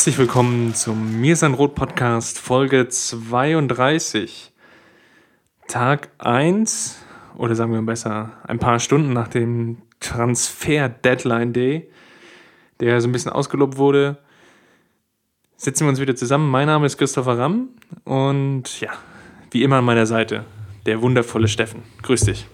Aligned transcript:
Herzlich 0.00 0.16
willkommen 0.16 0.74
zum 0.74 1.20
Mir 1.20 1.36
sein 1.36 1.52
Rot 1.52 1.74
Podcast 1.74 2.38
Folge 2.38 2.88
32. 2.88 4.50
Tag 5.68 6.08
1 6.16 7.02
oder 7.36 7.54
sagen 7.54 7.74
wir 7.74 7.82
besser 7.82 8.32
ein 8.44 8.58
paar 8.58 8.80
Stunden 8.80 9.12
nach 9.12 9.28
dem 9.28 9.82
Transfer 10.00 10.88
Deadline 10.88 11.52
Day, 11.52 11.90
der 12.80 12.98
so 13.02 13.08
ein 13.08 13.12
bisschen 13.12 13.30
ausgelobt 13.30 13.76
wurde, 13.76 14.16
sitzen 15.58 15.84
wir 15.84 15.90
uns 15.90 16.00
wieder 16.00 16.16
zusammen. 16.16 16.50
Mein 16.50 16.68
Name 16.68 16.86
ist 16.86 16.96
Christopher 16.96 17.36
Ramm 17.36 17.68
und 18.04 18.80
ja, 18.80 18.92
wie 19.50 19.62
immer 19.62 19.76
an 19.76 19.84
meiner 19.84 20.06
Seite 20.06 20.46
der 20.86 21.02
wundervolle 21.02 21.46
Steffen. 21.46 21.82
Grüß 22.00 22.22
dich. 22.22 22.46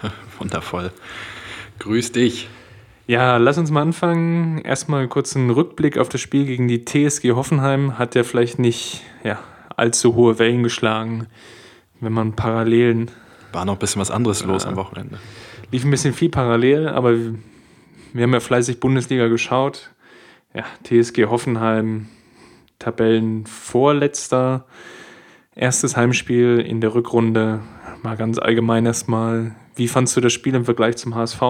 Wundervoll. 0.38 0.92
Grüß 1.78 2.12
dich. 2.12 2.48
Ja, 3.06 3.36
lass 3.36 3.58
uns 3.58 3.70
mal 3.70 3.82
anfangen. 3.82 4.58
Erstmal 4.58 5.08
kurz 5.08 5.36
einen 5.36 5.50
Rückblick 5.50 5.98
auf 5.98 6.08
das 6.08 6.22
Spiel 6.22 6.46
gegen 6.46 6.68
die 6.68 6.84
TSG 6.84 7.32
Hoffenheim. 7.32 7.98
Hat 7.98 8.14
ja 8.14 8.24
vielleicht 8.24 8.58
nicht 8.58 9.02
ja, 9.22 9.38
allzu 9.76 10.14
hohe 10.14 10.38
Wellen 10.38 10.62
geschlagen, 10.62 11.26
wenn 12.00 12.12
man 12.12 12.34
Parallelen. 12.34 13.10
War 13.52 13.66
noch 13.66 13.74
ein 13.74 13.78
bisschen 13.78 14.00
was 14.00 14.10
anderes 14.10 14.40
äh, 14.40 14.46
los 14.46 14.64
am 14.64 14.76
Wochenende. 14.76 15.18
Lief 15.70 15.84
ein 15.84 15.90
bisschen 15.90 16.14
viel 16.14 16.30
parallel, 16.30 16.88
aber 16.88 17.14
wir 18.14 18.22
haben 18.22 18.32
ja 18.32 18.40
fleißig 18.40 18.80
Bundesliga 18.80 19.28
geschaut. 19.28 19.90
Ja, 20.54 20.64
TSG 20.84 21.26
Hoffenheim, 21.26 22.06
Tabellenvorletzter. 22.78 24.66
Erstes 25.54 25.96
Heimspiel 25.96 26.58
in 26.58 26.80
der 26.80 26.94
Rückrunde. 26.94 27.60
Mal 28.02 28.16
ganz 28.16 28.38
allgemein 28.38 28.86
erstmal. 28.86 29.54
Wie 29.76 29.88
fandst 29.88 30.16
du 30.16 30.20
das 30.22 30.32
Spiel 30.32 30.54
im 30.54 30.64
Vergleich 30.64 30.96
zum 30.96 31.14
HSV? 31.14 31.42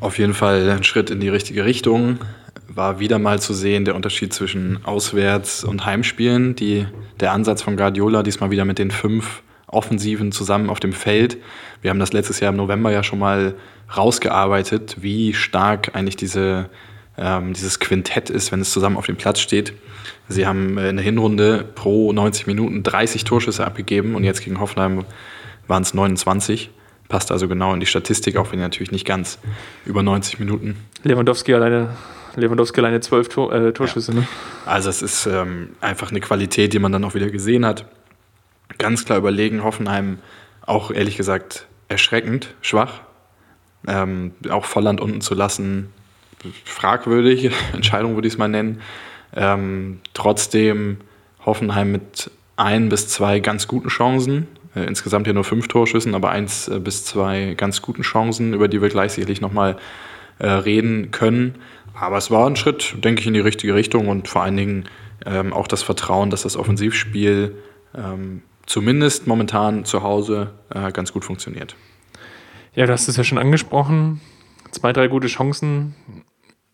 Auf 0.00 0.18
jeden 0.18 0.32
Fall 0.32 0.70
ein 0.70 0.82
Schritt 0.82 1.10
in 1.10 1.20
die 1.20 1.28
richtige 1.28 1.66
Richtung. 1.66 2.18
War 2.68 3.00
wieder 3.00 3.18
mal 3.18 3.38
zu 3.38 3.52
sehen 3.52 3.84
der 3.84 3.94
Unterschied 3.94 4.32
zwischen 4.32 4.82
Auswärts- 4.84 5.62
und 5.62 5.84
Heimspielen. 5.84 6.56
Die, 6.56 6.86
der 7.20 7.32
Ansatz 7.32 7.60
von 7.60 7.76
Guardiola, 7.76 8.22
diesmal 8.22 8.50
wieder 8.50 8.64
mit 8.64 8.78
den 8.78 8.90
fünf 8.90 9.42
Offensiven 9.66 10.32
zusammen 10.32 10.70
auf 10.70 10.80
dem 10.80 10.94
Feld. 10.94 11.36
Wir 11.82 11.90
haben 11.90 11.98
das 11.98 12.14
letztes 12.14 12.40
Jahr 12.40 12.50
im 12.50 12.56
November 12.56 12.90
ja 12.90 13.02
schon 13.02 13.18
mal 13.18 13.54
rausgearbeitet, 13.94 14.96
wie 15.00 15.34
stark 15.34 15.94
eigentlich 15.94 16.16
diese, 16.16 16.70
ähm, 17.18 17.52
dieses 17.52 17.78
Quintett 17.78 18.30
ist, 18.30 18.52
wenn 18.52 18.60
es 18.60 18.70
zusammen 18.70 18.96
auf 18.96 19.06
dem 19.06 19.16
Platz 19.16 19.40
steht. 19.40 19.74
Sie 20.28 20.46
haben 20.46 20.78
in 20.78 20.96
der 20.96 21.04
Hinrunde 21.04 21.64
pro 21.74 22.10
90 22.12 22.46
Minuten 22.46 22.82
30 22.82 23.24
Torschüsse 23.24 23.66
abgegeben 23.66 24.14
und 24.14 24.24
jetzt 24.24 24.42
gegen 24.42 24.60
Hoffenheim 24.60 25.04
waren 25.68 25.82
es 25.82 25.92
29. 25.92 26.70
Passt 27.10 27.32
also 27.32 27.48
genau 27.48 27.74
in 27.74 27.80
die 27.80 27.86
Statistik, 27.86 28.36
auch 28.36 28.52
wenn 28.52 28.60
natürlich 28.60 28.92
nicht 28.92 29.04
ganz 29.04 29.40
über 29.84 30.00
90 30.02 30.38
Minuten. 30.38 30.76
Lewandowski 31.02 31.52
alleine, 31.52 31.96
Lewandowski 32.36 32.80
alleine 32.80 33.00
12 33.00 33.28
Tor, 33.28 33.52
äh, 33.52 33.72
Torschüsse. 33.72 34.12
Ja. 34.12 34.20
Ne? 34.20 34.28
Also 34.64 34.88
es 34.88 35.02
ist 35.02 35.26
ähm, 35.26 35.70
einfach 35.80 36.12
eine 36.12 36.20
Qualität, 36.20 36.72
die 36.72 36.78
man 36.78 36.92
dann 36.92 37.04
auch 37.04 37.14
wieder 37.14 37.28
gesehen 37.28 37.66
hat. 37.66 37.84
Ganz 38.78 39.04
klar 39.04 39.18
überlegen, 39.18 39.64
Hoffenheim 39.64 40.20
auch 40.64 40.92
ehrlich 40.92 41.16
gesagt 41.16 41.66
erschreckend 41.88 42.54
schwach. 42.62 43.00
Ähm, 43.88 44.32
auch 44.48 44.64
Volland 44.64 45.00
unten 45.00 45.20
zu 45.20 45.34
lassen, 45.34 45.92
fragwürdig, 46.64 47.50
Entscheidung 47.72 48.14
würde 48.14 48.28
ich 48.28 48.34
es 48.34 48.38
mal 48.38 48.46
nennen. 48.46 48.82
Ähm, 49.34 50.00
trotzdem 50.14 50.98
Hoffenheim 51.44 51.90
mit 51.90 52.30
ein 52.54 52.88
bis 52.88 53.08
zwei 53.08 53.40
ganz 53.40 53.66
guten 53.66 53.88
Chancen, 53.88 54.46
äh, 54.74 54.84
insgesamt 54.84 55.26
ja 55.26 55.32
nur 55.32 55.44
fünf 55.44 55.68
Torschüssen, 55.68 56.14
aber 56.14 56.30
eins 56.30 56.68
äh, 56.68 56.78
bis 56.78 57.04
zwei 57.04 57.54
ganz 57.56 57.82
guten 57.82 58.02
Chancen, 58.02 58.54
über 58.54 58.68
die 58.68 58.80
wir 58.80 58.88
gleich 58.88 59.12
sicherlich 59.12 59.40
nochmal 59.40 59.76
äh, 60.38 60.48
reden 60.48 61.10
können. 61.10 61.56
Aber 61.94 62.16
es 62.16 62.30
war 62.30 62.46
ein 62.46 62.56
Schritt, 62.56 62.94
denke 63.04 63.20
ich, 63.20 63.26
in 63.26 63.34
die 63.34 63.40
richtige 63.40 63.74
Richtung 63.74 64.08
und 64.08 64.28
vor 64.28 64.42
allen 64.42 64.56
Dingen 64.56 64.88
ähm, 65.26 65.52
auch 65.52 65.68
das 65.68 65.82
Vertrauen, 65.82 66.30
dass 66.30 66.42
das 66.42 66.56
Offensivspiel 66.56 67.56
ähm, 67.94 68.42
zumindest 68.66 69.26
momentan 69.26 69.84
zu 69.84 70.02
Hause 70.02 70.52
äh, 70.74 70.92
ganz 70.92 71.12
gut 71.12 71.24
funktioniert. 71.24 71.76
Ja, 72.74 72.86
du 72.86 72.92
hast 72.92 73.08
es 73.08 73.16
ja 73.16 73.24
schon 73.24 73.38
angesprochen. 73.38 74.20
Zwei, 74.70 74.92
drei 74.92 75.08
gute 75.08 75.26
Chancen 75.26 75.94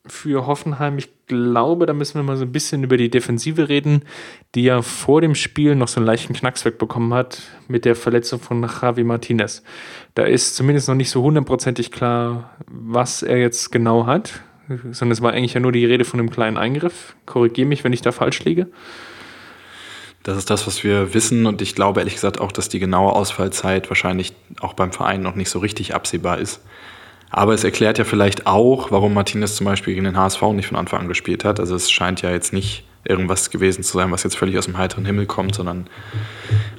für 0.09 0.47
Hoffenheim. 0.47 0.99
Ich 0.99 1.09
glaube, 1.27 1.87
da 1.87 1.93
müssen 1.93 2.15
wir 2.15 2.23
mal 2.23 2.37
so 2.37 2.45
ein 2.45 2.53
bisschen 2.53 2.85
über 2.85 2.97
die 2.97 3.11
Defensive 3.11 3.69
reden, 3.69 4.03
die 4.55 4.63
ja 4.63 4.83
vor 4.83 5.21
dem 5.21 5.35
Spiel 5.35 5.75
noch 5.75 5.89
so 5.89 5.99
einen 5.99 6.07
leichten 6.07 6.35
Knacks 6.35 6.65
wegbekommen 6.65 7.13
hat 7.15 7.43
mit 7.69 7.85
der 7.85 7.97
Verletzung 7.97 8.41
von 8.41 8.63
Javi 8.63 9.05
Martinez. 9.05 9.63
Da 10.15 10.25
ist 10.25 10.57
zumindest 10.57 10.89
noch 10.89 10.95
nicht 10.95 11.11
so 11.11 11.23
hundertprozentig 11.23 11.91
klar, 11.91 12.57
was 12.67 13.23
er 13.23 13.39
jetzt 13.39 13.73
genau 13.73 14.07
hat, 14.07 14.41
sondern 14.69 15.13
es 15.13 15.23
war 15.23 15.33
eigentlich 15.33 15.55
ja 15.55 15.61
nur 15.61 15.73
die 15.73 15.85
Rede 15.85 16.05
von 16.05 16.21
einem 16.21 16.31
kleinen 16.31 16.57
Eingriff. 16.57 17.17
Korrigiere 17.27 17.69
mich, 17.69 17.85
wenn 17.85 17.93
ich 17.93 18.03
da 18.03 18.13
falsch 18.13 18.45
liege. 18.45 18.69
Das 20.23 20.37
ist 20.37 20.51
das, 20.51 20.67
was 20.67 20.83
wir 20.83 21.15
wissen 21.15 21.47
und 21.47 21.63
ich 21.63 21.77
glaube 21.77 22.01
ehrlich 22.01 22.15
gesagt 22.15 22.41
auch, 22.41 22.51
dass 22.51 22.69
die 22.69 22.81
genaue 22.81 23.13
Ausfallzeit 23.13 23.89
wahrscheinlich 23.89 24.33
auch 24.59 24.75
beim 24.75 24.91
Verein 24.91 25.23
noch 25.23 25.37
nicht 25.37 25.51
so 25.51 25.61
richtig 25.61 25.95
absehbar 25.95 26.39
ist. 26.39 26.63
Aber 27.31 27.55
es 27.55 27.65
erklärt 27.65 27.99
ja 27.99 28.05
vielleicht 28.05 28.47
auch, 28.47 28.91
warum 28.91 29.15
Martinez 29.15 29.57
zum 29.57 29.67
Beispiel 29.67 29.95
gegen 29.95 30.05
den 30.05 30.17
HSV 30.17 30.43
nicht 30.53 30.69
von 30.69 30.77
Anfang 30.77 31.01
an 31.01 31.09
gespielt 31.09 31.45
hat. 31.45 31.61
Also 31.61 31.75
es 31.75 31.91
scheint 31.91 32.23
ja 32.23 32.31
jetzt 32.31 32.53
nicht 32.53 32.85
irgendwas 33.05 33.51
gewesen 33.51 33.83
zu 33.83 33.97
sein, 33.97 34.11
was 34.11 34.23
jetzt 34.23 34.37
völlig 34.37 34.59
aus 34.59 34.67
dem 34.67 34.79
heiteren 34.79 35.05
Himmel 35.05 35.27
kommt, 35.27 35.55
sondern 35.55 35.89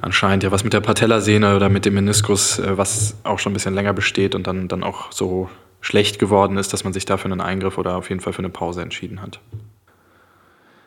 anscheinend 0.00 0.42
ja 0.42 0.50
was 0.50 0.64
mit 0.64 0.72
der 0.72 0.80
Patellasehne 0.80 1.56
oder 1.56 1.68
mit 1.68 1.84
dem 1.84 1.94
Meniskus, 1.94 2.58
äh, 2.58 2.76
was 2.76 3.16
auch 3.24 3.38
schon 3.38 3.52
ein 3.52 3.54
bisschen 3.54 3.74
länger 3.74 3.92
besteht 3.92 4.34
und 4.34 4.46
dann, 4.46 4.68
dann 4.68 4.82
auch 4.82 5.12
so 5.12 5.48
schlecht 5.80 6.18
geworden 6.18 6.56
ist, 6.56 6.72
dass 6.72 6.84
man 6.84 6.92
sich 6.92 7.04
dafür 7.04 7.30
einen 7.30 7.40
Eingriff 7.40 7.78
oder 7.78 7.96
auf 7.96 8.08
jeden 8.08 8.20
Fall 8.20 8.32
für 8.32 8.40
eine 8.40 8.50
Pause 8.50 8.82
entschieden 8.82 9.22
hat. 9.22 9.40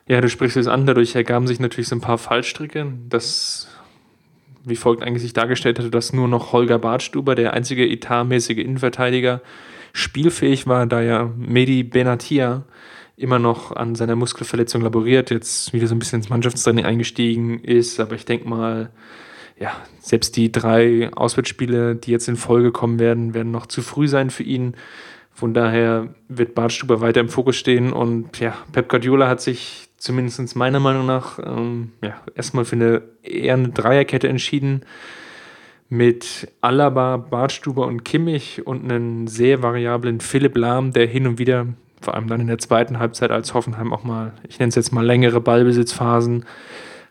Ja, 0.07 0.19
du 0.21 0.29
sprichst 0.29 0.57
es 0.57 0.67
an, 0.67 0.85
dadurch 0.85 1.15
ergaben 1.15 1.47
sich 1.47 1.59
natürlich 1.59 1.87
so 1.87 1.95
ein 1.95 2.01
paar 2.01 2.17
Fallstricke. 2.17 2.93
Das 3.07 3.67
wie 4.63 4.75
folgt 4.75 5.03
eigentlich 5.03 5.23
sich 5.23 5.33
dargestellt 5.33 5.79
hatte, 5.79 5.89
dass 5.89 6.13
nur 6.13 6.27
noch 6.27 6.53
Holger 6.53 6.79
Bartstuber, 6.79 7.35
der 7.35 7.53
einzige 7.53 7.87
etatmäßige 7.87 8.57
Innenverteidiger, 8.57 9.41
spielfähig 9.93 10.67
war, 10.67 10.85
da 10.85 11.01
ja 11.01 11.31
Medi 11.35 11.83
Benatia 11.83 12.63
immer 13.17 13.39
noch 13.39 13.75
an 13.75 13.95
seiner 13.95 14.15
Muskelverletzung 14.15 14.81
laboriert, 14.81 15.29
jetzt 15.29 15.73
wieder 15.73 15.87
so 15.87 15.95
ein 15.95 15.99
bisschen 15.99 16.19
ins 16.19 16.29
Mannschaftstraining 16.29 16.85
eingestiegen 16.85 17.59
ist. 17.59 17.99
Aber 17.99 18.15
ich 18.15 18.25
denke 18.25 18.47
mal, 18.47 18.89
ja, 19.59 19.73
selbst 19.99 20.35
die 20.37 20.51
drei 20.51 21.11
Auswärtsspiele, 21.13 21.95
die 21.95 22.11
jetzt 22.11 22.27
in 22.27 22.35
Folge 22.35 22.71
kommen 22.71 22.99
werden, 22.99 23.33
werden 23.33 23.51
noch 23.51 23.67
zu 23.67 23.81
früh 23.81 24.07
sein 24.07 24.31
für 24.31 24.43
ihn. 24.43 24.75
Von 25.33 25.53
daher 25.53 26.13
wird 26.27 26.55
Bartstuber 26.55 26.99
weiter 27.01 27.21
im 27.21 27.29
Fokus 27.29 27.55
stehen 27.55 27.93
und 27.93 28.39
ja, 28.39 28.55
Pep 28.71 28.89
Guardiola 28.89 29.27
hat 29.27 29.41
sich 29.41 29.89
zumindest 30.01 30.55
meiner 30.55 30.79
Meinung 30.79 31.05
nach, 31.05 31.37
ähm, 31.39 31.91
ja, 32.01 32.15
erstmal 32.35 32.65
für 32.65 32.75
eine 32.75 33.03
eher 33.21 33.53
eine 33.53 33.69
Dreierkette 33.69 34.27
entschieden 34.27 34.81
mit 35.89 36.47
Alaba, 36.59 37.17
Bartstuber 37.17 37.85
und 37.85 38.03
Kimmich 38.03 38.65
und 38.65 38.83
einen 38.83 39.27
sehr 39.27 39.61
variablen 39.61 40.19
Philipp 40.19 40.57
Lahm, 40.57 40.91
der 40.91 41.05
hin 41.05 41.27
und 41.27 41.37
wieder, 41.37 41.67
vor 42.01 42.15
allem 42.15 42.27
dann 42.27 42.41
in 42.41 42.47
der 42.47 42.57
zweiten 42.57 42.97
Halbzeit 42.97 43.29
als 43.29 43.53
Hoffenheim 43.53 43.93
auch 43.93 44.03
mal, 44.03 44.33
ich 44.49 44.57
nenne 44.57 44.69
es 44.69 44.75
jetzt 44.75 44.91
mal 44.91 45.05
längere 45.05 45.39
Ballbesitzphasen 45.39 46.45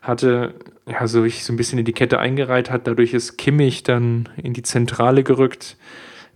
hatte, 0.01 0.53
ja, 0.85 1.07
so 1.07 1.23
ich 1.23 1.45
so 1.45 1.53
ein 1.53 1.57
bisschen 1.57 1.79
in 1.79 1.85
die 1.85 1.93
Kette 1.93 2.19
eingereiht 2.19 2.71
hat. 2.71 2.87
Dadurch 2.87 3.13
ist 3.13 3.37
Kimmich 3.37 3.83
dann 3.83 4.27
in 4.35 4.53
die 4.53 4.63
Zentrale 4.63 5.23
gerückt. 5.23 5.77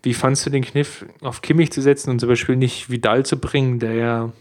Wie 0.04 0.14
fandst 0.14 0.46
du 0.46 0.52
den 0.52 0.64
Kniff, 0.64 1.06
auf 1.22 1.42
Kimmich 1.42 1.72
zu 1.72 1.82
setzen 1.82 2.12
und 2.12 2.20
zum 2.20 2.30
Beispiel 2.30 2.56
nicht 2.56 2.90
Vidal 2.90 3.26
zu 3.26 3.40
bringen, 3.40 3.80
der 3.80 3.94
ja 3.96 4.32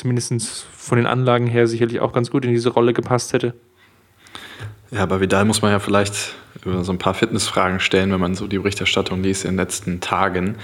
zumindest 0.00 0.66
von 0.76 0.96
den 0.96 1.06
Anlagen 1.06 1.46
her 1.46 1.66
sicherlich 1.66 2.00
auch 2.00 2.12
ganz 2.12 2.30
gut 2.30 2.44
in 2.44 2.50
diese 2.50 2.70
Rolle 2.70 2.92
gepasst 2.92 3.32
hätte. 3.32 3.54
Ja, 4.90 5.06
bei 5.06 5.20
Vidal 5.20 5.44
muss 5.44 5.62
man 5.62 5.70
ja 5.70 5.78
vielleicht 5.78 6.34
über 6.64 6.82
so 6.82 6.92
ein 6.92 6.98
paar 6.98 7.14
Fitnessfragen 7.14 7.80
stellen, 7.80 8.10
wenn 8.12 8.20
man 8.20 8.34
so 8.34 8.46
die 8.46 8.58
Berichterstattung 8.58 9.22
liest 9.22 9.44
in 9.44 9.52
den 9.52 9.58
letzten 9.58 10.00
Tagen. 10.00 10.56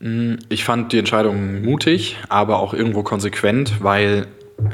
Hm, 0.00 0.38
ich 0.48 0.64
fand 0.64 0.92
die 0.92 0.98
Entscheidung 0.98 1.62
mutig, 1.62 2.16
aber 2.28 2.58
auch 2.60 2.72
irgendwo 2.72 3.02
konsequent, 3.02 3.82
weil 3.82 4.26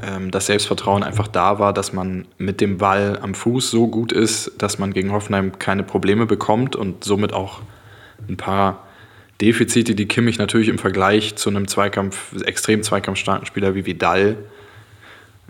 ähm, 0.02 0.30
das 0.30 0.46
Selbstvertrauen 0.46 1.02
einfach 1.02 1.26
da 1.26 1.58
war, 1.58 1.72
dass 1.72 1.92
man 1.92 2.26
mit 2.38 2.60
dem 2.60 2.78
Ball 2.78 3.18
am 3.20 3.34
Fuß 3.34 3.70
so 3.70 3.88
gut 3.88 4.12
ist, 4.12 4.52
dass 4.58 4.78
man 4.78 4.92
gegen 4.92 5.10
Hoffenheim 5.12 5.58
keine 5.58 5.82
Probleme 5.82 6.26
bekommt 6.26 6.76
und 6.76 7.02
somit 7.02 7.32
auch 7.32 7.60
ein 8.28 8.36
paar 8.36 8.86
Defizite, 9.42 9.96
die 9.96 10.06
Kimmich 10.06 10.38
natürlich 10.38 10.68
im 10.68 10.78
Vergleich 10.78 11.34
zu 11.34 11.50
einem 11.50 11.66
Zweikampf, 11.66 12.40
extrem 12.44 12.84
zweikampfstarken 12.84 13.44
Spieler 13.44 13.74
wie 13.74 13.84
Vidal 13.84 14.36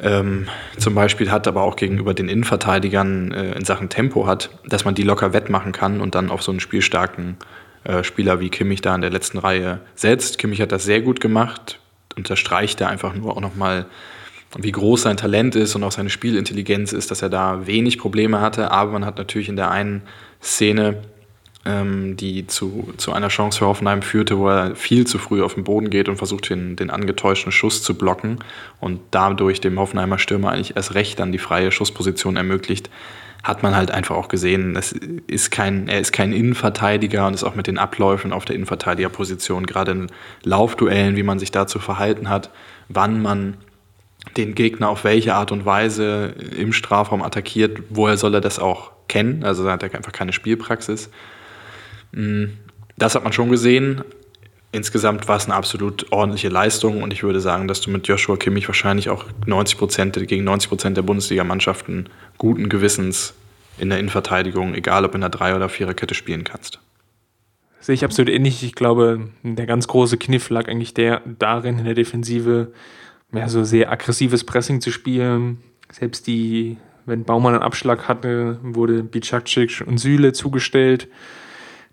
ähm, 0.01 0.49
zum 0.79 0.95
Beispiel 0.95 1.31
hat, 1.31 1.47
aber 1.47 1.63
auch 1.63 1.77
gegenüber 1.77 2.15
den 2.15 2.31
Innenverteidigern 2.31 3.33
äh, 3.33 3.53
in 3.53 3.67
Sachen 3.67 3.91
Tempo 3.91 4.27
hat, 4.27 4.49
dass 4.67 4.87
man 4.87 4.95
die 4.95 5.03
locker 5.03 5.35
wettmachen 5.35 5.73
kann 5.73 6.01
und 6.01 6.15
dann 6.15 6.31
auf 6.31 6.43
so 6.43 6.51
einen 6.51 6.61
spielstarken 6.61 7.37
äh, 7.85 8.03
Spieler 8.03 8.41
wie 8.41 8.49
Kimmich 8.49 8.81
da 8.81 8.95
in 8.95 9.03
der 9.03 9.11
letzten 9.11 9.37
Reihe 9.37 9.81
setzt. 9.95 10.39
Kimmich 10.39 10.63
hat 10.63 10.73
das 10.73 10.85
sehr 10.85 11.03
gut 11.03 11.21
gemacht, 11.21 11.79
unterstreicht 12.17 12.81
er 12.81 12.89
einfach 12.89 13.15
nur 13.15 13.37
auch 13.37 13.41
nochmal, 13.43 13.85
wie 14.57 14.73
groß 14.73 15.03
sein 15.03 15.19
Talent 15.19 15.55
ist 15.55 15.75
und 15.75 15.85
auch 15.85 15.93
seine 15.93 16.11
Spielintelligenz 16.11 16.95
ist, 16.95 17.11
dass 17.11 17.21
er 17.21 17.29
da 17.29 17.67
wenig 17.67 17.99
Probleme 17.99 18.41
hatte. 18.41 18.71
Aber 18.71 18.93
man 18.93 19.05
hat 19.05 19.19
natürlich 19.19 19.51
in 19.51 19.57
der 19.57 19.71
einen 19.71 20.03
Szene 20.43 21.03
ähm, 21.65 22.17
die 22.17 22.47
zu, 22.47 22.93
zu 22.97 23.13
einer 23.13 23.29
Chance 23.29 23.61
für 23.61 23.67
Hoffenheim 23.67 24.03
führte, 24.03 24.39
wo 24.39 24.49
er 24.49 24.75
viel 24.75 25.07
zu 25.07 25.19
früh 25.19 25.43
auf 25.43 25.55
den 25.55 25.65
Boden 25.65 25.91
geht 25.91 26.09
und 26.09 26.17
versucht, 26.17 26.51
den, 26.51 26.77
den 26.77 26.91
angetäuschten 26.91 27.53
Schuss 27.53 27.83
zu 27.83 27.97
blocken 27.97 28.39
und 28.81 29.01
dadurch 29.11 29.61
dem 29.61 29.79
Hoffenheimer 29.79 30.19
Stürmer 30.19 30.51
eigentlich 30.51 30.77
erst 30.77 30.95
recht 30.95 31.21
dann 31.21 31.33
die 31.33 31.39
freie 31.39 31.71
Schussposition 31.71 32.37
ermöglicht, 32.37 32.91
hat 33.43 33.63
man 33.63 33.75
halt 33.75 33.91
einfach 33.91 34.15
auch 34.15 34.29
gesehen, 34.29 34.75
das 34.75 34.93
ist 35.27 35.51
kein, 35.51 35.89
er 35.89 35.99
ist 35.99 36.13
kein 36.13 36.33
Innenverteidiger 36.33 37.27
und 37.27 37.35
ist 37.35 37.43
auch 37.43 37.57
mit 37.57 37.67
den 37.67 37.79
Abläufen 37.79 38.33
auf 38.33 38.45
der 38.45 38.55
Innenverteidigerposition, 38.55 39.67
gerade 39.67 39.93
in 39.93 40.07
Laufduellen, 40.45 41.17
wie 41.17 41.25
man 41.25 41.41
sich 41.41 41.51
dazu 41.51 41.81
verhalten 41.81 42.29
hat, 42.29 42.51
wann 42.89 43.21
man 43.21 43.57
den 44.37 44.55
Gegner 44.55 44.89
auf 44.89 45.03
welche 45.03 45.35
Art 45.35 45.51
und 45.51 45.65
Weise 45.67 46.35
im 46.57 46.73
Strafraum 46.73 47.23
attackiert, 47.23 47.83
woher 47.91 48.17
soll 48.17 48.35
er 48.35 48.41
das 48.41 48.61
auch 48.61 48.93
kennen? 49.09 49.43
Also 49.43 49.65
da 49.65 49.73
hat 49.73 49.83
er 49.83 49.95
einfach 49.95 50.13
keine 50.13 50.33
Spielpraxis. 50.33 51.11
Mm, 52.13 52.45
das 52.97 53.15
hat 53.15 53.25
man 53.25 53.33
schon 53.33 53.51
gesehen. 53.51 54.03
Insgesamt 54.71 55.29
war 55.29 55.37
es 55.37 55.45
eine 55.45 55.55
absolut 55.55 56.11
ordentliche 56.13 56.49
Leistung 56.49 57.03
und 57.03 57.13
ich 57.13 57.23
würde 57.23 57.41
sagen, 57.41 57.69
dass 57.69 57.83
du 57.83 57.91
mit 57.91 58.09
Joshua 58.09 58.37
Kimmich 58.37 58.69
wahrscheinlich 58.69 59.11
auch 59.11 59.27
90 59.45 59.77
Prozent 59.77 60.29
gegen 60.29 60.45
90 60.45 60.69
Prozent 60.71 60.97
der 60.97 61.03
Bundesligamannschaften 61.03 62.09
guten 62.39 62.71
Gewissens 62.71 63.35
in 63.79 63.91
der 63.91 63.99
Innenverteidigung, 63.99 64.75
egal 64.75 65.05
ob 65.05 65.15
in 65.15 65.21
der 65.21 65.31
Drei- 65.31 65.55
oder 65.55 65.69
Viererkette 65.69 66.15
spielen 66.15 66.45
kannst. 66.45 66.79
Sehe 67.81 67.95
ich 67.95 68.05
absolut 68.05 68.33
ähnlich. 68.33 68.63
Ich 68.63 68.75
glaube, 68.75 69.29
der 69.43 69.67
ganz 69.67 69.89
große 69.89 70.17
Kniff 70.17 70.49
lag 70.49 70.69
eigentlich 70.69 70.95
der 70.95 71.21
darin, 71.39 71.79
in 71.79 71.85
der 71.85 71.95
Defensive 71.95 72.73
mehr 73.31 73.49
so 73.49 73.65
sehr 73.65 73.91
aggressives 73.91 74.45
Pressing 74.45 74.81
zu 74.81 74.91
spielen. 74.91 75.59
Selbst 75.91 76.27
die, 76.27 76.79
wenn 77.05 77.25
Baumann 77.25 77.55
einen 77.55 77.63
Abschlag 77.63 78.09
hatte, 78.09 78.59
wurde 78.63 79.03
Bicakcic 79.03 79.83
und 79.87 79.99
Süle 79.99 80.33
zugestellt 80.33 81.09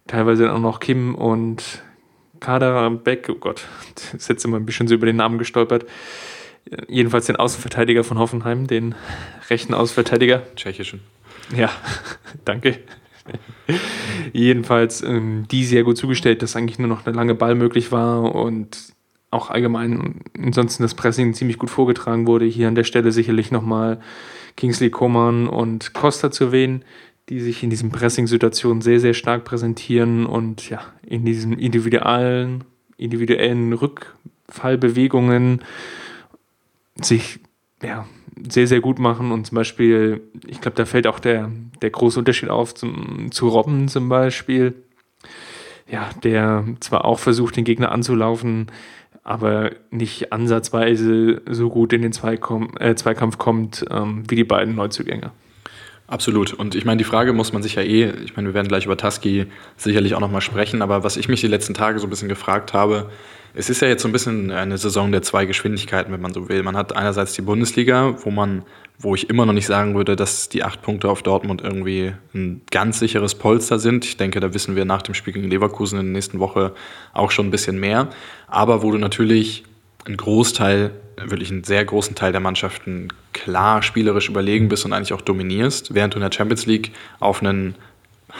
teilweise 0.09 0.51
auch 0.51 0.59
noch 0.59 0.79
Kim 0.79 1.15
und 1.15 1.83
Kader 2.39 2.89
Beck, 2.89 3.27
oh 3.29 3.35
Gott, 3.35 3.65
ist 4.13 4.29
jetzt 4.29 4.43
immer 4.43 4.57
ein 4.57 4.65
bisschen 4.65 4.87
so 4.87 4.95
über 4.95 5.05
den 5.05 5.17
Namen 5.17 5.37
gestolpert. 5.37 5.85
Jedenfalls 6.87 7.25
den 7.25 7.35
Außenverteidiger 7.35 8.03
von 8.03 8.19
Hoffenheim, 8.19 8.67
den 8.67 8.95
rechten 9.49 9.73
Außenverteidiger. 9.73 10.43
Tschechischen. 10.55 11.01
Ja, 11.55 11.69
danke. 12.45 12.79
Jedenfalls 14.33 15.01
ähm, 15.01 15.45
die 15.49 15.63
sehr 15.63 15.83
gut 15.83 15.97
zugestellt, 15.97 16.41
dass 16.41 16.55
eigentlich 16.55 16.79
nur 16.79 16.87
noch 16.87 17.05
eine 17.05 17.15
lange 17.15 17.35
Ball 17.35 17.55
möglich 17.55 17.91
war 17.91 18.35
und 18.35 18.93
auch 19.31 19.51
allgemein 19.51 20.21
ansonsten 20.37 20.83
das 20.83 20.95
Pressing 20.95 21.33
ziemlich 21.33 21.59
gut 21.59 21.69
vorgetragen 21.69 22.25
wurde. 22.25 22.45
Hier 22.45 22.67
an 22.67 22.75
der 22.75 22.83
Stelle 22.83 23.11
sicherlich 23.11 23.51
nochmal 23.51 23.99
Kingsley 24.57 24.89
Coman 24.89 25.47
und 25.47 25.93
Costa 25.93 26.31
zu 26.31 26.45
erwähnen, 26.45 26.83
die 27.29 27.39
sich 27.39 27.63
in 27.63 27.69
diesen 27.69 27.91
Pressing-Situationen 27.91 28.81
sehr, 28.81 28.99
sehr 28.99 29.13
stark 29.13 29.45
präsentieren 29.45 30.25
und 30.25 30.69
ja, 30.69 30.81
in 31.05 31.25
diesen 31.25 31.57
individuellen, 31.59 32.63
individuellen 32.97 33.73
Rückfallbewegungen 33.73 35.61
sich 36.99 37.39
ja, 37.83 38.07
sehr, 38.47 38.67
sehr 38.67 38.81
gut 38.81 38.99
machen. 38.99 39.31
Und 39.31 39.45
zum 39.45 39.55
Beispiel, 39.55 40.21
ich 40.47 40.59
glaube, 40.59 40.75
da 40.75 40.85
fällt 40.85 41.05
auch 41.07 41.19
der, 41.19 41.51
der 41.81 41.91
große 41.91 42.19
Unterschied 42.19 42.49
auf 42.49 42.73
zum, 42.73 43.31
zu 43.31 43.47
Robben 43.47 43.87
zum 43.87 44.09
Beispiel. 44.09 44.73
Ja, 45.87 46.09
der 46.23 46.65
zwar 46.79 47.05
auch 47.05 47.19
versucht, 47.19 47.55
den 47.55 47.63
Gegner 47.63 47.91
anzulaufen, 47.91 48.67
aber 49.23 49.71
nicht 49.91 50.31
ansatzweise 50.31 51.41
so 51.49 51.69
gut 51.69 51.93
in 51.93 52.01
den 52.01 52.11
Zweikom 52.11 52.75
äh, 52.79 52.95
Zweikampf 52.95 53.37
kommt 53.37 53.85
ähm, 53.89 54.23
wie 54.27 54.35
die 54.35 54.43
beiden 54.43 54.75
Neuzugänge. 54.75 55.31
Absolut. 56.09 56.53
Und 56.53 56.73
ich 56.73 56.85
meine, 56.85 56.97
die 56.97 57.03
Frage 57.03 57.33
muss 57.33 57.53
man 57.53 57.61
sich 57.61 57.75
ja 57.75 57.83
eh, 57.83 58.09
ich 58.25 58.35
meine, 58.35 58.49
wir 58.49 58.53
werden 58.55 58.67
gleich 58.67 58.85
über 58.85 58.97
Taski 58.97 59.45
sicherlich 59.77 60.15
auch 60.15 60.19
nochmal 60.19 60.41
sprechen, 60.41 60.81
aber 60.81 61.03
was 61.03 61.17
ich 61.17 61.29
mich 61.29 61.39
die 61.39 61.47
letzten 61.47 61.75
Tage 61.75 61.99
so 61.99 62.07
ein 62.07 62.09
bisschen 62.09 62.29
gefragt 62.29 62.73
habe, 62.73 63.11
es 63.53 63.69
ist 63.69 63.81
ja 63.81 63.87
jetzt 63.87 64.01
so 64.01 64.07
ein 64.07 64.11
bisschen 64.11 64.49
eine 64.49 64.77
Saison 64.79 65.11
der 65.11 65.21
zwei 65.21 65.45
Geschwindigkeiten, 65.45 66.11
wenn 66.11 66.21
man 66.21 66.33
so 66.33 66.49
will. 66.49 66.63
Man 66.63 66.75
hat 66.75 66.95
einerseits 66.95 67.33
die 67.33 67.41
Bundesliga, 67.43 68.15
wo 68.23 68.31
man, 68.31 68.63
wo 68.97 69.13
ich 69.13 69.29
immer 69.29 69.45
noch 69.45 69.53
nicht 69.53 69.67
sagen 69.67 69.95
würde, 69.95 70.15
dass 70.15 70.49
die 70.49 70.63
acht 70.63 70.81
Punkte 70.81 71.09
auf 71.09 71.21
Dortmund 71.21 71.61
irgendwie 71.61 72.13
ein 72.33 72.61
ganz 72.71 72.99
sicheres 72.99 73.35
Polster 73.35 73.77
sind. 73.77 74.05
Ich 74.05 74.17
denke, 74.17 74.39
da 74.39 74.53
wissen 74.53 74.75
wir 74.75 74.85
nach 74.85 75.03
dem 75.03 75.13
Spiel 75.13 75.33
gegen 75.33 75.49
Leverkusen 75.49 75.99
in 75.99 76.05
der 76.07 76.13
nächsten 76.13 76.39
Woche 76.39 76.73
auch 77.13 77.29
schon 77.29 77.47
ein 77.47 77.51
bisschen 77.51 77.79
mehr. 77.79 78.09
Aber 78.47 78.81
wo 78.81 78.91
du 78.91 78.97
natürlich 78.97 79.63
einen 80.05 80.17
Großteil, 80.17 80.91
wirklich 81.25 81.51
einen 81.51 81.63
sehr 81.63 81.83
großen 81.85 82.15
Teil 82.15 82.31
der 82.31 82.41
Mannschaften 82.41 83.09
klar 83.33 83.81
spielerisch 83.81 84.29
überlegen 84.29 84.69
bist 84.69 84.85
und 84.85 84.93
eigentlich 84.93 85.13
auch 85.13 85.21
dominierst, 85.21 85.93
während 85.93 86.13
du 86.13 86.17
in 86.17 86.23
der 86.23 86.31
Champions 86.31 86.65
League 86.65 86.91
auf 87.19 87.41
ein 87.41 87.75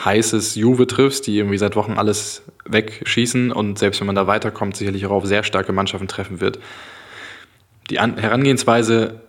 heißes 0.06 0.56
Juve 0.56 0.88
triffst, 0.88 1.28
die 1.28 1.38
irgendwie 1.38 1.58
seit 1.58 1.76
Wochen 1.76 1.94
alles 1.94 2.44
wegschießen 2.66 3.52
und 3.52 3.80
selbst 3.80 4.00
wenn 4.00 4.08
man 4.08 4.16
da 4.16 4.28
weiterkommt, 4.28 4.76
sicherlich 4.76 5.06
auch 5.06 5.12
auf 5.12 5.26
sehr 5.26 5.44
starke 5.44 5.74
Mannschaften 5.74 6.08
treffen 6.08 6.42
wird. 6.42 6.60
Die 7.90 8.00
An 8.00 8.18
Herangehensweise 8.18 9.22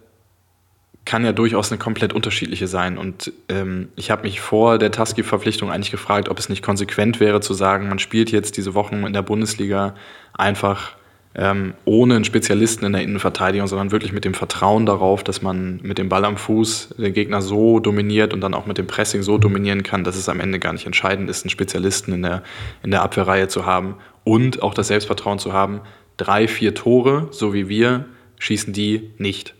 kann 1.07 1.25
ja 1.25 1.33
durchaus 1.33 1.73
eine 1.73 1.79
komplett 1.79 2.13
unterschiedliche 2.13 2.69
sein. 2.69 2.99
Und 2.99 3.33
ähm, 3.49 3.89
ich 3.97 4.11
habe 4.11 4.23
mich 4.23 4.41
vor 4.41 4.79
der 4.79 4.91
Taski-Verpflichtung 4.91 5.71
eigentlich 5.71 5.91
gefragt, 5.91 6.29
ob 6.29 6.39
es 6.39 6.49
nicht 6.49 6.63
konsequent 6.63 7.21
wäre 7.21 7.41
zu 7.41 7.55
sagen, 7.55 7.89
man 7.89 7.99
spielt 7.99 8.31
jetzt 8.31 8.57
diese 8.57 8.75
Wochen 8.75 9.05
in 9.05 9.13
der 9.13 9.23
Bundesliga 9.23 9.95
einfach 10.35 10.93
ähm, 11.35 11.75
ohne 11.85 12.17
einen 12.17 12.25
Spezialisten 12.25 12.85
in 12.85 12.93
der 12.93 13.03
Innenverteidigung, 13.03 13.69
sondern 13.69 13.93
wirklich 13.93 14.13
mit 14.13 14.25
dem 14.25 14.35
Vertrauen 14.35 14.85
darauf, 14.85 15.23
dass 15.23 15.43
man 15.43 15.79
mit 15.83 15.99
dem 15.99 16.09
Ball 16.09 16.25
am 16.25 16.37
Fuß 16.37 16.95
den 16.99 17.13
Gegner 17.13 17.41
so 17.41 17.79
dominiert 17.79 18.35
und 18.35 18.41
dann 18.41 18.55
auch 18.55 18.67
mit 18.67 18.79
dem 18.79 18.89
Pressing 18.89 19.23
so 19.23 19.39
dominieren 19.39 19.85
kann, 19.85 20.03
dass 20.03 20.17
es 20.17 20.29
am 20.29 20.41
Ende 20.41 20.59
gar 20.59 20.73
nicht 20.73 20.87
entscheidend 20.87 21.31
ist, 21.31 21.45
einen 21.45 21.51
Spezialisten 21.51 22.13
in 22.13 22.23
der, 22.23 22.43
in 22.83 22.91
der 22.91 23.03
Abwehrreihe 23.03 23.47
zu 23.47 23.65
haben 23.65 23.97
und 24.25 24.63
auch 24.63 24.75
das 24.75 24.89
Selbstvertrauen 24.89 25.39
zu 25.39 25.53
haben, 25.53 25.81
drei, 26.17 26.49
vier 26.49 26.75
Tore, 26.75 27.29
so 27.31 27.55
wie 27.55 27.69
wir, 27.69 28.07
schießen 28.39 28.73
die 28.73 29.11
nicht. 29.19 29.55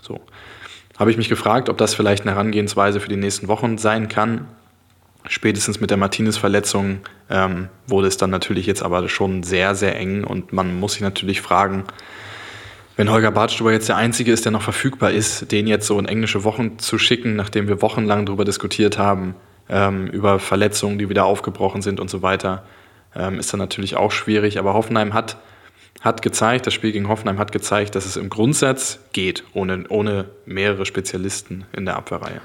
So. 0.00 0.20
Habe 0.98 1.10
ich 1.10 1.16
mich 1.16 1.30
gefragt, 1.30 1.70
ob 1.70 1.78
das 1.78 1.94
vielleicht 1.94 2.24
eine 2.24 2.32
Herangehensweise 2.32 3.00
für 3.00 3.08
die 3.08 3.16
nächsten 3.16 3.48
Wochen 3.48 3.78
sein 3.78 4.08
kann 4.08 4.46
spätestens 5.26 5.80
mit 5.80 5.90
der 5.90 5.96
Martinez-Verletzung 5.96 7.00
ähm, 7.30 7.68
wurde 7.86 8.08
es 8.08 8.16
dann 8.16 8.30
natürlich 8.30 8.66
jetzt 8.66 8.82
aber 8.82 9.08
schon 9.08 9.42
sehr, 9.42 9.74
sehr 9.74 9.96
eng 9.96 10.24
und 10.24 10.52
man 10.52 10.78
muss 10.78 10.94
sich 10.94 11.02
natürlich 11.02 11.40
fragen, 11.40 11.84
wenn 12.96 13.10
Holger 13.10 13.32
Badstuber 13.32 13.72
jetzt 13.72 13.88
der 13.88 13.96
Einzige 13.96 14.32
ist, 14.32 14.44
der 14.44 14.52
noch 14.52 14.62
verfügbar 14.62 15.10
ist, 15.10 15.50
den 15.50 15.66
jetzt 15.66 15.86
so 15.86 15.98
in 15.98 16.06
englische 16.06 16.44
Wochen 16.44 16.78
zu 16.78 16.96
schicken, 16.96 17.34
nachdem 17.34 17.66
wir 17.66 17.82
wochenlang 17.82 18.24
darüber 18.24 18.44
diskutiert 18.44 18.98
haben, 18.98 19.34
ähm, 19.68 20.06
über 20.06 20.38
Verletzungen, 20.38 20.98
die 20.98 21.08
wieder 21.08 21.24
aufgebrochen 21.24 21.82
sind 21.82 21.98
und 21.98 22.08
so 22.08 22.22
weiter, 22.22 22.64
ähm, 23.16 23.38
ist 23.38 23.52
dann 23.52 23.58
natürlich 23.58 23.96
auch 23.96 24.12
schwierig. 24.12 24.60
Aber 24.60 24.74
Hoffenheim 24.74 25.12
hat, 25.12 25.38
hat 26.02 26.22
gezeigt, 26.22 26.68
das 26.68 26.74
Spiel 26.74 26.92
gegen 26.92 27.08
Hoffenheim 27.08 27.38
hat 27.38 27.50
gezeigt, 27.50 27.96
dass 27.96 28.06
es 28.06 28.16
im 28.16 28.28
Grundsatz 28.28 29.00
geht, 29.12 29.42
ohne, 29.54 29.86
ohne 29.88 30.26
mehrere 30.46 30.86
Spezialisten 30.86 31.64
in 31.72 31.86
der 31.86 31.96
Abwehrreihe. 31.96 32.40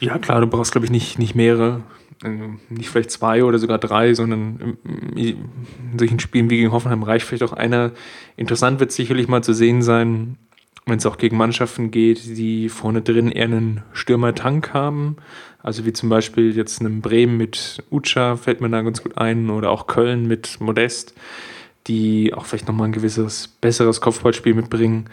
Ja, 0.00 0.18
klar, 0.18 0.40
du 0.40 0.48
brauchst, 0.48 0.72
glaube 0.72 0.86
ich, 0.86 0.90
nicht, 0.90 1.20
nicht 1.20 1.36
mehrere. 1.36 1.82
Also 2.22 2.54
nicht 2.68 2.88
vielleicht 2.88 3.10
zwei 3.10 3.44
oder 3.44 3.58
sogar 3.58 3.78
drei, 3.78 4.14
sondern 4.14 4.78
in 5.14 5.98
solchen 5.98 6.20
Spielen 6.20 6.50
wie 6.50 6.56
gegen 6.56 6.72
Hoffenheim 6.72 7.02
reicht 7.02 7.26
vielleicht 7.26 7.42
auch 7.42 7.52
einer. 7.52 7.92
Interessant 8.36 8.80
wird 8.80 8.92
sicherlich 8.92 9.28
mal 9.28 9.42
zu 9.42 9.52
sehen 9.52 9.82
sein, 9.82 10.36
wenn 10.86 10.98
es 10.98 11.06
auch 11.06 11.18
gegen 11.18 11.36
Mannschaften 11.36 11.90
geht, 11.90 12.36
die 12.36 12.68
vorne 12.68 13.02
drin 13.02 13.30
eher 13.30 13.44
einen 13.44 13.82
Stürmer-Tank 13.92 14.72
haben. 14.74 15.16
Also 15.62 15.86
wie 15.86 15.92
zum 15.94 16.10
Beispiel 16.10 16.54
jetzt 16.54 16.80
einem 16.80 17.00
Bremen 17.00 17.38
mit 17.38 17.82
Ucha 17.90 18.36
fällt 18.36 18.60
mir 18.60 18.68
da 18.68 18.82
ganz 18.82 19.02
gut 19.02 19.16
ein 19.16 19.48
oder 19.48 19.70
auch 19.70 19.86
Köln 19.86 20.26
mit 20.28 20.60
Modest, 20.60 21.14
die 21.86 22.34
auch 22.34 22.44
vielleicht 22.44 22.68
nochmal 22.68 22.88
ein 22.88 22.92
gewisses 22.92 23.48
besseres 23.48 24.00
Kopfballspiel 24.00 24.54
mitbringen. 24.54 25.08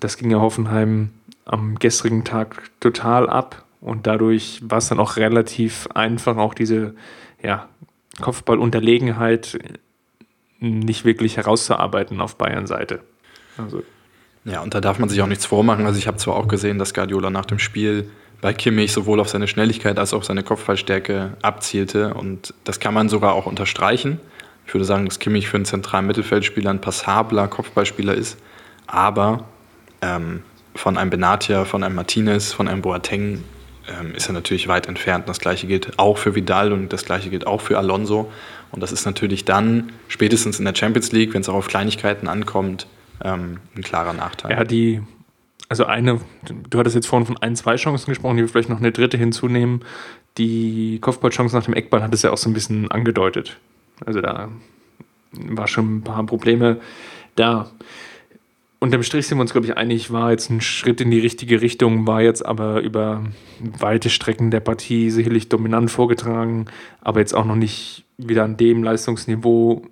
Das 0.00 0.18
ging 0.18 0.30
ja 0.30 0.40
Hoffenheim 0.40 1.10
am 1.46 1.78
gestrigen 1.78 2.24
Tag 2.24 2.70
total 2.80 3.28
ab. 3.28 3.64
Und 3.80 4.06
dadurch 4.06 4.60
war 4.62 4.78
es 4.78 4.88
dann 4.88 4.98
auch 4.98 5.16
relativ 5.16 5.88
einfach, 5.94 6.36
auch 6.36 6.54
diese 6.54 6.94
ja, 7.42 7.68
Kopfballunterlegenheit 8.20 9.58
nicht 10.60 11.04
wirklich 11.04 11.36
herauszuarbeiten 11.36 12.20
auf 12.20 12.36
Bayern 12.36 12.66
Seite. 12.66 13.00
Also. 13.58 13.82
Ja, 14.44 14.60
und 14.60 14.74
da 14.74 14.80
darf 14.80 14.98
man 14.98 15.08
sich 15.08 15.20
auch 15.22 15.26
nichts 15.26 15.46
vormachen. 15.46 15.86
Also 15.86 15.98
ich 15.98 16.06
habe 16.06 16.16
zwar 16.18 16.36
auch 16.36 16.48
gesehen, 16.48 16.78
dass 16.78 16.94
Guardiola 16.94 17.30
nach 17.30 17.46
dem 17.46 17.58
Spiel 17.58 18.10
bei 18.40 18.52
Kimmich 18.52 18.92
sowohl 18.92 19.20
auf 19.20 19.28
seine 19.28 19.48
Schnelligkeit 19.48 19.98
als 19.98 20.14
auch 20.14 20.22
seine 20.22 20.42
Kopfballstärke 20.42 21.36
abzielte. 21.42 22.14
Und 22.14 22.54
das 22.64 22.80
kann 22.80 22.94
man 22.94 23.08
sogar 23.08 23.34
auch 23.34 23.46
unterstreichen. 23.46 24.20
Ich 24.66 24.74
würde 24.74 24.84
sagen, 24.84 25.04
dass 25.04 25.18
Kimmich 25.18 25.48
für 25.48 25.56
einen 25.56 25.64
zentralen 25.64 26.06
Mittelfeldspieler 26.06 26.70
ein 26.70 26.80
passabler 26.80 27.48
Kopfballspieler 27.48 28.14
ist. 28.14 28.38
Aber 28.86 29.44
ähm, 30.00 30.42
von 30.74 30.96
einem 30.96 31.10
Benatia, 31.10 31.64
von 31.64 31.82
einem 31.82 31.94
Martinez, 31.94 32.52
von 32.52 32.68
einem 32.68 32.82
Boateng 32.82 33.42
ähm, 33.88 34.14
ist 34.14 34.28
er 34.28 34.32
natürlich 34.32 34.68
weit 34.68 34.88
entfernt. 34.88 35.28
Das 35.28 35.40
gleiche 35.40 35.66
gilt 35.66 35.98
auch 35.98 36.18
für 36.18 36.34
Vidal 36.34 36.72
und 36.72 36.92
das 36.92 37.04
gleiche 37.04 37.30
gilt 37.30 37.46
auch 37.46 37.60
für 37.60 37.78
Alonso. 37.78 38.30
Und 38.72 38.82
das 38.82 38.92
ist 38.92 39.06
natürlich 39.06 39.44
dann 39.44 39.92
spätestens 40.08 40.58
in 40.58 40.64
der 40.64 40.74
Champions 40.74 41.12
League, 41.12 41.34
wenn 41.34 41.40
es 41.40 41.48
auch 41.48 41.54
auf 41.54 41.68
Kleinigkeiten 41.68 42.28
ankommt, 42.28 42.86
ähm, 43.22 43.58
ein 43.76 43.82
klarer 43.82 44.12
Nachteil. 44.12 44.50
Ja, 44.50 44.64
die, 44.64 45.02
also 45.68 45.84
eine, 45.84 46.20
du 46.70 46.78
hattest 46.78 46.96
jetzt 46.96 47.06
vorhin 47.06 47.26
von 47.26 47.38
ein, 47.38 47.56
zwei 47.56 47.76
Chancen 47.76 48.10
gesprochen, 48.10 48.36
die 48.36 48.42
wir 48.42 48.48
vielleicht 48.48 48.68
noch 48.68 48.78
eine 48.78 48.92
dritte 48.92 49.16
hinzunehmen. 49.16 49.82
Die 50.38 50.98
Kopfballchance 51.00 51.56
nach 51.56 51.64
dem 51.64 51.74
Eckball 51.74 52.02
hat 52.02 52.12
es 52.12 52.22
ja 52.22 52.30
auch 52.30 52.38
so 52.38 52.50
ein 52.50 52.54
bisschen 52.54 52.90
angedeutet. 52.90 53.56
Also 54.04 54.20
da 54.20 54.50
war 55.32 55.68
schon 55.68 55.96
ein 55.96 56.02
paar 56.02 56.24
Probleme 56.26 56.80
da. 57.36 57.70
Unterm 58.78 59.02
Strich 59.02 59.26
sind 59.26 59.38
wir 59.38 59.42
uns, 59.42 59.52
glaube 59.52 59.66
ich, 59.66 59.76
einig, 59.76 60.10
war 60.12 60.30
jetzt 60.30 60.50
ein 60.50 60.60
Schritt 60.60 61.00
in 61.00 61.10
die 61.10 61.18
richtige 61.18 61.60
Richtung, 61.62 62.06
war 62.06 62.20
jetzt 62.20 62.44
aber 62.44 62.80
über 62.82 63.24
weite 63.60 64.10
Strecken 64.10 64.50
der 64.50 64.60
Partie 64.60 65.10
sicherlich 65.10 65.48
dominant 65.48 65.90
vorgetragen, 65.90 66.66
aber 67.00 67.20
jetzt 67.20 67.34
auch 67.34 67.46
noch 67.46 67.56
nicht 67.56 68.04
wieder 68.18 68.44
an 68.44 68.56
dem 68.56 68.82
Leistungsniveau, 68.82 69.86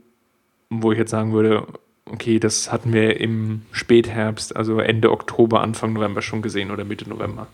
wo 0.69 0.93
ich 0.93 0.99
jetzt 0.99 1.11
sagen 1.11 1.33
würde, 1.33 1.67
okay, 2.07 2.39
das 2.39 2.71
hatten 2.71 2.93
wir 2.93 3.21
im 3.21 3.63
Spätherbst, 3.73 4.55
also 4.55 4.79
Ende 4.79 5.11
Oktober, 5.11 5.63
Anfang 5.63 5.95
November 5.95 6.21
schon 6.21 6.43
gesehen 6.43 6.71
oder 6.71 6.85
Mitte 6.85 7.09
November. 7.09 7.47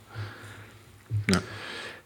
Ja. 1.30 1.40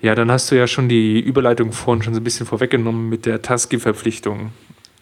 Ja, 0.01 0.15
dann 0.15 0.31
hast 0.31 0.51
du 0.51 0.55
ja 0.55 0.67
schon 0.67 0.91
die 0.91 1.19
Überleitung 1.19 1.73
vorhin 1.73 2.03
schon 2.03 2.13
so 2.13 2.21
ein 2.21 2.25
bisschen 2.25 2.45
vorweggenommen 2.45 3.09
mit 3.09 3.25
der 3.25 3.41
Taski-Verpflichtung. 3.41 4.51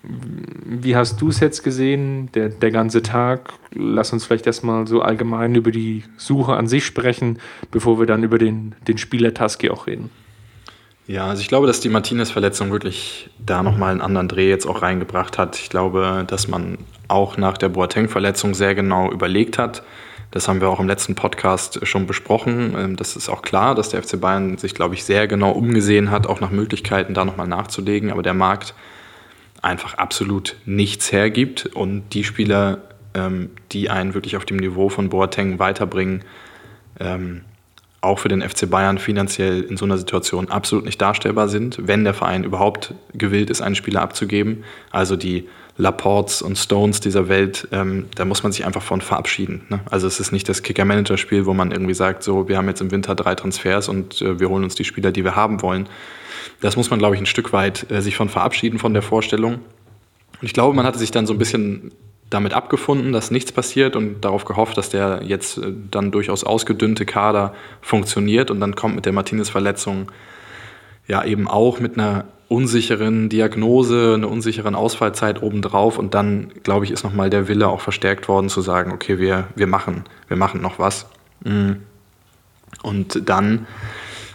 Wie 0.05 0.97
hast 0.97 1.21
du 1.21 1.29
es 1.29 1.39
jetzt 1.41 1.63
gesehen, 1.63 2.31
der, 2.33 2.49
der 2.49 2.71
ganze 2.73 3.03
Tag? 3.03 3.53
Lass 3.73 4.13
uns 4.13 4.25
vielleicht 4.25 4.47
erstmal 4.47 4.87
so 4.87 5.01
allgemein 5.01 5.55
über 5.55 5.71
die 5.71 6.03
Suche 6.17 6.55
an 6.55 6.67
sich 6.67 6.85
sprechen, 6.85 7.39
bevor 7.71 7.99
wir 8.01 8.07
dann 8.07 8.25
über 8.25 8.39
den, 8.39 8.75
den 8.89 8.99
Spieler 8.99 9.33
Taski 9.33 9.71
auch 9.71 9.87
reden. 9.87 10.11
Ja, 11.07 11.27
also 11.27 11.41
ich 11.41 11.49
glaube, 11.49 11.67
dass 11.67 11.81
die 11.81 11.89
Martinez-Verletzung 11.89 12.71
wirklich 12.71 13.31
da 13.45 13.63
nochmal 13.63 13.93
einen 13.93 14.01
anderen 14.01 14.29
Dreh 14.29 14.49
jetzt 14.49 14.67
auch 14.67 14.83
reingebracht 14.83 15.37
hat. 15.39 15.59
Ich 15.59 15.69
glaube, 15.69 16.25
dass 16.27 16.49
man 16.49 16.79
auch 17.09 17.37
nach 17.37 17.59
der 17.59 17.69
Boateng-Verletzung 17.69 18.55
sehr 18.55 18.75
genau 18.75 19.11
überlegt 19.11 19.59
hat. 19.59 19.83
Das 20.31 20.49
haben 20.49 20.61
wir 20.61 20.71
auch 20.71 20.81
im 20.81 20.89
letzten 20.89 21.15
Podcast 21.15 21.87
schon 21.87 22.07
besprochen. 22.07 22.75
Ähm, 22.77 22.97
das 22.97 23.17
ist 23.17 23.29
auch 23.29 23.43
klar, 23.43 23.75
dass 23.75 23.91
der 23.91 24.03
FC 24.03 24.21
Bayern 24.21 24.59
sich, 24.59 24.75
glaube 24.75 24.95
ich, 24.95 25.05
sehr 25.05 25.29
genau 25.29 25.51
umgesehen 25.53 26.11
hat, 26.11 26.27
auch 26.27 26.41
nach 26.41 26.51
Möglichkeiten 26.51 27.15
da 27.15 27.25
nochmal 27.25 27.47
nachzulegen. 27.47 28.11
Aber 28.11 28.23
der 28.23 28.35
Markt 28.35 28.75
einfach 29.63 29.95
absolut 29.95 30.57
nichts 30.67 31.13
hergibt 31.13 31.67
und 31.67 32.11
die 32.13 32.25
Spieler, 32.25 32.83
ähm, 33.15 33.51
die 33.71 33.89
einen 33.89 34.15
wirklich 34.15 34.37
auf 34.37 34.45
dem 34.45 34.57
Niveau 34.57 34.89
von 34.89 35.09
Boateng 35.09 35.59
weiterbringen, 35.59 36.25
ähm, 37.01 37.43
auch 38.01 38.19
für 38.19 38.29
den 38.29 38.43
FC 38.43 38.69
Bayern 38.69 38.99
finanziell 38.99 39.63
in 39.63 39.77
so 39.77 39.85
einer 39.85 39.97
Situation 39.97 40.49
absolut 40.49 40.85
nicht 40.85 41.01
darstellbar 41.01 41.49
sind, 41.49 41.79
wenn 41.87 42.03
der 42.03 42.15
Verein 42.15 42.43
überhaupt 42.43 42.95
gewillt 43.15 43.49
ist, 43.49 43.63
einen 43.63 43.77
Spieler 43.77 44.03
abzugeben. 44.03 44.65
Also 44.91 45.15
die 45.15 45.49
Laports 45.77 46.43
und 46.43 46.59
Stones 46.59 47.01
dieser 47.01 47.29
Welt, 47.29 47.67
ähm, 47.73 48.07
da 48.15 48.25
muss 48.25 48.43
man 48.43 48.53
sich 48.53 48.67
einfach 48.67 48.83
von 48.83 49.01
verabschieden. 49.01 49.67
Ne? 49.71 49.81
Also 49.91 50.07
es 50.07 50.21
ist 50.21 50.33
nicht 50.33 50.49
das 50.49 50.63
Kicker-Manager-Spiel, 50.63 51.47
wo 51.47 51.55
man 51.55 51.71
irgendwie 51.71 51.95
sagt, 51.95 52.23
so, 52.23 52.49
wir 52.49 52.59
haben 52.59 52.69
jetzt 52.69 52.81
im 52.81 52.91
Winter 52.91 53.15
drei 53.15 53.35
Transfers 53.35 53.89
und 53.89 54.21
äh, 54.21 54.39
wir 54.39 54.49
holen 54.49 54.65
uns 54.65 54.75
die 54.75 54.85
Spieler, 54.85 55.13
die 55.13 55.25
wir 55.25 55.35
haben 55.35 55.63
wollen. 55.63 55.89
Das 56.61 56.77
muss 56.77 56.91
man, 56.91 56.99
glaube 56.99 57.15
ich, 57.15 57.21
ein 57.21 57.27
Stück 57.27 57.53
weit 57.53 57.91
äh, 57.91 58.03
sich 58.03 58.17
von 58.17 58.29
verabschieden 58.29 58.79
von 58.79 58.93
der 58.93 59.03
Vorstellung. 59.03 59.55
Und 59.55 60.43
ich 60.43 60.53
glaube, 60.53 60.77
man 60.77 60.85
hatte 60.85 60.99
sich 60.99 61.11
dann 61.11 61.27
so 61.27 61.33
ein 61.33 61.39
bisschen 61.39 61.93
damit 62.29 62.55
abgefunden, 62.55 63.13
dass 63.13 63.31
nichts 63.31 63.53
passiert 63.53 63.95
und 63.97 64.23
darauf 64.23 64.45
gehofft, 64.45 64.77
dass 64.77 64.91
der 64.91 65.23
jetzt 65.25 65.59
äh, 65.59 65.73
dann 65.91 66.11
durchaus 66.11 66.45
ausgedünnte 66.45 67.07
Kader 67.07 67.55
funktioniert 67.81 68.51
und 68.51 68.61
dann 68.61 68.75
kommt 68.75 68.95
mit 68.95 69.07
der 69.07 69.13
Martinez-Verletzung 69.13 70.13
ja 71.09 71.25
eben 71.25 71.49
auch 71.49 71.81
mit 71.81 71.99
einer 71.99 72.27
unsicheren 72.53 73.29
Diagnose, 73.29 74.15
einer 74.15 74.31
unsicheren 74.31 74.75
Ausfallzeit 74.75 75.43
obendrauf 75.43 75.99
und 75.99 76.15
dann, 76.15 76.53
glaube 76.63 76.85
ich, 76.85 76.91
ist 76.91 77.03
nochmal 77.05 77.31
der 77.31 77.49
Wille 77.49 77.69
auch 77.69 77.81
verstärkt 77.81 78.29
worden 78.29 78.49
zu 78.49 78.61
sagen, 78.61 78.93
okay, 78.93 79.19
wir, 79.19 79.49
wir 79.57 79.67
machen, 79.67 80.05
wir 80.29 80.37
machen 80.37 80.61
noch 80.61 80.79
was. 80.79 81.07
Mhm. 81.45 81.79
Und 82.83 83.29
dann 83.29 83.67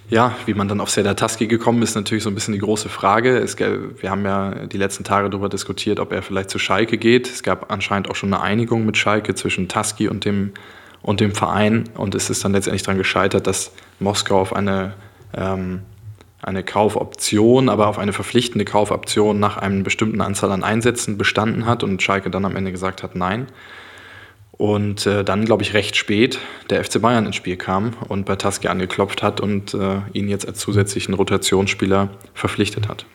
ja, 0.10 0.36
wie 0.46 0.54
man 0.54 0.68
dann 0.70 0.80
auf 0.80 0.90
Serdar 0.90 1.16
Taski 1.16 1.48
gekommen 1.48 1.82
ist, 1.82 1.96
natürlich 1.96 2.24
so 2.24 2.30
ein 2.30 2.36
bisschen 2.36 2.54
die 2.54 2.62
große 2.62 2.88
Frage. 2.88 3.38
Es, 3.40 3.60
wir 3.60 4.10
haben 4.10 4.24
ja 4.24 4.66
die 4.66 4.78
letzten 4.78 5.04
Tage 5.04 5.30
darüber 5.30 5.50
diskutiert, 5.50 6.00
ob 6.00 6.14
er 6.14 6.22
vielleicht 6.22 6.50
zu 6.50 6.60
Schalke 6.60 6.98
geht. 6.98 7.28
Es 7.28 7.44
gab 7.44 7.72
anscheinend 7.72 8.10
auch 8.10 8.16
schon 8.16 8.34
eine 8.34 8.42
Einigung 8.42 8.86
mit 8.86 8.96
Schalke 8.96 9.36
zwischen 9.36 9.68
Taski 9.68 10.08
und 10.08 10.24
dem, 10.24 10.54
und 11.02 11.20
dem 11.20 11.36
Verein. 11.36 11.90
Und 11.96 12.16
es 12.16 12.30
ist 12.30 12.46
dann 12.46 12.54
letztendlich 12.54 12.84
daran 12.84 12.98
gescheitert, 12.98 13.48
dass 13.48 13.74
Moskau 14.00 14.40
auf 14.40 14.56
eine, 14.56 14.94
ähm, 15.34 15.82
eine 16.42 16.64
Kaufoption, 16.64 17.70
aber 17.70 17.88
auf 17.88 17.98
eine 17.98 18.14
verpflichtende 18.14 18.66
Kaufoption 18.66 19.40
nach 19.40 19.58
einer 19.58 19.84
bestimmten 19.84 20.22
Anzahl 20.22 20.52
an 20.52 20.64
Einsätzen 20.64 21.18
bestanden 21.18 21.66
hat 21.66 21.84
und 21.84 22.02
Schalke 22.02 22.30
dann 22.30 22.46
am 22.46 22.56
Ende 22.56 22.72
gesagt 22.72 23.04
hat, 23.04 23.16
nein. 23.16 23.48
Und 24.52 25.06
äh, 25.06 25.24
dann, 25.24 25.46
glaube 25.46 25.64
ich, 25.64 25.74
recht 25.74 25.96
spät 25.96 26.40
der 26.70 26.84
FC 26.84 27.00
Bayern 27.02 27.28
ins 27.28 27.36
Spiel 27.36 27.58
kam 27.58 27.94
und 28.08 28.26
bei 28.26 28.36
Taski 28.36 28.68
angeklopft 28.68 29.22
hat 29.22 29.40
und 29.40 29.74
äh, 29.76 30.02
ihn 30.14 30.30
jetzt 30.30 30.48
als 30.48 30.60
zusätzlichen 30.60 31.14
Rotationsspieler 31.14 32.10
verpflichtet 32.34 32.88
hat. 32.88 33.06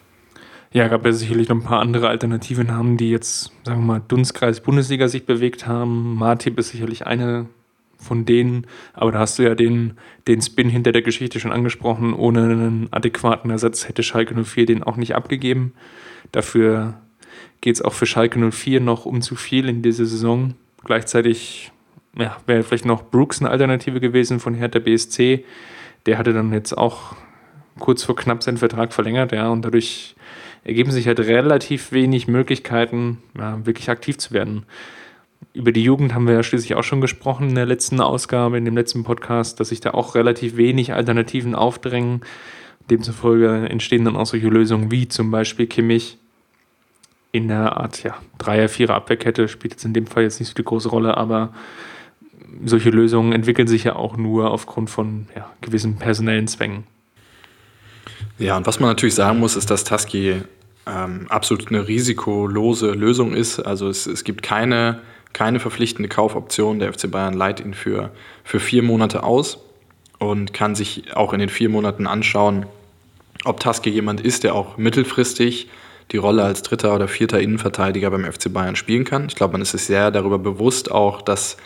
Ja, 0.72 0.88
gab 0.88 1.04
ja 1.04 1.12
sicherlich 1.12 1.48
noch 1.48 1.56
ein 1.56 1.64
paar 1.64 1.80
andere 1.80 2.08
alternative 2.08 2.64
Namen, 2.64 2.96
die 2.96 3.10
jetzt, 3.10 3.52
sagen 3.64 3.80
wir 3.80 3.94
mal, 3.94 4.02
Dunstkreis 4.06 4.60
Bundesliga 4.60 5.08
sich 5.08 5.26
bewegt 5.26 5.66
haben. 5.66 6.14
Martip 6.14 6.58
ist 6.58 6.70
sicherlich 6.70 7.06
eine 7.06 7.46
von 8.02 8.24
denen, 8.24 8.66
aber 8.92 9.12
da 9.12 9.20
hast 9.20 9.38
du 9.38 9.42
ja 9.42 9.54
den, 9.54 9.94
den 10.26 10.42
Spin 10.42 10.68
hinter 10.68 10.92
der 10.92 11.02
Geschichte 11.02 11.40
schon 11.40 11.52
angesprochen. 11.52 12.14
Ohne 12.14 12.42
einen 12.42 12.88
adäquaten 12.90 13.50
Ersatz 13.50 13.88
hätte 13.88 14.02
Schalke 14.02 14.34
04 14.34 14.66
den 14.66 14.82
auch 14.82 14.96
nicht 14.96 15.14
abgegeben. 15.14 15.72
Dafür 16.32 16.94
geht 17.60 17.76
es 17.76 17.82
auch 17.82 17.92
für 17.92 18.06
Schalke 18.06 18.50
04 18.50 18.80
noch 18.80 19.06
um 19.06 19.22
zu 19.22 19.36
viel 19.36 19.68
in 19.68 19.82
dieser 19.82 20.06
Saison. 20.06 20.54
Gleichzeitig 20.84 21.72
ja, 22.16 22.36
wäre 22.46 22.62
vielleicht 22.62 22.84
noch 22.84 23.04
Brooks 23.04 23.40
eine 23.40 23.50
Alternative 23.50 24.00
gewesen 24.00 24.40
von 24.40 24.54
Hertha 24.54 24.78
BSC. 24.78 25.44
Der 26.06 26.18
hatte 26.18 26.32
dann 26.32 26.52
jetzt 26.52 26.76
auch 26.76 27.14
kurz 27.78 28.02
vor 28.02 28.16
knapp 28.16 28.42
seinen 28.42 28.58
Vertrag 28.58 28.92
verlängert, 28.92 29.32
ja, 29.32 29.48
und 29.48 29.64
dadurch 29.64 30.14
ergeben 30.64 30.90
sich 30.90 31.06
halt 31.06 31.20
relativ 31.20 31.92
wenig 31.92 32.28
Möglichkeiten, 32.28 33.18
ja, 33.36 33.64
wirklich 33.64 33.88
aktiv 33.90 34.18
zu 34.18 34.32
werden. 34.32 34.64
Über 35.52 35.72
die 35.72 35.82
Jugend 35.82 36.14
haben 36.14 36.26
wir 36.26 36.34
ja 36.34 36.42
schließlich 36.42 36.74
auch 36.74 36.84
schon 36.84 37.00
gesprochen 37.00 37.50
in 37.50 37.54
der 37.54 37.66
letzten 37.66 38.00
Ausgabe, 38.00 38.58
in 38.58 38.64
dem 38.64 38.76
letzten 38.76 39.04
Podcast, 39.04 39.60
dass 39.60 39.68
sich 39.68 39.80
da 39.80 39.92
auch 39.92 40.14
relativ 40.14 40.56
wenig 40.56 40.92
Alternativen 40.92 41.54
aufdrängen. 41.54 42.22
Demzufolge 42.90 43.68
entstehen 43.68 44.04
dann 44.04 44.16
auch 44.16 44.26
solche 44.26 44.48
Lösungen 44.48 44.90
wie 44.90 45.08
zum 45.08 45.30
Beispiel 45.30 45.66
Kimmich, 45.66 46.18
in 47.32 47.48
der 47.48 47.78
Art 47.78 48.02
ja, 48.02 48.16
Dreier-, 48.38 48.68
Vierer-Abwehrkette 48.68 49.48
spielt 49.48 49.72
jetzt 49.72 49.84
in 49.84 49.94
dem 49.94 50.06
Fall 50.06 50.22
jetzt 50.22 50.38
nicht 50.38 50.50
so 50.50 50.54
die 50.54 50.64
große 50.64 50.90
Rolle, 50.90 51.16
aber 51.16 51.52
solche 52.64 52.90
Lösungen 52.90 53.32
entwickeln 53.32 53.66
sich 53.66 53.84
ja 53.84 53.96
auch 53.96 54.18
nur 54.18 54.50
aufgrund 54.50 54.90
von 54.90 55.26
ja, 55.34 55.50
gewissen 55.62 55.96
personellen 55.96 56.46
Zwängen. 56.46 56.84
Ja, 58.38 58.56
und 58.56 58.66
was 58.66 58.78
man 58.78 58.90
natürlich 58.90 59.14
sagen 59.14 59.40
muss, 59.40 59.56
ist, 59.56 59.70
dass 59.70 59.84
Tusky 59.84 60.42
ähm, 60.86 61.26
absolut 61.28 61.68
eine 61.68 61.88
risikolose 61.88 62.92
Lösung 62.92 63.34
ist. 63.34 63.60
Also 63.60 63.88
es, 63.88 64.06
es 64.06 64.24
gibt 64.24 64.42
keine, 64.42 65.00
keine 65.32 65.60
verpflichtende 65.60 66.08
Kaufoption. 66.08 66.78
Der 66.78 66.92
FC 66.92 67.10
Bayern 67.10 67.34
leiht 67.34 67.60
ihn 67.60 67.74
für, 67.74 68.10
für 68.44 68.60
vier 68.60 68.82
Monate 68.82 69.22
aus 69.22 69.58
und 70.18 70.52
kann 70.52 70.74
sich 70.74 71.16
auch 71.16 71.32
in 71.32 71.40
den 71.40 71.48
vier 71.48 71.68
Monaten 71.68 72.06
anschauen, 72.06 72.66
ob 73.44 73.60
Tusky 73.60 73.90
jemand 73.90 74.20
ist, 74.20 74.44
der 74.44 74.54
auch 74.54 74.76
mittelfristig 74.76 75.68
die 76.12 76.16
Rolle 76.16 76.44
als 76.44 76.62
dritter 76.62 76.94
oder 76.94 77.08
vierter 77.08 77.40
Innenverteidiger 77.40 78.10
beim 78.10 78.30
FC 78.30 78.52
Bayern 78.52 78.76
spielen 78.76 79.04
kann. 79.04 79.26
Ich 79.28 79.34
glaube, 79.34 79.52
man 79.52 79.62
ist 79.62 79.72
sich 79.72 79.84
sehr 79.84 80.10
darüber 80.10 80.38
bewusst 80.38 80.90
auch, 80.90 81.22
dass 81.22 81.56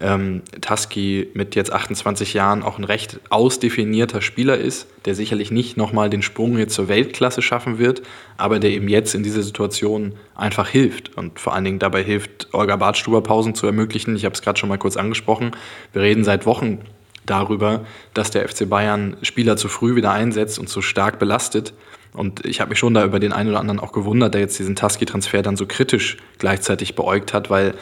ähm, 0.00 0.42
Taski 0.60 1.28
mit 1.34 1.54
jetzt 1.54 1.72
28 1.72 2.34
Jahren 2.34 2.62
auch 2.62 2.78
ein 2.78 2.84
recht 2.84 3.18
ausdefinierter 3.30 4.20
Spieler 4.20 4.58
ist, 4.58 4.86
der 5.04 5.14
sicherlich 5.14 5.50
nicht 5.50 5.76
nochmal 5.76 6.10
den 6.10 6.22
Sprung 6.22 6.58
jetzt 6.58 6.74
zur 6.74 6.88
Weltklasse 6.88 7.40
schaffen 7.42 7.78
wird, 7.78 8.02
aber 8.36 8.58
der 8.58 8.70
eben 8.70 8.88
jetzt 8.88 9.14
in 9.14 9.22
dieser 9.22 9.42
Situation 9.42 10.14
einfach 10.34 10.68
hilft 10.68 11.16
und 11.16 11.40
vor 11.40 11.54
allen 11.54 11.64
Dingen 11.64 11.78
dabei 11.78 12.02
hilft, 12.02 12.48
Olga 12.52 12.76
Bartstuber 12.76 13.22
Pausen 13.22 13.54
zu 13.54 13.66
ermöglichen. 13.66 14.16
Ich 14.16 14.24
habe 14.24 14.34
es 14.34 14.42
gerade 14.42 14.58
schon 14.58 14.68
mal 14.68 14.78
kurz 14.78 14.96
angesprochen. 14.96 15.52
Wir 15.92 16.02
reden 16.02 16.24
seit 16.24 16.44
Wochen 16.44 16.80
darüber, 17.24 17.84
dass 18.14 18.30
der 18.30 18.48
FC 18.48 18.68
Bayern 18.68 19.16
Spieler 19.22 19.56
zu 19.56 19.68
früh 19.68 19.96
wieder 19.96 20.12
einsetzt 20.12 20.58
und 20.58 20.68
zu 20.68 20.82
stark 20.82 21.18
belastet. 21.18 21.72
Und 22.12 22.44
ich 22.46 22.60
habe 22.60 22.70
mich 22.70 22.78
schon 22.78 22.94
da 22.94 23.04
über 23.04 23.20
den 23.20 23.32
einen 23.32 23.50
oder 23.50 23.60
anderen 23.60 23.80
auch 23.80 23.92
gewundert, 23.92 24.34
der 24.34 24.40
jetzt 24.40 24.58
diesen 24.58 24.76
Tusky-Transfer 24.76 25.42
dann 25.42 25.56
so 25.56 25.66
kritisch 25.66 26.16
gleichzeitig 26.38 26.94
beäugt 26.94 27.34
hat, 27.34 27.50
weil 27.50 27.74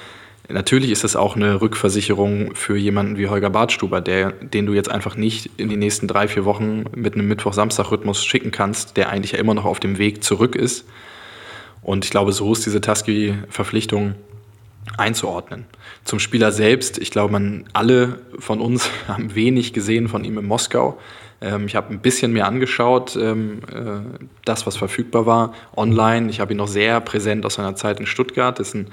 natürlich 0.49 0.91
ist 0.91 1.05
das 1.05 1.17
auch 1.17 1.37
eine 1.37 1.61
Rückversicherung 1.61 2.55
für 2.55 2.77
jemanden 2.77 3.17
wie 3.17 3.29
Holger 3.29 3.51
Bartstuber, 3.51 4.01
der, 4.01 4.33
den 4.33 4.67
du 4.67 4.75
jetzt 4.75 4.91
einfach 4.91 5.17
nicht 5.17 5.51
in 5.57 5.69
die 5.69 5.77
nächsten 5.77 6.09
drei, 6.09 6.29
vier 6.29 6.45
Wochen 6.45 6.85
mit 6.95 7.15
einem 7.15 7.29
Mittwoch-Samstag-Rhythmus 7.29 8.25
schicken 8.25 8.51
kannst, 8.51 8.97
der 8.97 9.09
eigentlich 9.09 9.33
ja 9.33 9.39
immer 9.39 9.55
noch 9.55 9.65
auf 9.65 9.81
dem 9.81 9.99
Weg 9.99 10.23
zurück 10.23 10.55
ist. 10.57 10.87
Und 11.83 12.05
ich 12.05 12.11
glaube, 12.11 12.33
so 12.33 12.53
ist 12.53 12.65
diese 12.65 12.81
Tusky-Verpflichtung 12.81 14.15
einzuordnen. 14.97 15.65
Zum 16.05 16.19
Spieler 16.19 16.53
selbst, 16.53 16.99
ich 16.99 17.11
glaube, 17.11 17.33
man 17.33 17.65
alle 17.73 18.21
von 18.39 18.61
uns 18.61 18.91
haben 19.09 19.35
wenig 19.35 19.73
gesehen 19.73 20.09
von 20.09 20.25
ihm 20.25 20.39
in 20.39 20.47
Moskau. 20.47 20.99
Ähm, 21.41 21.67
ich 21.67 21.77
habe 21.77 21.93
ein 21.93 22.01
bisschen 22.01 22.33
mehr 22.33 22.47
angeschaut, 22.47 23.17
ähm, 23.17 23.61
äh, 23.73 24.01
das, 24.45 24.67
was 24.67 24.77
verfügbar 24.77 25.27
war, 25.27 25.55
online. 25.77 26.31
Ich 26.31 26.41
habe 26.41 26.53
ihn 26.53 26.59
noch 26.59 26.69
sehr 26.69 27.01
präsent 27.01 27.45
aus 27.47 27.55
seiner 27.55 27.77
Zeit 27.77 28.01
in 28.01 28.07
Stuttgart. 28.07 28.59
Das 28.59 28.69
ist 28.69 28.75
ein, 28.75 28.87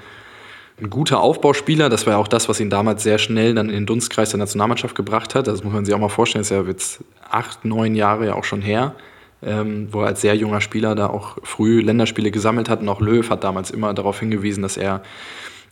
ein 0.82 0.90
guter 0.90 1.20
Aufbauspieler. 1.20 1.88
Das 1.88 2.06
war 2.06 2.14
ja 2.14 2.18
auch 2.18 2.28
das, 2.28 2.48
was 2.48 2.60
ihn 2.60 2.70
damals 2.70 3.02
sehr 3.02 3.18
schnell 3.18 3.54
dann 3.54 3.68
in 3.68 3.74
den 3.74 3.86
Dunstkreis 3.86 4.30
der 4.30 4.38
Nationalmannschaft 4.38 4.94
gebracht 4.94 5.34
hat. 5.34 5.46
Das 5.46 5.62
muss 5.62 5.72
man 5.72 5.84
sich 5.84 5.94
auch 5.94 5.98
mal 5.98 6.08
vorstellen. 6.08 6.40
Das 6.40 6.50
ist 6.50 6.56
ja 6.56 6.62
jetzt 6.62 7.04
acht, 7.30 7.64
neun 7.64 7.94
Jahre 7.94 8.26
ja 8.26 8.34
auch 8.34 8.44
schon 8.44 8.60
her. 8.60 8.94
Ähm, 9.44 9.88
wo 9.90 10.02
er 10.02 10.06
als 10.06 10.20
sehr 10.20 10.36
junger 10.36 10.60
Spieler 10.60 10.94
da 10.94 11.08
auch 11.08 11.36
früh 11.42 11.80
Länderspiele 11.80 12.30
gesammelt 12.30 12.68
hat. 12.68 12.80
Und 12.80 12.88
auch 12.88 13.00
Löw 13.00 13.28
hat 13.28 13.42
damals 13.42 13.72
immer 13.72 13.92
darauf 13.92 14.20
hingewiesen, 14.20 14.62
dass 14.62 14.76
er 14.76 15.02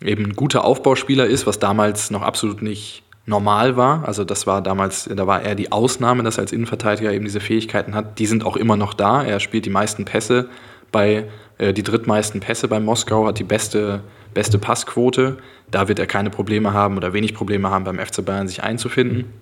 eben 0.02 0.24
ein 0.24 0.34
guter 0.34 0.64
Aufbauspieler 0.64 1.26
ist, 1.26 1.46
was 1.46 1.60
damals 1.60 2.10
noch 2.10 2.22
absolut 2.22 2.62
nicht 2.62 3.04
normal 3.26 3.76
war. 3.76 4.06
Also 4.08 4.24
das 4.24 4.46
war 4.46 4.60
damals, 4.60 5.08
da 5.14 5.26
war 5.26 5.42
er 5.42 5.54
die 5.54 5.70
Ausnahme, 5.70 6.24
dass 6.24 6.38
er 6.38 6.42
als 6.42 6.52
Innenverteidiger 6.52 7.12
eben 7.12 7.24
diese 7.24 7.38
Fähigkeiten 7.38 7.94
hat. 7.94 8.18
Die 8.18 8.26
sind 8.26 8.44
auch 8.44 8.56
immer 8.56 8.76
noch 8.76 8.92
da. 8.92 9.22
Er 9.22 9.38
spielt 9.38 9.66
die 9.66 9.70
meisten 9.70 10.04
Pässe 10.04 10.48
bei, 10.92 11.28
äh, 11.58 11.72
die 11.72 11.82
drittmeisten 11.82 12.40
Pässe 12.40 12.68
bei 12.68 12.80
Moskau, 12.80 13.26
hat 13.26 13.38
die 13.38 13.44
beste, 13.44 14.02
beste 14.34 14.58
Passquote. 14.58 15.38
Da 15.70 15.88
wird 15.88 15.98
er 15.98 16.06
keine 16.06 16.30
Probleme 16.30 16.72
haben 16.72 16.96
oder 16.96 17.12
wenig 17.12 17.34
Probleme 17.34 17.70
haben, 17.70 17.84
beim 17.84 17.98
FC 17.98 18.24
Bayern 18.24 18.48
sich 18.48 18.62
einzufinden. 18.62 19.32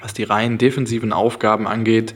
Was 0.00 0.14
die 0.14 0.24
rein 0.24 0.58
defensiven 0.58 1.12
Aufgaben 1.12 1.66
angeht, 1.66 2.14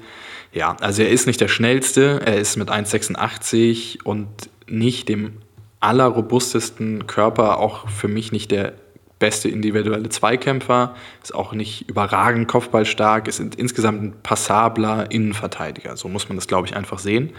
ja, 0.52 0.76
also 0.80 1.02
er 1.02 1.10
ist 1.10 1.26
nicht 1.26 1.40
der 1.40 1.48
schnellste, 1.48 2.20
er 2.24 2.36
ist 2.36 2.56
mit 2.56 2.70
1,86 2.70 4.02
und 4.04 4.28
nicht 4.68 5.08
dem 5.08 5.38
allerrobustesten 5.80 7.06
Körper, 7.06 7.58
auch 7.58 7.88
für 7.88 8.08
mich 8.08 8.32
nicht 8.32 8.50
der 8.50 8.74
beste 9.18 9.48
individuelle 9.48 10.08
Zweikämpfer, 10.08 10.94
ist 11.22 11.34
auch 11.34 11.52
nicht 11.52 11.88
überragend 11.88 12.48
kopfballstark, 12.48 13.28
ist 13.28 13.40
insgesamt 13.40 14.02
ein 14.02 14.14
passabler 14.22 15.10
Innenverteidiger. 15.10 15.96
So 15.96 16.08
muss 16.08 16.28
man 16.28 16.36
das, 16.36 16.48
glaube 16.48 16.66
ich, 16.66 16.76
einfach 16.76 16.98
sehen. 16.98 17.30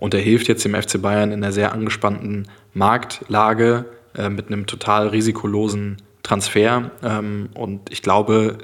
Und 0.00 0.14
er 0.14 0.20
hilft 0.20 0.48
jetzt 0.48 0.64
dem 0.64 0.74
FC 0.74 1.00
Bayern 1.00 1.30
in 1.30 1.44
einer 1.44 1.52
sehr 1.52 1.72
angespannten 1.72 2.48
Marktlage 2.72 3.84
äh, 4.16 4.30
mit 4.30 4.48
einem 4.48 4.66
total 4.66 5.08
risikolosen 5.08 5.98
Transfer. 6.22 6.90
Ähm, 7.04 7.50
und 7.52 7.92
ich 7.92 8.00
glaube, 8.00 8.58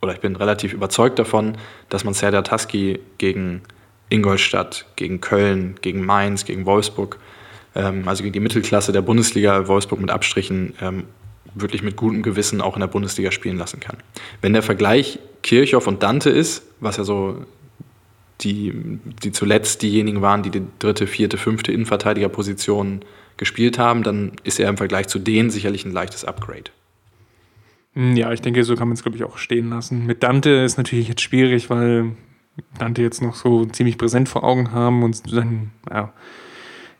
oder 0.00 0.14
ich 0.14 0.20
bin 0.20 0.34
relativ 0.36 0.72
überzeugt 0.72 1.18
davon, 1.18 1.58
dass 1.90 2.04
man 2.04 2.14
Serdar 2.14 2.44
Taski 2.44 2.98
gegen 3.18 3.60
Ingolstadt, 4.08 4.86
gegen 4.96 5.20
Köln, 5.20 5.76
gegen 5.82 6.04
Mainz, 6.04 6.46
gegen 6.46 6.64
Wolfsburg, 6.64 7.18
ähm, 7.74 8.08
also 8.08 8.22
gegen 8.22 8.32
die 8.32 8.40
Mittelklasse 8.40 8.90
der 8.90 9.02
Bundesliga, 9.02 9.68
Wolfsburg 9.68 10.00
mit 10.00 10.10
Abstrichen, 10.10 10.72
ähm, 10.80 11.04
wirklich 11.54 11.82
mit 11.82 11.96
gutem 11.96 12.22
Gewissen 12.22 12.62
auch 12.62 12.74
in 12.74 12.80
der 12.80 12.86
Bundesliga 12.86 13.30
spielen 13.32 13.58
lassen 13.58 13.80
kann. 13.80 13.98
Wenn 14.40 14.54
der 14.54 14.62
Vergleich 14.62 15.18
Kirchhoff 15.42 15.86
und 15.86 16.02
Dante 16.02 16.30
ist, 16.30 16.62
was 16.80 16.96
ja 16.96 17.04
so 17.04 17.44
die, 18.40 18.98
die 19.22 19.32
zuletzt 19.32 19.82
diejenigen 19.82 20.22
waren, 20.22 20.42
die 20.42 20.50
die 20.50 20.62
dritte, 20.78 21.06
vierte, 21.06 21.38
fünfte 21.38 21.72
Innenverteidigerposition 21.72 23.00
gespielt 23.36 23.78
haben, 23.78 24.02
dann 24.02 24.32
ist 24.44 24.60
er 24.60 24.68
im 24.68 24.76
Vergleich 24.76 25.08
zu 25.08 25.18
denen 25.18 25.50
sicherlich 25.50 25.84
ein 25.84 25.92
leichtes 25.92 26.24
Upgrade. 26.24 26.70
Hm, 27.94 28.16
ja, 28.16 28.32
ich 28.32 28.42
denke, 28.42 28.64
so 28.64 28.74
kann 28.74 28.88
man 28.88 28.96
es, 28.96 29.02
glaube 29.02 29.16
ich, 29.16 29.24
auch 29.24 29.38
stehen 29.38 29.70
lassen. 29.70 30.06
Mit 30.06 30.22
Dante 30.22 30.50
ist 30.50 30.76
natürlich 30.76 31.08
jetzt 31.08 31.22
schwierig, 31.22 31.70
weil 31.70 32.12
Dante 32.78 33.02
jetzt 33.02 33.22
noch 33.22 33.34
so 33.34 33.64
ziemlich 33.66 33.98
präsent 33.98 34.28
vor 34.28 34.44
Augen 34.44 34.72
haben 34.72 35.02
und 35.02 35.32
dann, 35.32 35.70
ja, 35.90 36.12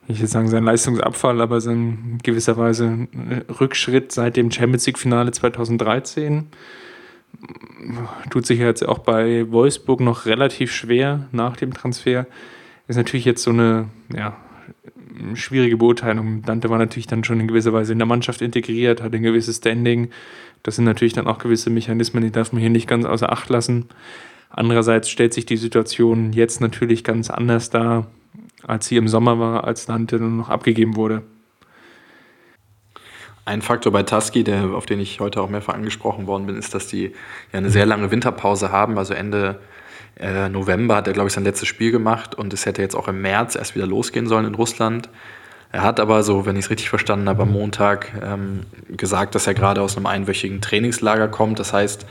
ich 0.07 0.19
würde 0.19 0.29
sagen, 0.29 0.49
sein 0.49 0.64
Leistungsabfall, 0.64 1.41
aber 1.41 1.61
sein 1.61 2.19
gewisserweise 2.23 3.09
Rückschritt 3.61 4.12
seit 4.12 4.37
dem 4.37 4.50
Champions 4.50 4.87
League-Finale 4.87 5.33
2013 5.33 6.49
tut 8.31 8.47
sich 8.47 8.59
jetzt 8.59 8.87
auch 8.87 8.99
bei 8.99 9.51
Wolfsburg 9.51 10.01
noch 10.01 10.26
relativ 10.26 10.73
schwer 10.73 11.28
nach 11.33 11.57
dem 11.57 11.73
Transfer. 11.73 12.26
Ist 12.89 12.97
natürlich 12.97 13.25
jetzt 13.25 13.43
so 13.43 13.50
eine 13.50 13.89
ja, 14.15 14.37
schwierige 15.35 15.76
Beurteilung. 15.76 16.43
Dante 16.43 16.71
war 16.71 16.78
natürlich 16.78 17.07
dann 17.07 17.25
schon 17.25 17.41
in 17.41 17.49
gewisser 17.49 17.73
Weise 17.73 17.93
in 17.93 17.99
der 17.99 18.07
Mannschaft 18.07 18.43
integriert, 18.43 19.02
hat 19.02 19.15
ein 19.15 19.23
gewisses 19.23 19.59
Standing. 19.59 20.11
Das 20.63 20.76
sind 20.76 20.85
natürlich 20.85 21.13
dann 21.13 21.26
auch 21.26 21.39
gewisse 21.39 21.71
Mechanismen, 21.71 22.23
die 22.23 22.33
darf 22.33 22.52
man 22.52 22.61
hier 22.61 22.71
nicht 22.71 22.89
ganz 22.89 23.04
außer 23.04 23.30
Acht 23.30 23.49
lassen. 23.49 23.87
Andererseits 24.50 25.11
stellt 25.11 25.35
sich 25.35 25.47
die 25.47 25.57
Situation 25.57 26.33
jetzt 26.33 26.61
natürlich 26.61 27.04
ganz 27.04 27.30
anders 27.30 27.71
dar 27.71 28.07
als 28.67 28.87
sie 28.87 28.97
im 28.97 29.09
Sommer 29.09 29.39
war, 29.39 29.65
als 29.65 29.87
Dante 29.87 30.19
dann 30.19 30.37
noch 30.37 30.49
abgegeben 30.49 30.97
wurde. 30.97 31.23
Ein 33.47 33.61
Faktor 33.61 33.93
bei 33.93 34.02
Tusky, 34.02 34.43
der, 34.43 34.71
auf 34.75 34.87
den 34.87 35.00
ich 35.00 35.21
heute 35.21 35.43
auch 35.43 35.50
mehrfach 35.50 35.75
angesprochen 35.75 36.26
worden 36.26 36.47
bin, 36.47 36.57
ist, 36.57 36.75
dass 36.75 36.87
die 36.87 37.13
ja 37.52 37.59
eine 37.59 37.71
sehr 37.71 37.85
lange 37.85 38.11
Winterpause 38.11 38.73
haben. 38.73 38.97
Also 38.99 39.13
Ende 39.13 39.61
äh, 40.19 40.49
November 40.49 40.97
hat 40.97 41.07
er, 41.07 41.13
glaube 41.13 41.28
ich, 41.28 41.35
sein 41.35 41.45
letztes 41.45 41.69
Spiel 41.69 41.93
gemacht 41.93 42.35
und 42.35 42.52
es 42.54 42.65
hätte 42.65 42.80
jetzt 42.80 42.95
auch 42.95 43.09
im 43.09 43.21
März 43.21 43.54
erst 43.54 43.75
wieder 43.75 43.87
losgehen 43.87 44.28
sollen 44.28 44.47
in 44.47 44.54
Russland. 44.54 45.11
Er 45.73 45.83
hat 45.83 46.00
aber, 46.00 46.23
so 46.23 46.47
wenn 46.47 46.57
ich 46.57 46.67
es 46.67 46.71
richtig 46.71 46.89
verstanden 46.89 47.28
habe, 47.28 47.43
am 47.43 47.52
Montag 47.52 48.13
ähm, 48.23 48.61
gesagt, 48.89 49.35
dass 49.35 49.47
er 49.47 49.54
gerade 49.54 49.83
aus 49.83 49.97
einem 49.97 50.07
einwöchigen 50.07 50.61
Trainingslager 50.61 51.28
kommt. 51.28 51.59
Das 51.59 51.73
heißt, 51.73 52.07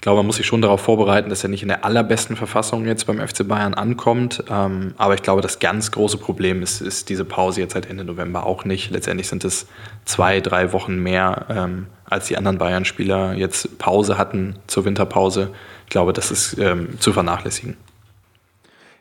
ich 0.00 0.02
glaube, 0.02 0.20
man 0.20 0.26
muss 0.28 0.36
sich 0.36 0.46
schon 0.46 0.62
darauf 0.62 0.80
vorbereiten, 0.80 1.28
dass 1.28 1.42
er 1.42 1.50
nicht 1.50 1.60
in 1.60 1.68
der 1.68 1.84
allerbesten 1.84 2.34
Verfassung 2.34 2.86
jetzt 2.86 3.06
beim 3.06 3.18
FC 3.18 3.46
Bayern 3.46 3.74
ankommt. 3.74 4.42
Ähm, 4.48 4.94
aber 4.96 5.12
ich 5.12 5.20
glaube, 5.20 5.42
das 5.42 5.58
ganz 5.58 5.90
große 5.90 6.16
Problem 6.16 6.62
ist, 6.62 6.80
ist 6.80 7.10
diese 7.10 7.26
Pause 7.26 7.60
jetzt 7.60 7.74
seit 7.74 7.84
Ende 7.84 8.04
November 8.04 8.46
auch 8.46 8.64
nicht. 8.64 8.90
Letztendlich 8.90 9.28
sind 9.28 9.44
es 9.44 9.66
zwei, 10.06 10.40
drei 10.40 10.72
Wochen 10.72 11.02
mehr, 11.02 11.44
ähm, 11.50 11.86
als 12.06 12.28
die 12.28 12.38
anderen 12.38 12.56
Bayern-Spieler 12.56 13.34
jetzt 13.34 13.76
Pause 13.76 14.16
hatten 14.16 14.54
zur 14.68 14.86
Winterpause. 14.86 15.50
Ich 15.84 15.90
glaube, 15.90 16.14
das 16.14 16.30
ist 16.30 16.56
ähm, 16.58 16.98
zu 16.98 17.12
vernachlässigen. 17.12 17.76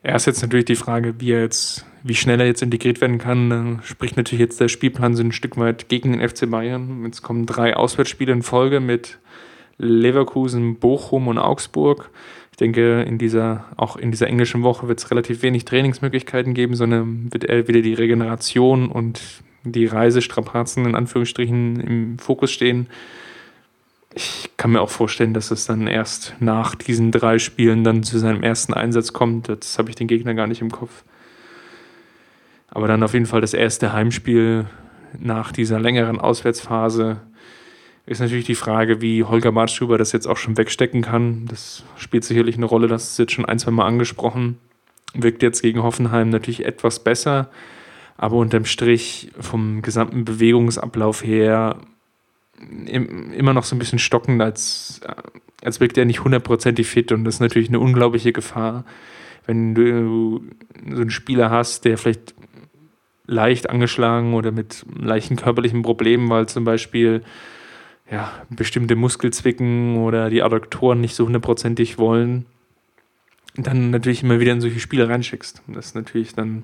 Erst 0.04 0.28
jetzt 0.28 0.42
natürlich 0.42 0.66
die 0.66 0.76
Frage, 0.76 1.16
wie 1.20 1.32
er 1.32 1.44
jetzt, 1.44 1.86
wie 2.04 2.16
schnell 2.16 2.42
er 2.42 2.48
jetzt 2.48 2.62
integriert 2.62 3.00
werden 3.00 3.20
kann. 3.20 3.80
Spricht 3.86 4.18
natürlich 4.18 4.42
jetzt 4.42 4.60
der 4.60 4.68
Spielplan 4.68 5.16
so 5.16 5.24
ein 5.24 5.32
Stück 5.32 5.56
weit 5.56 5.88
gegen 5.88 6.12
den 6.12 6.28
FC 6.28 6.52
Bayern. 6.52 7.06
Jetzt 7.06 7.22
kommen 7.22 7.46
drei 7.46 7.78
Auswärtsspiele 7.78 8.34
in 8.34 8.44
Folge 8.44 8.82
mit 8.82 9.18
Leverkusen, 9.80 10.76
Bochum 10.76 11.28
und 11.28 11.40
Augsburg. 11.40 12.12
Ich 12.52 12.58
denke, 12.58 13.02
in 13.04 13.18
dieser, 13.18 13.66
auch 13.78 13.96
in 13.96 14.12
dieser 14.12 14.28
englischen 14.28 14.62
Woche 14.62 14.88
wird 14.88 15.00
es 15.00 15.10
relativ 15.10 15.42
wenig 15.42 15.66
Trainingsmöglichkeiten 15.66 16.54
geben, 16.54 16.76
sondern 16.76 17.34
wird 17.34 17.46
eher 17.46 17.68
wieder 17.68 17.82
die 17.82 17.94
Regeneration 17.94 18.92
und 18.92 19.22
die 19.64 19.86
Reisestrapazen 19.86 20.86
in 20.86 20.96
Anführungsstrichen 20.96 21.80
im 21.80 22.20
Fokus 22.20 22.52
stehen. 22.52 22.88
Ich 24.14 24.50
kann 24.58 24.72
mir 24.72 24.82
auch 24.82 24.90
vorstellen, 24.90 25.34
dass 25.34 25.52
es 25.52 25.66
dann 25.66 25.88
erst 25.88 26.36
nach 26.40 26.76
diesen 26.76 27.12
drei 27.12 27.40
Spielen 27.40 27.84
dann 27.84 28.04
zu 28.04 28.18
seinem 28.18 28.44
ersten 28.44 28.74
Einsatz 28.74 29.14
kommt. 29.14 29.50
Das 29.50 29.78
habe 29.78 29.90
ich 29.90 29.96
den 29.96 30.08
Gegner 30.08 30.34
gar 30.34 30.48
nicht 30.48 30.62
im 30.62 30.72
Kopf. 30.72 31.04
Aber 32.70 32.88
dann 32.88 33.04
auf 33.04 33.14
jeden 33.14 33.26
Fall 33.26 33.42
das 33.42 33.54
erste 33.54 33.94
Heimspiel 33.94 34.66
nach 35.18 35.52
dieser 35.52 35.80
längeren 35.80 36.20
Auswärtsphase 36.20 37.22
ist 38.10 38.22
natürlich 38.22 38.46
die 38.46 38.56
Frage, 38.56 39.02
wie 39.02 39.24
Holger 39.24 39.52
Bartschuber 39.52 40.00
das 40.00 40.14
jetzt 40.14 40.26
auch 40.26 40.38
schon 40.38 40.58
wegstecken 40.58 41.04
kann. 41.04 41.46
Das 41.46 41.84
spielt 41.96 42.24
sicherlich 42.24 42.58
eine 42.58 42.66
Rolle, 42.66 42.88
das 42.88 43.12
ist 43.12 43.20
jetzt 43.20 43.34
schon 43.34 43.46
ein, 43.46 43.60
zwei 43.60 43.70
Mal 43.70 43.86
angesprochen. 43.86 44.58
Wirkt 45.14 45.44
jetzt 45.44 45.62
gegen 45.62 45.84
Hoffenheim 45.84 46.30
natürlich 46.30 46.66
etwas 46.66 47.04
besser, 47.04 47.52
aber 48.18 48.38
unterm 48.38 48.66
Strich 48.66 49.30
vom 49.40 49.84
gesamten 49.84 50.26
Bewegungsablauf 50.26 51.24
her 51.24 51.78
immer 52.90 53.54
noch 53.54 53.64
so 53.64 53.76
ein 53.76 53.80
bisschen 53.80 54.00
stockend, 54.00 54.42
als, 54.42 55.02
als 55.64 55.80
wirkt 55.80 55.98
er 55.98 56.06
nicht 56.06 56.24
hundertprozentig 56.24 56.88
fit 56.88 57.12
und 57.12 57.26
das 57.26 57.36
ist 57.36 57.42
natürlich 57.42 57.70
eine 57.70 57.80
unglaubliche 57.80 58.34
Gefahr, 58.34 58.86
wenn 59.46 59.76
du 59.76 60.42
so 60.90 61.02
einen 61.02 61.12
Spieler 61.12 61.52
hast, 61.52 61.86
der 61.86 62.00
vielleicht 62.00 62.34
leicht 63.28 63.70
angeschlagen 63.70 64.34
oder 64.34 64.52
mit 64.52 64.84
leichten 65.00 65.36
körperlichen 65.36 65.84
Problemen, 65.84 66.28
weil 66.30 66.48
zum 66.48 66.64
Beispiel 66.64 67.22
ja, 68.12 68.32
bestimmte 68.50 68.96
Muskelzwicken 68.96 69.98
oder 69.98 70.30
die 70.30 70.42
Adduktoren 70.42 71.02
nicht 71.02 71.16
so 71.16 71.26
hundertprozentig 71.26 71.98
wollen, 71.98 72.46
dann 73.56 73.92
natürlich 73.92 74.24
immer 74.24 74.40
wieder 74.40 74.54
in 74.54 74.62
solche 74.62 74.80
Spiele 74.80 75.10
reinschickst. 75.10 75.62
Das 75.68 75.88
ist 75.88 75.96
natürlich 75.96 76.34
dann 76.34 76.64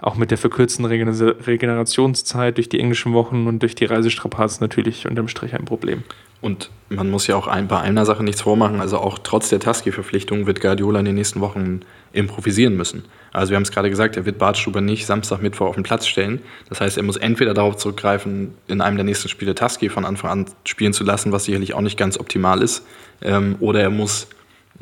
auch 0.00 0.16
mit 0.16 0.30
der 0.30 0.38
verkürzten 0.38 0.84
Regenerationszeit 0.84 2.56
durch 2.56 2.68
die 2.68 2.80
englischen 2.80 3.12
Wochen 3.12 3.46
und 3.46 3.60
durch 3.60 3.74
die 3.74 3.84
Reisestrapazen 3.84 4.62
natürlich 4.62 5.06
unterm 5.06 5.28
Strich 5.28 5.54
ein 5.54 5.64
Problem. 5.64 6.02
Und 6.40 6.70
man 6.88 7.10
muss 7.10 7.26
ja 7.26 7.36
auch 7.36 7.46
ein, 7.46 7.68
bei 7.68 7.80
einer 7.80 8.04
Sache 8.04 8.24
nichts 8.24 8.40
vormachen. 8.40 8.80
Also 8.80 8.98
auch 8.98 9.18
trotz 9.18 9.48
der 9.48 9.60
Taski-Verpflichtung 9.60 10.46
wird 10.46 10.60
Guardiola 10.60 11.00
in 11.00 11.04
den 11.04 11.14
nächsten 11.14 11.40
Wochen 11.40 11.80
improvisieren 12.12 12.76
müssen. 12.76 13.04
Also 13.32 13.50
wir 13.50 13.56
haben 13.56 13.62
es 13.62 13.70
gerade 13.70 13.88
gesagt, 13.88 14.16
er 14.16 14.26
wird 14.26 14.38
Bartstuber 14.38 14.80
nicht 14.80 15.06
Samstag, 15.06 15.40
Mittwoch 15.40 15.66
auf 15.66 15.74
den 15.74 15.84
Platz 15.84 16.06
stellen. 16.06 16.42
Das 16.68 16.80
heißt, 16.80 16.96
er 16.98 17.02
muss 17.02 17.16
entweder 17.16 17.54
darauf 17.54 17.76
zurückgreifen, 17.76 18.54
in 18.68 18.80
einem 18.80 18.96
der 18.96 19.04
nächsten 19.04 19.28
Spiele 19.28 19.54
Taski 19.54 19.88
von 19.88 20.04
Anfang 20.04 20.30
an 20.30 20.46
spielen 20.64 20.92
zu 20.92 21.02
lassen, 21.02 21.32
was 21.32 21.44
sicherlich 21.44 21.74
auch 21.74 21.80
nicht 21.80 21.96
ganz 21.96 22.18
optimal 22.18 22.62
ist. 22.62 22.86
Ähm, 23.22 23.56
oder 23.60 23.80
er 23.80 23.90
muss 23.90 24.28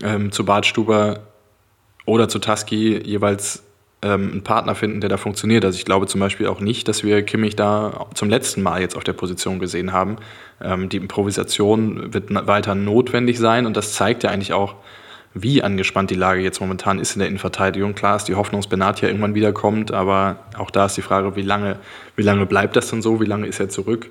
ähm, 0.02 0.32
zu 0.32 0.44
Bartstuber 0.44 1.20
oder 2.06 2.28
zu 2.28 2.40
Taski 2.40 3.00
jeweils 3.04 3.62
ähm, 4.02 4.30
einen 4.32 4.44
Partner 4.44 4.74
finden, 4.74 5.00
der 5.00 5.10
da 5.10 5.16
funktioniert. 5.16 5.64
Also 5.64 5.78
ich 5.78 5.84
glaube 5.84 6.06
zum 6.06 6.20
Beispiel 6.20 6.46
auch 6.46 6.60
nicht, 6.60 6.88
dass 6.88 7.04
wir 7.04 7.22
Kimmich 7.22 7.54
da 7.54 8.06
zum 8.14 8.30
letzten 8.30 8.62
Mal 8.62 8.80
jetzt 8.80 8.96
auf 8.96 9.04
der 9.04 9.12
Position 9.12 9.58
gesehen 9.58 9.92
haben. 9.92 10.16
Ähm, 10.60 10.88
die 10.88 10.96
Improvisation 10.96 12.12
wird 12.12 12.34
weiter 12.34 12.74
notwendig 12.74 13.38
sein 13.38 13.66
und 13.66 13.76
das 13.76 13.92
zeigt 13.92 14.24
ja 14.24 14.30
eigentlich 14.30 14.52
auch, 14.52 14.74
wie 15.32 15.62
angespannt 15.62 16.10
die 16.10 16.16
Lage 16.16 16.40
jetzt 16.40 16.60
momentan 16.60 16.98
ist 16.98 17.14
in 17.14 17.20
der 17.20 17.28
Innenverteidigung. 17.28 17.94
Klar 17.94 18.16
ist 18.16 18.24
die 18.24 18.34
Hoffnung, 18.34 18.60
dass 18.60 18.68
Benatia 18.68 19.08
irgendwann 19.08 19.34
wiederkommt, 19.34 19.92
aber 19.92 20.44
auch 20.58 20.70
da 20.70 20.86
ist 20.86 20.96
die 20.96 21.02
Frage, 21.02 21.36
wie 21.36 21.42
lange, 21.42 21.78
wie 22.16 22.22
lange 22.22 22.46
bleibt 22.46 22.76
das 22.76 22.90
denn 22.90 23.00
so, 23.00 23.20
wie 23.20 23.26
lange 23.26 23.46
ist 23.46 23.60
er 23.60 23.68
zurück? 23.68 24.10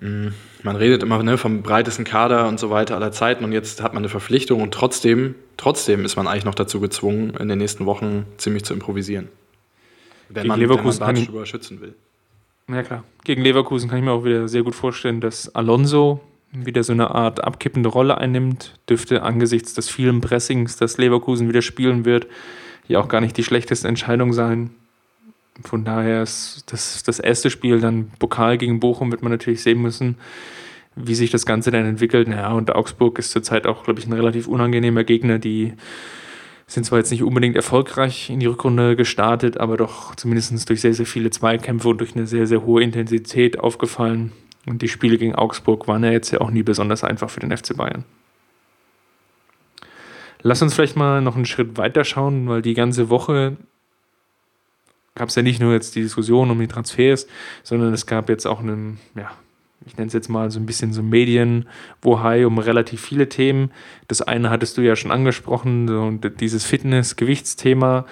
Hm, 0.00 0.32
man 0.62 0.76
redet 0.76 1.02
immer 1.02 1.22
ne, 1.22 1.36
vom 1.36 1.62
breitesten 1.62 2.04
Kader 2.04 2.48
und 2.48 2.58
so 2.58 2.70
weiter 2.70 2.96
aller 2.96 3.12
Zeiten 3.12 3.44
und 3.44 3.52
jetzt 3.52 3.82
hat 3.82 3.92
man 3.92 4.02
eine 4.02 4.08
Verpflichtung 4.08 4.62
und 4.62 4.72
trotzdem, 4.72 5.34
trotzdem 5.58 6.04
ist 6.06 6.16
man 6.16 6.26
eigentlich 6.26 6.46
noch 6.46 6.54
dazu 6.54 6.80
gezwungen, 6.80 7.34
in 7.38 7.48
den 7.48 7.58
nächsten 7.58 7.84
Wochen 7.84 8.24
ziemlich 8.38 8.64
zu 8.64 8.72
improvisieren. 8.72 9.28
Wenn 10.30 10.42
Gegen 10.42 10.48
man, 10.48 10.60
Leverkusen 10.60 11.06
wenn 11.06 11.34
man 11.34 11.46
schützen 11.46 11.80
will. 11.82 11.94
Ja 12.68 12.82
klar. 12.82 13.04
Gegen 13.24 13.42
Leverkusen 13.42 13.90
kann 13.90 13.98
ich 13.98 14.04
mir 14.04 14.12
auch 14.12 14.24
wieder 14.24 14.48
sehr 14.48 14.62
gut 14.62 14.74
vorstellen, 14.74 15.20
dass 15.20 15.54
Alonso 15.54 16.20
wieder 16.52 16.82
so 16.82 16.92
eine 16.92 17.14
Art 17.14 17.44
abkippende 17.44 17.88
Rolle 17.88 18.18
einnimmt, 18.18 18.78
dürfte 18.88 19.22
angesichts 19.22 19.74
des 19.74 19.88
vielen 19.88 20.20
Pressings, 20.20 20.76
das 20.76 20.98
Leverkusen 20.98 21.48
wieder 21.48 21.62
spielen 21.62 22.04
wird, 22.04 22.26
ja 22.88 23.00
auch 23.00 23.08
gar 23.08 23.20
nicht 23.20 23.36
die 23.36 23.44
schlechteste 23.44 23.88
Entscheidung 23.88 24.32
sein. 24.32 24.70
Von 25.62 25.84
daher 25.84 26.22
ist 26.22 26.64
das, 26.66 27.02
das 27.02 27.18
erste 27.18 27.50
Spiel, 27.50 27.80
dann 27.80 28.10
Pokal 28.18 28.58
gegen 28.58 28.80
Bochum, 28.80 29.10
wird 29.10 29.22
man 29.22 29.30
natürlich 29.30 29.62
sehen 29.62 29.80
müssen, 29.80 30.16
wie 30.96 31.14
sich 31.14 31.30
das 31.30 31.46
Ganze 31.46 31.70
dann 31.70 31.86
entwickelt. 31.86 32.28
Naja, 32.28 32.52
und 32.52 32.74
Augsburg 32.74 33.18
ist 33.18 33.30
zurzeit 33.30 33.66
auch, 33.66 33.84
glaube 33.84 34.00
ich, 34.00 34.06
ein 34.06 34.12
relativ 34.12 34.48
unangenehmer 34.48 35.04
Gegner. 35.04 35.38
Die 35.38 35.74
sind 36.66 36.84
zwar 36.84 36.98
jetzt 36.98 37.10
nicht 37.10 37.22
unbedingt 37.22 37.56
erfolgreich 37.56 38.30
in 38.30 38.40
die 38.40 38.46
Rückrunde 38.46 38.96
gestartet, 38.96 39.58
aber 39.58 39.76
doch 39.76 40.14
zumindest 40.14 40.68
durch 40.68 40.80
sehr, 40.80 40.94
sehr 40.94 41.06
viele 41.06 41.30
Zweikämpfe 41.30 41.88
und 41.88 41.98
durch 41.98 42.16
eine 42.16 42.26
sehr, 42.26 42.46
sehr 42.46 42.64
hohe 42.64 42.82
Intensität 42.82 43.58
aufgefallen. 43.58 44.32
Und 44.66 44.82
die 44.82 44.88
Spiele 44.88 45.18
gegen 45.18 45.34
Augsburg 45.34 45.88
waren 45.88 46.04
ja 46.04 46.10
jetzt 46.10 46.30
ja 46.30 46.40
auch 46.40 46.50
nie 46.50 46.62
besonders 46.62 47.04
einfach 47.04 47.30
für 47.30 47.40
den 47.40 47.56
FC 47.56 47.76
Bayern. 47.76 48.04
Lass 50.42 50.62
uns 50.62 50.74
vielleicht 50.74 50.96
mal 50.96 51.20
noch 51.20 51.36
einen 51.36 51.46
Schritt 51.46 51.76
weiter 51.76 52.04
schauen, 52.04 52.48
weil 52.48 52.62
die 52.62 52.74
ganze 52.74 53.10
Woche 53.10 53.56
gab 55.14 55.28
es 55.28 55.34
ja 55.34 55.42
nicht 55.42 55.60
nur 55.60 55.72
jetzt 55.72 55.94
die 55.96 56.02
Diskussion 56.02 56.50
um 56.50 56.58
die 56.58 56.68
Transfers, 56.68 57.26
sondern 57.62 57.92
es 57.92 58.06
gab 58.06 58.28
jetzt 58.28 58.46
auch 58.46 58.60
einen, 58.60 58.98
ja, 59.14 59.30
ich 59.86 59.96
nenne 59.96 60.08
es 60.08 60.12
jetzt 60.12 60.28
mal 60.28 60.50
so 60.50 60.60
ein 60.60 60.66
bisschen 60.66 60.92
so 60.92 61.02
Medien, 61.02 61.68
wo 62.02 62.20
Hai 62.20 62.46
um 62.46 62.58
relativ 62.58 63.00
viele 63.00 63.28
Themen. 63.28 63.70
Das 64.08 64.22
eine 64.22 64.50
hattest 64.50 64.76
du 64.76 64.82
ja 64.82 64.94
schon 64.96 65.10
angesprochen, 65.10 65.88
so 65.88 66.10
dieses 66.10 66.64
Fitness-Gewichtsthema. 66.64 68.06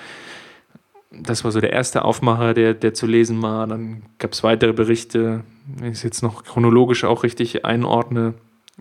Das 1.11 1.43
war 1.45 1.53
so 1.53 1.61
der 1.61 1.73
erste 1.73 2.05
Aufmacher, 2.05 2.53
der, 2.53 2.75
der 2.75 2.93
zu 2.95 3.07
lesen 3.07 3.41
war. 3.43 3.67
Dann 3.67 4.03
gab 4.19 4.33
es 4.33 4.43
weitere 4.43 4.73
Berichte, 4.73 5.43
wenn 5.67 5.93
ich 5.93 5.99
es 5.99 6.03
jetzt 6.03 6.23
noch 6.23 6.45
chronologisch 6.45 7.05
auch 7.05 7.23
richtig 7.23 7.65
einordne, 7.65 8.35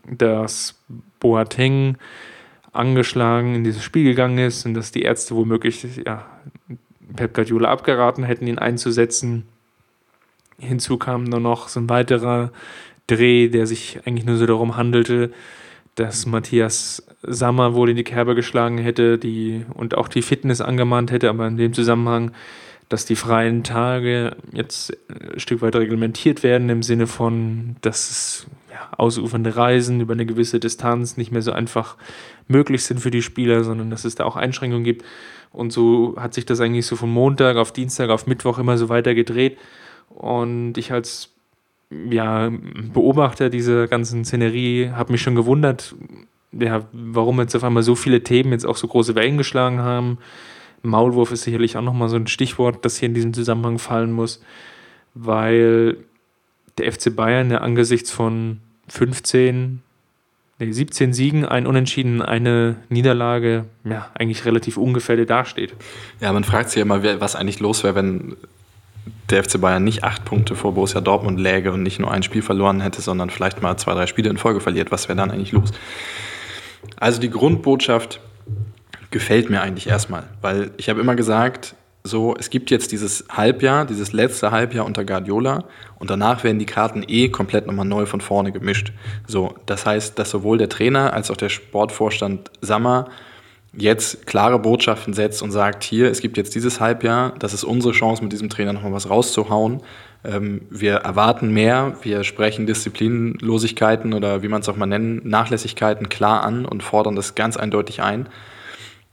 dass 0.06 0.76
Boateng 1.20 1.98
angeschlagen 2.74 3.56
in 3.56 3.64
dieses 3.64 3.84
Spiel 3.84 4.04
gegangen 4.04 4.38
ist 4.38 4.66
und 4.66 4.74
dass 4.74 4.92
die 4.92 5.02
Ärzte 5.02 5.36
womöglich 5.36 5.86
ja, 6.06 6.26
Pep 7.16 7.34
Guardiola 7.34 7.70
abgeraten 7.70 8.24
hätten, 8.24 8.48
ihn 8.48 8.60
einzusetzen. 8.60 9.48
Hinzu 10.60 10.98
kam 10.98 11.24
nur 11.24 11.40
noch 11.40 11.70
so 11.70 11.80
ein 11.80 11.90
weiterer 11.90 12.52
Dreh, 13.08 13.48
der 13.48 13.68
sich 13.68 14.02
eigentlich 14.06 14.26
nur 14.26 14.38
so 14.38 14.46
darum 14.46 14.76
handelte, 14.76 15.32
dass 15.98 16.28
Matthias 16.28 17.04
Sammer 17.24 17.74
wohl 17.74 17.90
in 17.90 17.96
die 17.96 18.04
Kerbe 18.04 18.36
geschlagen 18.36 18.78
hätte 18.78 19.18
die, 19.18 19.66
und 19.74 19.98
auch 19.98 20.08
die 20.08 20.22
Fitness 20.22 20.62
angemahnt 20.62 21.12
hätte, 21.12 21.28
aber 21.28 21.48
in 21.48 21.58
dem 21.58 21.74
Zusammenhang, 21.74 22.32
dass 22.88 23.06
die 23.06 23.16
freien 23.16 23.64
Tage 23.64 24.38
jetzt 24.54 24.96
ein 25.10 25.40
Stück 25.40 25.62
weit 25.62 25.76
reglementiert 25.76 26.44
werden, 26.44 26.70
im 26.70 26.84
Sinne 26.84 27.08
von, 27.08 27.78
dass 27.82 28.12
es 28.12 28.48
ja, 28.72 28.90
ausufernde 28.96 29.56
Reisen 29.56 30.00
über 30.00 30.14
eine 30.14 30.28
gewisse 30.28 30.60
Distanz 30.60 31.18
nicht 31.18 31.32
mehr 31.32 31.42
so 31.42 31.52
einfach 31.52 31.98
möglich 32.48 32.84
sind 32.84 33.00
für 33.00 33.12
die 33.12 33.24
Spieler, 33.24 33.64
sondern 33.64 33.90
dass 33.90 34.06
es 34.06 34.14
da 34.14 34.24
auch 34.24 34.36
Einschränkungen 34.36 34.84
gibt. 34.84 35.04
Und 35.52 35.74
so 35.74 36.16
hat 36.18 36.36
sich 36.36 36.46
das 36.46 36.62
eigentlich 36.62 36.86
so 36.86 36.96
von 36.96 37.10
Montag 37.10 37.58
auf 37.58 37.72
Dienstag 37.72 38.12
auf 38.12 38.28
Mittwoch 38.28 38.60
immer 38.60 38.78
so 38.78 38.88
weiter 38.88 39.16
gedreht. 39.16 39.58
Und 40.10 40.78
ich 40.78 40.92
als 40.92 41.37
ja, 41.90 42.52
Beobachter 42.94 43.50
dieser 43.50 43.88
ganzen 43.88 44.26
Szenerie 44.26 44.92
habe 44.92 45.12
mich 45.12 45.22
schon 45.22 45.36
gewundert, 45.36 45.96
ja, 46.52 46.86
warum 46.92 47.40
jetzt 47.40 47.56
auf 47.56 47.64
einmal 47.64 47.84
so 47.84 47.96
viele 47.96 48.24
Themen 48.24 48.52
jetzt 48.52 48.66
auch 48.66 48.78
so 48.78 48.88
große 48.88 49.16
Wellen 49.16 49.38
geschlagen 49.38 49.80
haben. 49.80 50.18
Maulwurf 50.84 51.32
ist 51.32 51.44
sicherlich 51.44 51.78
auch 51.78 51.82
nochmal 51.82 52.10
so 52.10 52.16
ein 52.16 52.28
Stichwort, 52.28 52.84
das 52.86 52.98
hier 52.98 53.08
in 53.08 53.14
diesem 53.14 53.34
Zusammenhang 53.34 53.80
fallen 53.80 54.12
muss, 54.12 54.42
weil 55.14 55.98
der 56.78 56.92
FC 56.92 57.16
Bayern 57.16 57.52
ja 57.52 57.60
angesichts 57.60 58.12
von 58.12 58.60
15, 58.88 59.82
nee, 60.60 60.72
17 60.72 61.14
Siegen, 61.14 61.46
ein 61.46 61.68
Unentschieden, 61.68 62.22
eine 62.22 62.78
Niederlage, 62.90 63.66
ja, 63.84 64.10
eigentlich 64.14 64.46
relativ 64.46 64.78
ungefährdet 64.78 65.30
dasteht. 65.30 65.74
Ja, 66.22 66.32
man 66.32 66.44
fragt 66.44 66.70
sich 66.70 66.78
ja 66.78 66.84
immer, 66.84 67.04
was 67.20 67.36
eigentlich 67.36 67.60
los 67.60 67.84
wäre, 67.84 67.96
wenn 67.96 68.36
der 69.30 69.44
FC 69.44 69.60
Bayern 69.60 69.84
nicht 69.84 70.04
acht 70.04 70.26
Punkte 70.26 70.56
vor 70.56 70.74
Borussia 70.74 71.02
Dortmund 71.02 71.40
läge 71.40 71.72
und 71.72 71.84
nicht 71.84 72.00
nur 72.00 72.12
ein 72.12 72.24
Spiel 72.24 72.42
verloren 72.42 72.82
hätte, 72.82 73.02
sondern 73.02 73.30
vielleicht 73.30 73.62
mal 73.62 73.78
zwei, 73.78 73.94
drei 73.94 74.08
Spiele 74.08 74.30
in 74.30 74.38
Folge 74.38 74.62
verliert. 74.62 74.92
Was 74.92 75.08
wäre 75.08 75.18
dann 75.18 75.32
eigentlich 75.32 75.52
los? 75.52 75.72
Also 76.98 77.20
die 77.20 77.30
Grundbotschaft 77.30 78.20
gefällt 79.12 79.50
mir 79.50 79.62
eigentlich 79.62 79.88
erstmal, 79.88 80.24
weil 80.42 80.72
ich 80.78 80.90
habe 80.90 81.02
immer 81.02 81.16
gesagt, 81.16 81.76
so, 82.04 82.36
es 82.38 82.50
gibt 82.50 82.72
jetzt 82.72 82.94
dieses 82.94 83.26
Halbjahr, 83.30 83.86
dieses 83.86 84.14
letzte 84.14 84.52
Halbjahr 84.52 84.86
unter 84.86 85.04
Guardiola 85.04 85.66
und 86.00 86.10
danach 86.10 86.44
werden 86.44 86.58
die 86.58 86.66
Karten 86.66 87.04
eh 87.06 87.30
komplett 87.30 87.68
nochmal 87.68 87.86
neu 87.86 88.06
von 88.06 88.22
vorne 88.22 88.54
gemischt. 88.54 88.94
So, 89.28 89.56
das 89.66 89.86
heißt, 89.86 90.18
dass 90.18 90.30
sowohl 90.30 90.58
der 90.58 90.70
Trainer 90.70 91.14
als 91.14 91.30
auch 91.30 91.38
der 91.38 91.50
Sportvorstand 91.50 92.50
Sammer 92.62 93.10
jetzt 93.78 94.26
klare 94.26 94.60
Botschaften 94.60 95.14
setzt 95.14 95.42
und 95.42 95.52
sagt, 95.52 95.84
hier, 95.84 96.10
es 96.10 96.20
gibt 96.20 96.36
jetzt 96.36 96.56
dieses 96.56 96.80
Halbjahr, 96.80 97.34
das 97.40 97.54
ist 97.54 97.64
unsere 97.64 97.94
Chance, 97.94 98.24
mit 98.24 98.34
diesem 98.34 98.50
Trainer 98.50 98.74
nochmal 98.74 98.92
was 98.92 99.10
rauszuhauen. 99.10 99.82
Ähm, 100.26 100.64
wir 100.70 100.96
erwarten 100.96 101.54
mehr, 101.54 101.96
wir 102.02 102.24
sprechen 102.24 102.66
Disziplinlosigkeiten 102.66 104.14
oder 104.14 104.42
wie 104.42 104.48
man 104.48 104.62
es 104.62 104.70
auch 104.70 104.76
mal 104.76 104.88
nennen, 104.88 105.22
Nachlässigkeiten 105.24 106.10
klar 106.10 106.44
an 106.44 106.66
und 106.66 106.82
fordern 106.82 107.16
das 107.16 107.36
ganz 107.36 107.56
eindeutig 107.56 108.02
ein. 108.02 108.28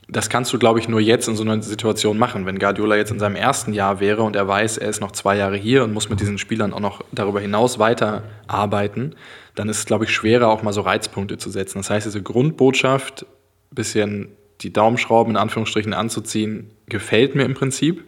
Das 0.07 0.29
kannst 0.29 0.53
du, 0.53 0.59
glaube 0.59 0.79
ich, 0.79 0.87
nur 0.87 0.99
jetzt 0.99 1.27
in 1.27 1.35
so 1.35 1.43
einer 1.43 1.61
Situation 1.61 2.17
machen. 2.17 2.45
Wenn 2.45 2.59
Guardiola 2.59 2.95
jetzt 2.95 3.11
in 3.11 3.19
seinem 3.19 3.35
ersten 3.35 3.73
Jahr 3.73 3.99
wäre 3.99 4.23
und 4.23 4.35
er 4.35 4.47
weiß, 4.47 4.77
er 4.77 4.89
ist 4.89 4.99
noch 4.99 5.11
zwei 5.11 5.37
Jahre 5.37 5.57
hier 5.57 5.83
und 5.83 5.93
muss 5.93 6.09
mit 6.09 6.19
diesen 6.19 6.37
Spielern 6.37 6.73
auch 6.73 6.79
noch 6.79 7.03
darüber 7.11 7.39
hinaus 7.39 7.79
weiterarbeiten, 7.79 9.15
dann 9.55 9.69
ist 9.69 9.79
es, 9.79 9.85
glaube 9.85 10.05
ich, 10.05 10.11
schwerer, 10.11 10.49
auch 10.49 10.61
mal 10.61 10.73
so 10.73 10.81
Reizpunkte 10.81 11.37
zu 11.37 11.49
setzen. 11.49 11.79
Das 11.79 11.89
heißt, 11.89 12.05
diese 12.05 12.21
Grundbotschaft, 12.21 13.25
bisschen 13.71 14.29
die 14.61 14.71
Daumenschrauben 14.71 15.31
in 15.31 15.37
Anführungsstrichen 15.37 15.93
anzuziehen, 15.93 16.71
gefällt 16.87 17.35
mir 17.35 17.43
im 17.43 17.53
Prinzip. 17.53 18.03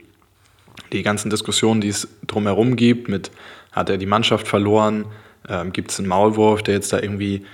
Die 0.92 1.04
ganzen 1.04 1.30
Diskussionen, 1.30 1.82
die 1.82 1.90
es 1.90 2.08
drumherum 2.26 2.76
gibt, 2.76 3.10
mit 3.10 3.32
hat 3.72 3.90
er 3.90 3.98
die 3.98 4.06
Mannschaft 4.06 4.48
verloren, 4.48 5.06
ähm, 5.48 5.72
gibt 5.74 5.92
es 5.92 6.00
einen 6.00 6.08
Maulwurf, 6.08 6.64
der 6.64 6.76
jetzt 6.76 6.94
da 6.94 7.00
irgendwie 7.00 7.46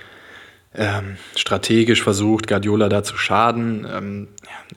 ähm, 0.76 1.16
strategisch 1.36 2.02
versucht, 2.02 2.48
Guardiola 2.48 2.88
da 2.88 3.02
zu 3.04 3.16
schaden, 3.16 3.86
ähm, 3.90 4.28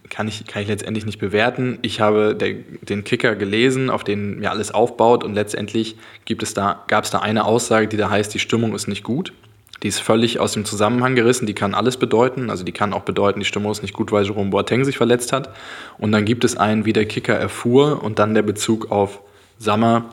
kann, 0.10 0.28
ich, 0.28 0.46
kann 0.46 0.62
ich 0.62 0.68
letztendlich 0.68 1.06
nicht 1.06 1.20
bewerten. 1.20 1.80
Ich 1.82 2.00
habe 2.02 2.36
der, 2.36 2.54
den 2.54 3.04
Kicker 3.04 3.36
gelesen, 3.36 3.90
auf 3.90 4.04
den 4.04 4.40
mir 4.40 4.52
alles 4.52 4.72
aufbaut 4.72 5.24
und 5.24 5.34
letztendlich 5.34 5.96
gab 6.26 7.04
es 7.04 7.12
da 7.12 7.20
eine 7.20 7.46
Aussage, 7.46 7.88
die 7.88 7.98
da 7.98 8.10
heißt, 8.10 8.34
die 8.34 8.40
Stimmung 8.40 8.76
ist 8.76 8.88
nicht 8.88 9.04
gut. 9.04 9.34
Die 9.84 9.88
ist 9.88 10.00
völlig 10.00 10.40
aus 10.40 10.54
dem 10.54 10.66
Zusammenhang 10.66 11.16
gerissen, 11.16 11.46
die 11.46 11.54
kann 11.54 11.76
alles 11.76 11.98
bedeuten. 11.98 12.50
Also 12.50 12.64
die 12.64 12.72
kann 12.72 12.94
auch 12.94 13.04
bedeuten, 13.04 13.40
die 13.40 13.46
Stimmung 13.46 13.72
ist 13.72 13.82
nicht 13.82 13.94
gut, 13.94 14.12
weil 14.12 14.26
Jerome 14.26 14.50
Boateng 14.50 14.84
sich 14.86 14.98
verletzt 14.98 15.34
hat. 15.34 15.54
Und 15.98 16.12
dann 16.12 16.26
gibt 16.26 16.44
es 16.44 16.58
einen, 16.58 16.86
wie 16.86 16.94
der 16.94 17.06
Kicker 17.06 17.36
erfuhr 17.36 18.04
und 18.04 18.20
dann 18.20 18.34
der 18.34 18.42
Bezug 18.42 18.92
auf 18.92 19.20
Sammer, 19.60 20.06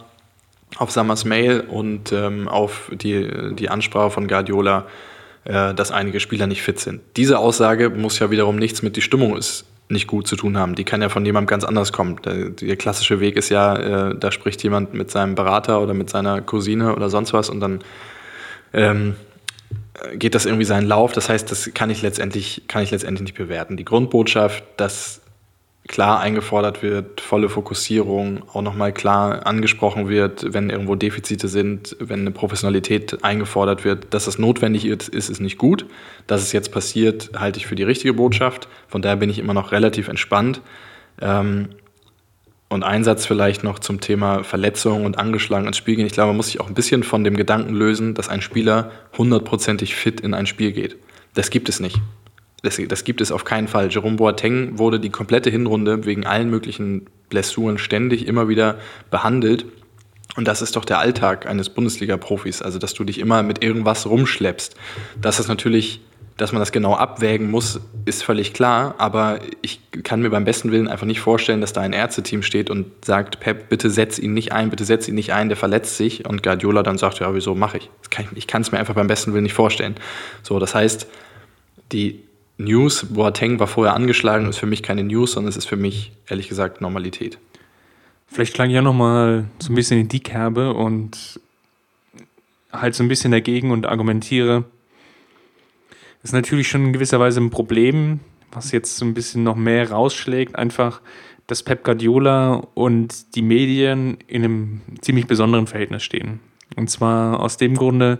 auf 0.77 0.90
Sammers 0.90 1.24
Mail 1.24 1.61
und 1.61 2.12
ähm, 2.12 2.48
auf 2.48 2.90
die, 2.92 3.55
die 3.55 3.70
Ansprache 3.70 4.11
von 4.11 4.29
Guardiola, 4.29 4.87
äh, 5.44 5.72
dass 5.74 5.90
einige 5.92 6.20
Spieler 6.20 6.46
nicht 6.46 6.62
fit 6.62 6.79
sind. 6.81 7.00
Diese 7.16 7.38
Aussage 7.38 7.90
muss 7.90 8.18
ja 8.18 8.31
wiederum 8.31 8.57
nichts 8.57 8.83
mit 8.83 8.96
die 8.96 9.03
Stimmung 9.03 9.37
ist 9.37 9.64
nicht 9.88 10.07
gut 10.07 10.27
zu 10.27 10.37
tun 10.37 10.57
haben. 10.57 10.74
Die 10.74 10.85
kann 10.85 11.03
ja 11.03 11.09
von 11.09 11.24
jemandem 11.24 11.46
ganz 11.46 11.64
anders 11.64 11.92
kommen. 11.92 12.20
Der, 12.24 12.50
der 12.50 12.77
klassische 12.77 13.20
Weg 13.20 13.37
ist 13.37 13.50
ja, 13.50 14.11
äh, 14.11 14.14
da 14.18 14.33
spricht 14.33 14.62
jemand 14.62 14.94
mit 14.94 15.11
seinem 15.11 15.35
Berater 15.35 15.81
oder 15.81 15.94
mit 15.94 16.11
seiner 16.11 16.40
Cousine 16.40 16.94
oder 16.94 17.11
sonst 17.11 17.33
was 17.33 17.50
und 17.50 17.61
dann 17.61 17.81
ähm, 18.72 19.14
geht 20.14 20.35
das 20.35 20.46
irgendwie 20.46 20.64
seinen 20.64 20.87
Lauf. 20.87 21.12
Das 21.12 21.28
heißt, 21.28 21.50
das 21.50 21.70
kann 21.74 21.90
ich 21.90 22.02
letztendlich, 22.02 22.62
kann 22.68 22.83
ich 22.83 22.90
letztendlich 22.90 23.22
nicht 23.22 23.37
bewerten. 23.37 23.76
Die 23.76 23.85
Grundbotschaft, 23.85 24.64
dass 24.76 25.20
klar 25.87 26.20
eingefordert 26.20 26.83
wird, 26.83 27.20
volle 27.20 27.48
Fokussierung, 27.48 28.42
auch 28.52 28.62
nochmal 28.62 28.92
klar 28.92 29.46
angesprochen 29.46 30.09
wird, 30.09 30.54
wenn 30.54 30.70
irgendwo 30.70 30.94
Defizite 30.94 31.46
sind, 31.46 31.94
wenn 32.00 32.20
eine 32.20 32.30
Professionalität 32.30 33.22
eingefordert 33.22 33.85
wird, 33.85 34.14
dass 34.14 34.24
das 34.24 34.38
notwendig 34.38 34.87
ist, 34.87 35.09
ist 35.09 35.28
es 35.28 35.40
nicht 35.40 35.59
gut. 35.59 35.87
Dass 36.26 36.42
es 36.42 36.52
jetzt 36.52 36.72
passiert, 36.72 37.30
halte 37.37 37.59
ich 37.59 37.66
für 37.66 37.74
die 37.74 37.83
richtige 37.83 38.14
Botschaft. 38.14 38.66
Von 38.88 39.02
daher 39.02 39.16
bin 39.16 39.28
ich 39.28 39.38
immer 39.38 39.54
noch 39.54 39.72
relativ 39.72 40.09
entspannt. 40.09 40.62
Ähm, 41.20 41.68
Und 42.74 42.82
ein 42.82 43.04
Satz 43.04 43.24
vielleicht 43.24 43.62
noch 43.62 43.78
zum 43.78 44.00
Thema 44.00 44.42
Verletzung 44.42 45.04
und 45.04 45.16
angeschlagen 45.16 45.68
ins 45.68 45.76
Spiel 45.76 45.94
gehen. 45.94 46.06
Ich 46.06 46.12
glaube, 46.12 46.30
man 46.30 46.37
muss 46.37 46.46
sich 46.46 46.60
auch 46.60 46.66
ein 46.66 46.74
bisschen 46.74 47.04
von 47.04 47.22
dem 47.22 47.37
Gedanken 47.37 47.72
lösen, 47.72 48.14
dass 48.14 48.28
ein 48.28 48.42
Spieler 48.42 48.90
hundertprozentig 49.16 49.94
fit 49.94 50.20
in 50.20 50.34
ein 50.34 50.46
Spiel 50.46 50.72
geht. 50.72 50.96
Das 51.34 51.50
gibt 51.50 51.68
es 51.68 51.78
nicht. 51.78 52.00
Das, 52.64 52.80
das, 52.88 53.04
gibt 53.04 53.20
es 53.20 53.30
auf 53.30 53.44
keinen 53.44 53.68
Fall. 53.68 53.90
Jerome 53.92 54.16
Boateng 54.16 54.76
wurde 54.76 54.98
die 54.98 55.10
komplette 55.10 55.50
Hinrunde 55.50 56.04
wegen 56.04 56.26
allen 56.26 56.50
möglichen 56.50 57.06
Blessuren 57.28 57.78
ständig 57.78 58.26
immer 58.26 58.48
wieder 58.48 58.80
behandelt. 59.08 59.66
Und 60.34 60.48
das 60.48 60.60
ist 60.60 60.74
doch 60.74 60.84
der 60.84 60.98
Alltag 60.98 61.46
eines 61.46 61.68
Bundesliga-Profis, 61.68 62.60
also 62.60 62.80
dass 62.80 62.92
du 62.92 63.04
dich 63.04 63.20
immer 63.20 63.44
mit 63.44 63.62
irgendwas 63.62 64.04
rumschleppst. 64.04 64.74
Das 65.22 65.38
ist 65.38 65.46
natürlich 65.46 66.00
dass 66.37 66.53
man 66.53 66.61
das 66.61 66.73
genau 66.73 66.94
abwägen 66.94 67.51
muss, 67.51 67.81
ist 68.07 68.25
völlig 68.25 68.53
klar. 68.53 68.97
Aber 68.99 69.38
ich 69.62 69.81
kann 70.03 70.20
mir 70.20 70.31
beim 70.31 70.44
besten 70.44 70.73
Willen 70.73 70.88
einfach 70.88 71.07
nicht 71.07 71.20
vorstellen, 71.20 71.61
dass 71.61 71.73
da 71.73 71.81
ein 71.81 71.92
Ärzteteam 71.92 72.42
steht 72.42 72.70
und 72.70 72.87
sagt, 73.05 73.38
Pep, 73.40 73.68
bitte 73.68 73.88
setz 73.88 74.18
ihn 74.18 74.35
nicht 74.35 74.53
ein, 74.53 74.70
bitte 74.70 74.85
setz 74.85 75.07
ihn 75.07 75.14
nicht 75.14 75.33
ein, 75.33 75.49
der 75.49 75.57
verletzt 75.57 75.97
sich. 75.97 76.27
Und 76.27 76.42
Guardiola 76.42 76.83
dann 76.83 76.99
sagt, 76.99 77.20
ja, 77.20 77.33
wieso 77.35 77.55
mache 77.55 77.79
ich? 77.79 77.90
ich 78.35 78.47
kann 78.47 78.62
es 78.62 78.73
mir 78.73 78.79
einfach 78.79 78.94
beim 78.94 79.07
besten 79.07 79.33
Willen 79.33 79.44
nicht 79.44 79.55
vorstellen. 79.55 79.94
So, 80.42 80.59
das 80.59 80.75
heißt, 80.75 81.07
die 81.92 82.25
News, 82.59 83.07
Boateng 83.11 83.59
war 83.61 83.66
vorher 83.66 83.94
angeschlagen, 83.94 84.49
ist 84.49 84.59
für 84.59 84.66
mich 84.66 84.83
keine 84.83 85.05
News, 85.05 85.33
sondern 85.33 85.51
es 85.51 85.57
ist 85.57 85.66
für 85.66 85.77
mich, 85.77 86.12
ehrlich 86.29 86.49
gesagt, 86.49 86.81
Normalität. 86.81 87.38
Vielleicht 88.27 88.55
klang 88.55 88.68
ich 88.68 88.75
ja 88.75 88.83
nochmal 88.83 89.44
so 89.61 89.73
ein 89.73 89.77
bisschen 89.77 90.01
in 90.01 90.09
die 90.09 90.20
Kerbe 90.20 90.73
und 90.73 91.40
halt 92.73 92.94
so 92.94 93.05
ein 93.05 93.09
bisschen 93.09 93.31
dagegen 93.31 93.70
und 93.70 93.87
argumentiere, 93.87 94.64
ist 96.24 96.32
natürlich 96.32 96.68
schon 96.68 96.87
in 96.87 96.92
gewisser 96.92 97.20
Weise 97.20 97.40
ein 97.40 97.50
Problem, 97.50 98.18
was 98.50 98.72
jetzt 98.72 98.96
so 98.96 99.04
ein 99.04 99.14
bisschen 99.14 99.44
noch 99.44 99.56
mehr 99.56 99.90
rausschlägt, 99.90 100.56
einfach, 100.56 101.00
dass 101.46 101.62
Pep 101.62 101.84
Guardiola 101.84 102.66
und 102.74 103.37
die 103.37 103.42
Medien 103.42 104.18
in 104.26 104.42
einem 104.42 104.80
ziemlich 105.02 105.26
besonderen 105.26 105.66
Verhältnis 105.66 106.02
stehen. 106.02 106.40
Und 106.76 106.88
zwar 106.90 107.40
aus 107.40 107.58
dem 107.58 107.76
Grunde, 107.76 108.18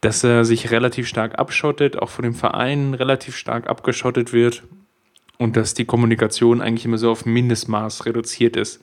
dass 0.00 0.24
er 0.24 0.46
sich 0.46 0.70
relativ 0.70 1.06
stark 1.06 1.38
abschottet, 1.38 1.98
auch 1.98 2.08
von 2.08 2.22
dem 2.22 2.34
Verein 2.34 2.94
relativ 2.94 3.36
stark 3.36 3.68
abgeschottet 3.68 4.32
wird 4.32 4.62
und 5.36 5.56
dass 5.56 5.74
die 5.74 5.84
Kommunikation 5.84 6.62
eigentlich 6.62 6.86
immer 6.86 6.98
so 6.98 7.10
auf 7.10 7.26
Mindestmaß 7.26 8.06
reduziert 8.06 8.56
ist. 8.56 8.80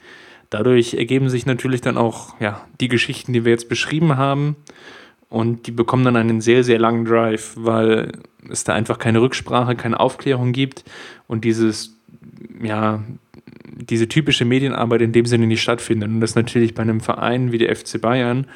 Dadurch 0.52 0.94
ergeben 0.94 1.30
sich 1.30 1.48
natürlich 1.48 1.82
dann 1.82 1.98
auch 1.98 2.40
ja, 2.40 2.66
die 2.80 2.88
Geschichten, 2.88 3.34
die 3.34 3.44
wir 3.44 3.52
jetzt 3.52 3.70
beschrieben 3.70 4.18
haben. 4.18 4.56
Und 5.30 5.68
die 5.68 5.72
bekommen 5.72 6.06
dann 6.06 6.16
einen 6.16 6.42
sehr, 6.42 6.64
sehr 6.64 6.80
langen 6.80 7.06
Drive, 7.06 7.54
weil 7.58 8.14
es 8.50 8.64
da 8.64 8.74
einfach 8.74 8.98
keine 8.98 9.22
Rücksprache, 9.22 9.76
keine 9.76 10.00
Aufklärung 10.00 10.54
gibt 10.54 10.86
und 11.28 11.44
dieses, 11.44 11.98
ja, 12.62 13.04
diese 13.76 14.08
typische 14.08 14.46
Medienarbeit 14.46 15.02
in 15.02 15.12
dem 15.12 15.26
Sinne 15.26 15.48
nicht 15.48 15.62
stattfindet. 15.62 16.10
Und 16.10 16.22
das 16.22 16.36
natürlich 16.36 16.74
bei 16.74 16.82
einem 16.82 17.02
Verein 17.02 17.52
wie 17.52 17.58
der 17.58 17.76
FC 17.76 18.00
Bayern, 18.00 18.48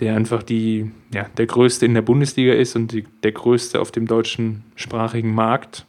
der 0.00 0.16
einfach 0.16 0.42
die, 0.42 0.90
ja, 1.12 1.26
der 1.36 1.46
größte 1.46 1.86
in 1.86 1.94
der 1.94 2.02
Bundesliga 2.02 2.54
ist 2.54 2.76
und 2.76 2.92
die, 2.92 3.04
der 3.22 3.32
größte 3.32 3.80
auf 3.80 3.92
dem 3.92 4.06
deutschen 4.06 4.64
sprachigen 4.74 5.34
Markt, 5.34 5.86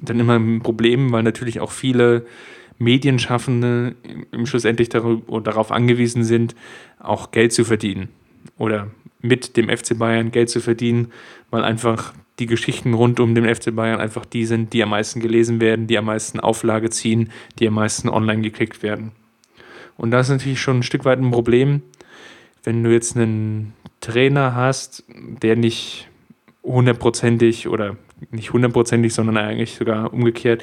dann 0.00 0.20
immer 0.20 0.38
ein 0.38 0.62
Problem, 0.62 1.12
weil 1.12 1.22
natürlich 1.22 1.60
auch 1.60 1.70
viele 1.70 2.26
Medienschaffende 2.78 3.94
im 4.32 4.46
schlussendlich 4.46 4.88
darauf 4.88 5.70
angewiesen 5.70 6.24
sind, 6.24 6.54
auch 6.98 7.30
Geld 7.30 7.52
zu 7.52 7.64
verdienen 7.64 8.08
oder 8.58 8.88
mit 9.22 9.56
dem 9.56 9.68
FC 9.68 9.96
Bayern 9.96 10.30
Geld 10.30 10.50
zu 10.50 10.60
verdienen, 10.60 11.12
weil 11.50 11.64
einfach 11.64 12.12
die 12.38 12.46
Geschichten 12.46 12.94
rund 12.94 13.20
um 13.20 13.34
den 13.34 13.52
FC 13.52 13.74
Bayern 13.74 14.00
einfach 14.00 14.26
die 14.26 14.44
sind, 14.44 14.72
die 14.72 14.82
am 14.82 14.90
meisten 14.90 15.20
gelesen 15.20 15.60
werden, 15.60 15.86
die 15.86 15.96
am 15.96 16.06
meisten 16.06 16.40
Auflage 16.40 16.90
ziehen, 16.90 17.30
die 17.58 17.68
am 17.68 17.74
meisten 17.74 18.08
online 18.08 18.42
geklickt 18.42 18.82
werden. 18.82 19.12
Und 19.96 20.10
das 20.10 20.26
ist 20.26 20.32
natürlich 20.32 20.60
schon 20.60 20.78
ein 20.78 20.82
Stück 20.82 21.04
weit 21.04 21.18
ein 21.18 21.30
Problem, 21.30 21.82
wenn 22.64 22.82
du 22.82 22.90
jetzt 22.90 23.16
einen 23.16 23.74
Trainer 24.00 24.54
hast, 24.54 25.04
der 25.08 25.56
nicht 25.56 26.08
hundertprozentig 26.62 27.68
oder 27.68 27.96
nicht 28.30 28.52
hundertprozentig, 28.52 29.14
sondern 29.14 29.36
eigentlich 29.36 29.74
sogar 29.74 30.12
umgekehrt, 30.12 30.62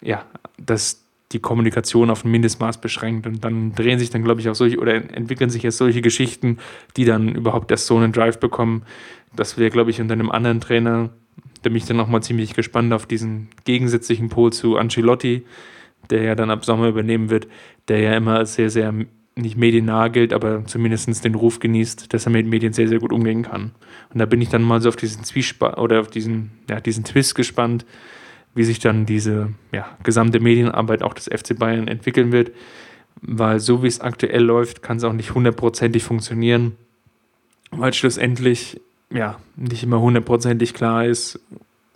ja, 0.00 0.24
dass 0.58 1.04
die 1.32 1.38
Kommunikation 1.38 2.10
auf 2.10 2.24
ein 2.24 2.30
Mindestmaß 2.30 2.80
beschränkt 2.80 3.26
und 3.26 3.44
dann 3.44 3.74
drehen 3.74 3.98
sich 3.98 4.10
dann, 4.10 4.24
glaube 4.24 4.40
ich, 4.40 4.48
auch 4.48 4.54
solche 4.54 4.78
oder 4.78 4.94
entwickeln 4.94 5.50
sich 5.50 5.62
jetzt 5.62 5.78
solche 5.78 6.02
Geschichten, 6.02 6.58
die 6.96 7.04
dann 7.04 7.34
überhaupt 7.34 7.70
erst 7.70 7.86
so 7.86 7.96
einen 7.96 8.12
Drive 8.12 8.40
bekommen. 8.40 8.82
Das 9.34 9.56
wäre, 9.56 9.70
glaube 9.70 9.90
ich, 9.90 10.00
unter 10.00 10.14
einem 10.14 10.30
anderen 10.30 10.60
Trainer, 10.60 11.10
der 11.62 11.70
mich 11.70 11.84
dann 11.84 11.96
nochmal 11.96 12.22
ziemlich 12.22 12.54
gespannt 12.54 12.92
auf 12.92 13.06
diesen 13.06 13.48
gegensätzlichen 13.64 14.28
Pol 14.28 14.52
zu 14.52 14.76
Ancelotti, 14.76 15.44
der 16.10 16.22
ja 16.22 16.34
dann 16.34 16.50
ab 16.50 16.64
Sommer 16.64 16.88
übernehmen 16.88 17.30
wird, 17.30 17.46
der 17.86 18.00
ja 18.00 18.14
immer 18.14 18.44
sehr, 18.44 18.70
sehr 18.70 18.92
nicht 19.36 19.56
mediennah 19.56 20.08
gilt, 20.08 20.32
aber 20.32 20.66
zumindest 20.66 21.24
den 21.24 21.36
Ruf 21.36 21.60
genießt, 21.60 22.12
dass 22.12 22.26
er 22.26 22.32
mit 22.32 22.46
Medien 22.46 22.72
sehr, 22.72 22.88
sehr 22.88 22.98
gut 22.98 23.12
umgehen 23.12 23.42
kann. 23.42 23.72
Und 24.12 24.18
da 24.18 24.26
bin 24.26 24.42
ich 24.42 24.48
dann 24.48 24.62
mal 24.62 24.80
so 24.80 24.88
auf 24.88 24.96
diesen 24.96 25.24
Zwiespalt 25.24 25.78
oder 25.78 26.00
auf 26.00 26.08
diesen, 26.08 26.50
ja, 26.68 26.80
diesen 26.80 27.04
Twist 27.04 27.36
gespannt, 27.36 27.86
wie 28.54 28.64
sich 28.64 28.78
dann 28.78 29.06
diese 29.06 29.52
ja, 29.72 29.86
gesamte 30.02 30.40
Medienarbeit 30.40 31.02
auch 31.02 31.14
des 31.14 31.26
FC 31.26 31.58
Bayern 31.58 31.88
entwickeln 31.88 32.32
wird, 32.32 32.50
weil 33.22 33.60
so 33.60 33.82
wie 33.82 33.86
es 33.86 34.00
aktuell 34.00 34.42
läuft, 34.42 34.82
kann 34.82 34.96
es 34.96 35.04
auch 35.04 35.12
nicht 35.12 35.34
hundertprozentig 35.34 36.02
funktionieren, 36.02 36.76
weil 37.70 37.92
schlussendlich 37.92 38.80
ja 39.12 39.38
nicht 39.56 39.82
immer 39.82 40.00
hundertprozentig 40.00 40.74
klar 40.74 41.06
ist 41.06 41.38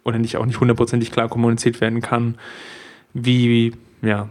oder 0.04 0.18
nicht 0.18 0.36
auch 0.36 0.46
nicht 0.46 0.60
hundertprozentig 0.60 1.10
klar 1.10 1.28
kommuniziert 1.28 1.80
werden 1.80 2.00
kann, 2.00 2.36
wie 3.14 3.72
ja, 4.02 4.28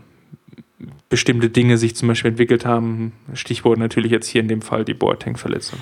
bestimmte 1.09 1.49
Dinge 1.49 1.77
sich 1.77 1.95
zum 1.95 2.07
Beispiel 2.07 2.31
entwickelt 2.31 2.65
haben. 2.65 3.13
Stichwort 3.33 3.79
natürlich 3.79 4.11
jetzt 4.11 4.27
hier 4.27 4.41
in 4.41 4.47
dem 4.47 4.61
Fall 4.61 4.85
die 4.85 4.93
Boateng-Verletzung. 4.93 5.79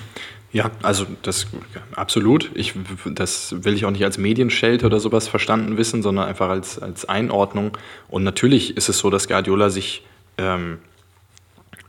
Ja, 0.52 0.70
also 0.82 1.06
das 1.22 1.46
absolut. 1.96 2.50
Ich, 2.54 2.74
das 3.06 3.54
will 3.64 3.74
ich 3.74 3.86
auch 3.86 3.90
nicht 3.90 4.04
als 4.04 4.18
Medienschelte 4.18 4.84
oder 4.84 5.00
sowas 5.00 5.26
verstanden 5.26 5.78
wissen, 5.78 6.02
sondern 6.02 6.28
einfach 6.28 6.50
als, 6.50 6.78
als 6.78 7.06
Einordnung. 7.06 7.76
Und 8.08 8.22
natürlich 8.22 8.76
ist 8.76 8.90
es 8.90 8.98
so, 8.98 9.08
dass 9.08 9.28
Guardiola 9.28 9.70
sich 9.70 10.04
ähm, 10.36 10.78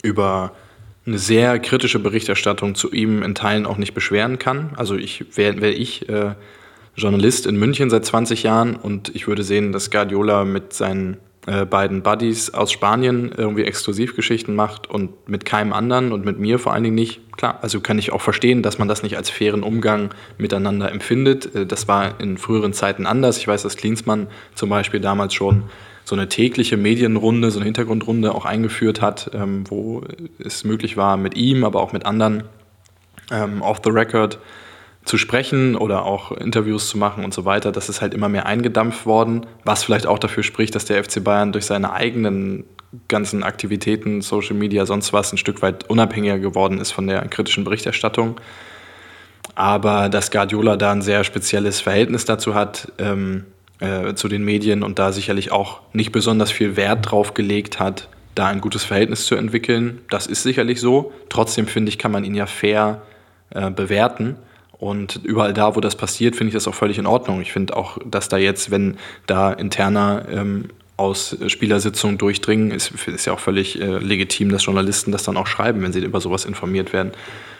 über 0.01 0.53
eine 1.05 1.17
sehr 1.17 1.59
kritische 1.59 1.99
Berichterstattung 1.99 2.75
zu 2.75 2.91
ihm 2.93 3.21
in 3.21 3.35
Teilen 3.35 3.65
auch 3.65 3.77
nicht 3.77 3.93
beschweren 3.93 4.39
kann. 4.39 4.71
Also 4.77 4.95
ich 4.95 5.37
wäre 5.37 5.59
wär 5.59 5.77
ich 5.77 6.07
äh, 6.07 6.35
Journalist 6.95 7.45
in 7.45 7.57
München 7.57 7.89
seit 7.89 8.05
20 8.05 8.43
Jahren 8.43 8.77
und 8.77 9.13
ich 9.13 9.27
würde 9.27 9.43
sehen, 9.43 9.73
dass 9.73 9.91
Guardiola 9.91 10.45
mit 10.45 10.71
seinen 10.71 11.17
äh, 11.45 11.65
beiden 11.65 12.03
Buddies 12.03 12.51
aus 12.51 12.71
Spanien 12.71 13.31
irgendwie 13.35 13.63
Exklusivgeschichten 13.63 14.55
macht 14.55 14.89
und 14.89 15.27
mit 15.27 15.43
keinem 15.43 15.73
anderen 15.73 16.13
und 16.13 16.23
mit 16.23 16.39
mir 16.39 16.57
vor 16.57 16.73
allen 16.73 16.83
Dingen 16.83 16.95
nicht. 16.95 17.19
Klar, 17.35 17.59
also 17.61 17.81
kann 17.81 17.99
ich 17.99 18.13
auch 18.13 18.21
verstehen, 18.21 18.63
dass 18.63 18.79
man 18.79 18.87
das 18.87 19.03
nicht 19.03 19.17
als 19.17 19.29
fairen 19.29 19.61
Umgang 19.61 20.13
miteinander 20.37 20.91
empfindet. 20.91 21.53
Äh, 21.53 21.65
das 21.65 21.87
war 21.87 22.19
in 22.21 22.37
früheren 22.37 22.71
Zeiten 22.71 23.05
anders. 23.05 23.37
Ich 23.37 23.47
weiß, 23.47 23.63
dass 23.63 23.75
Klinsmann 23.75 24.27
zum 24.55 24.69
Beispiel 24.69 25.01
damals 25.01 25.33
schon 25.33 25.63
so 26.05 26.15
eine 26.15 26.29
tägliche 26.29 26.77
Medienrunde, 26.77 27.51
so 27.51 27.59
eine 27.59 27.65
Hintergrundrunde 27.65 28.33
auch 28.33 28.45
eingeführt 28.45 29.01
hat, 29.01 29.31
ähm, 29.33 29.63
wo 29.69 30.03
es 30.39 30.63
möglich 30.63 30.95
war, 30.97 31.17
mit 31.17 31.35
ihm, 31.35 31.63
aber 31.63 31.81
auch 31.81 31.91
mit 31.93 32.05
anderen 32.05 32.43
ähm, 33.31 33.61
off 33.61 33.81
the 33.83 33.89
record 33.89 34.39
zu 35.05 35.17
sprechen 35.17 35.75
oder 35.75 36.05
auch 36.05 36.31
Interviews 36.31 36.87
zu 36.87 36.97
machen 36.97 37.25
und 37.25 37.33
so 37.33 37.45
weiter, 37.45 37.71
das 37.71 37.89
ist 37.89 38.01
halt 38.01 38.13
immer 38.13 38.29
mehr 38.29 38.45
eingedampft 38.45 39.05
worden, 39.05 39.45
was 39.63 39.83
vielleicht 39.83 40.07
auch 40.07 40.19
dafür 40.19 40.43
spricht, 40.43 40.75
dass 40.75 40.85
der 40.85 41.03
FC 41.03 41.23
Bayern 41.23 41.51
durch 41.51 41.65
seine 41.65 41.91
eigenen 41.91 42.63
ganzen 43.07 43.43
Aktivitäten, 43.43 44.21
Social 44.21 44.55
Media, 44.55 44.85
sonst 44.85 45.13
was 45.13 45.33
ein 45.33 45.37
Stück 45.37 45.61
weit 45.61 45.89
unabhängiger 45.89 46.39
geworden 46.39 46.79
ist 46.79 46.91
von 46.91 47.07
der 47.07 47.27
kritischen 47.27 47.63
Berichterstattung. 47.63 48.39
Aber 49.55 50.09
dass 50.09 50.31
Guardiola 50.31 50.77
da 50.77 50.91
ein 50.91 51.01
sehr 51.01 51.23
spezielles 51.23 51.81
Verhältnis 51.81 52.25
dazu 52.25 52.55
hat, 52.55 52.91
ähm, 52.97 53.45
äh, 53.79 54.13
zu 54.13 54.27
den 54.27 54.43
Medien 54.43 54.83
und 54.83 54.99
da 54.99 55.11
sicherlich 55.11 55.51
auch 55.51 55.81
nicht 55.91 56.11
besonders 56.11 56.51
viel 56.51 56.75
Wert 56.75 57.11
drauf 57.11 57.33
gelegt 57.33 57.79
hat, 57.79 58.07
da 58.35 58.47
ein 58.47 58.61
gutes 58.61 58.83
Verhältnis 58.83 59.25
zu 59.25 59.35
entwickeln, 59.35 60.01
das 60.09 60.27
ist 60.27 60.43
sicherlich 60.43 60.79
so. 60.79 61.11
Trotzdem 61.29 61.67
finde 61.67 61.89
ich, 61.89 61.97
kann 61.97 62.11
man 62.11 62.23
ihn 62.23 62.35
ja 62.35 62.45
fair 62.45 63.01
äh, 63.51 63.69
bewerten. 63.69 64.37
Und 64.83 65.21
überall 65.23 65.53
da, 65.53 65.77
wo 65.77 65.79
das 65.79 65.95
passiert, 65.95 66.35
finde 66.35 66.49
ich 66.49 66.55
das 66.55 66.67
auch 66.67 66.75
völlig 66.75 66.97
in 66.97 67.05
Ordnung. 67.05 67.39
Ich 67.39 67.53
finde 67.53 67.73
auch, 67.77 67.99
dass 68.03 68.27
da 68.27 68.35
jetzt, 68.35 68.69
wenn 68.69 68.97
da 69.27 69.53
interner 69.53 70.25
ähm, 70.29 70.65
aus 70.97 71.37
Spielersitzungen 71.47 72.17
durchdringen, 72.17 72.69
ist, 72.71 72.91
ist 73.07 73.23
ja 73.23 73.31
auch 73.31 73.39
völlig 73.39 73.79
äh, 73.79 73.99
legitim, 73.99 74.49
dass 74.49 74.65
Journalisten 74.65 75.13
das 75.13 75.23
dann 75.23 75.37
auch 75.37 75.47
schreiben, 75.47 75.81
wenn 75.83 75.93
sie 75.93 76.01
über 76.01 76.19
sowas 76.19 76.43
informiert 76.43 76.91
werden 76.91 77.13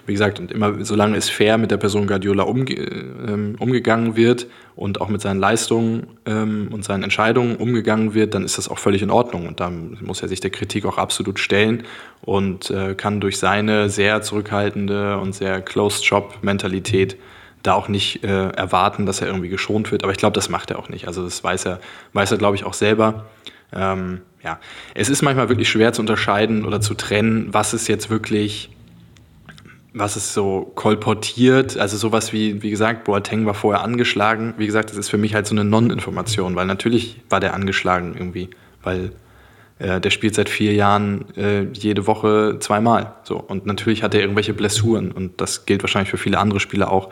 wie 0.06 0.14
gesagt, 0.14 0.40
und 0.40 0.52
immer 0.52 0.84
solange 0.84 1.18
es 1.18 1.30
fair 1.30 1.58
mit 1.58 1.72
der 1.72 1.78
Person 1.78 2.08
Guardiola 2.08 2.44
umge 2.44 2.74
ähm, 2.74 3.56
umgegangen 3.60 4.16
wird 4.16 4.48
und 4.76 5.00
auch 5.02 5.10
mit 5.10 5.22
seinen 5.22 5.40
Leistungen 5.40 6.08
ähm, 6.26 6.70
und 6.72 6.84
seinen 6.84 7.04
Entscheidungen 7.04 7.56
umgegangen 7.56 8.14
wird, 8.14 8.34
dann 8.34 8.44
ist 8.44 8.58
das 8.58 8.70
auch 8.70 8.80
völlig 8.80 9.02
in 9.02 9.12
Ordnung. 9.12 9.48
Und 9.48 9.60
dann 9.60 9.98
muss 10.02 10.22
er 10.22 10.28
sich 10.28 10.40
der 10.40 10.52
Kritik 10.52 10.86
auch 10.86 10.98
absolut 10.98 11.40
stellen 11.40 11.84
und 12.22 12.70
äh, 12.70 12.96
kann 12.96 13.22
durch 13.22 13.38
seine 13.38 13.90
sehr 13.90 14.22
zurückhaltende 14.22 15.18
und 15.20 15.34
sehr 15.34 15.62
Closed-Shop-Mentalität 15.62 17.18
da 17.64 17.74
auch 17.74 17.88
nicht 17.88 18.24
äh, 18.24 18.50
erwarten, 18.50 19.06
dass 19.06 19.22
er 19.22 19.28
irgendwie 19.28 19.50
geschont 19.50 19.92
wird. 19.92 20.04
Aber 20.04 20.12
ich 20.12 20.18
glaube, 20.18 20.36
das 20.36 20.50
macht 20.50 20.70
er 20.70 20.80
auch 20.80 20.90
nicht. 20.90 21.08
Also 21.08 21.24
das 21.24 21.44
weiß 21.44 21.66
er, 21.66 21.80
weiß 22.12 22.32
er, 22.32 22.38
glaube 22.38 22.56
ich, 22.56 22.66
auch 22.66 22.74
selber. 22.74 23.26
Ähm, 23.72 24.22
ja, 24.44 24.60
es 24.94 25.10
ist 25.10 25.22
manchmal 25.22 25.50
wirklich 25.50 25.70
schwer 25.70 25.94
zu 25.94 26.02
unterscheiden 26.02 26.66
oder 26.66 26.82
zu 26.82 26.94
trennen, 26.94 27.48
was 27.52 27.74
ist 27.74 27.88
jetzt 27.88 28.10
wirklich, 28.10 28.70
was 29.94 30.18
ist 30.18 30.34
so 30.34 30.72
kolportiert, 30.74 31.78
also 31.78 31.98
sowas 31.98 32.34
wie, 32.34 32.64
wie 32.64 32.72
gesagt, 32.72 33.04
Boateng 33.04 33.46
war 33.46 33.54
vorher 33.54 33.84
angeschlagen. 33.84 34.56
Wie 34.58 34.66
gesagt, 34.66 34.90
das 34.90 34.98
ist 34.98 35.10
für 35.10 35.20
mich 35.20 35.36
halt 35.36 35.46
so 35.46 35.54
eine 35.54 35.64
Non-Information, 35.64 36.56
weil 36.56 36.66
natürlich 36.66 37.22
war 37.30 37.40
der 37.40 37.54
angeschlagen 37.54 38.16
irgendwie, 38.16 38.50
weil 38.82 39.12
äh, 39.78 40.02
der 40.02 40.10
spielt 40.10 40.34
seit 40.34 40.50
vier 40.50 40.74
Jahren 40.74 41.26
äh, 41.38 41.68
jede 41.74 42.08
Woche 42.08 42.58
zweimal. 42.60 43.14
So. 43.24 43.38
Und 43.38 43.68
natürlich 43.68 44.02
hat 44.02 44.16
er 44.16 44.22
irgendwelche 44.22 44.56
Blessuren 44.56 45.12
und 45.12 45.40
das 45.40 45.68
gilt 45.68 45.84
wahrscheinlich 45.84 46.10
für 46.10 46.18
viele 46.18 46.40
andere 46.40 46.60
Spieler 46.60 46.92
auch. 46.92 47.10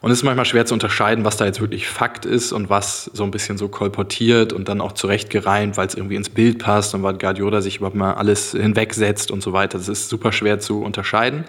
Und 0.00 0.10
es 0.10 0.18
ist 0.18 0.24
manchmal 0.24 0.46
schwer 0.46 0.66
zu 0.66 0.74
unterscheiden, 0.74 1.24
was 1.24 1.36
da 1.36 1.44
jetzt 1.44 1.60
wirklich 1.60 1.86
Fakt 1.86 2.26
ist 2.26 2.50
und 2.50 2.68
was 2.68 3.04
so 3.04 3.22
ein 3.22 3.30
bisschen 3.30 3.56
so 3.56 3.68
kolportiert 3.68 4.52
und 4.52 4.68
dann 4.68 4.80
auch 4.80 4.90
zurechtgereimt, 4.90 5.76
weil 5.76 5.86
es 5.86 5.94
irgendwie 5.94 6.16
ins 6.16 6.28
Bild 6.28 6.58
passt 6.58 6.92
und 6.96 7.04
weil 7.04 7.14
Guardiola 7.14 7.60
sich 7.60 7.76
überhaupt 7.76 7.94
mal 7.94 8.14
alles 8.14 8.50
hinwegsetzt 8.50 9.30
und 9.30 9.44
so 9.44 9.52
weiter. 9.52 9.78
Das 9.78 9.88
ist 9.88 10.08
super 10.08 10.32
schwer 10.32 10.58
zu 10.58 10.82
unterscheiden. 10.82 11.44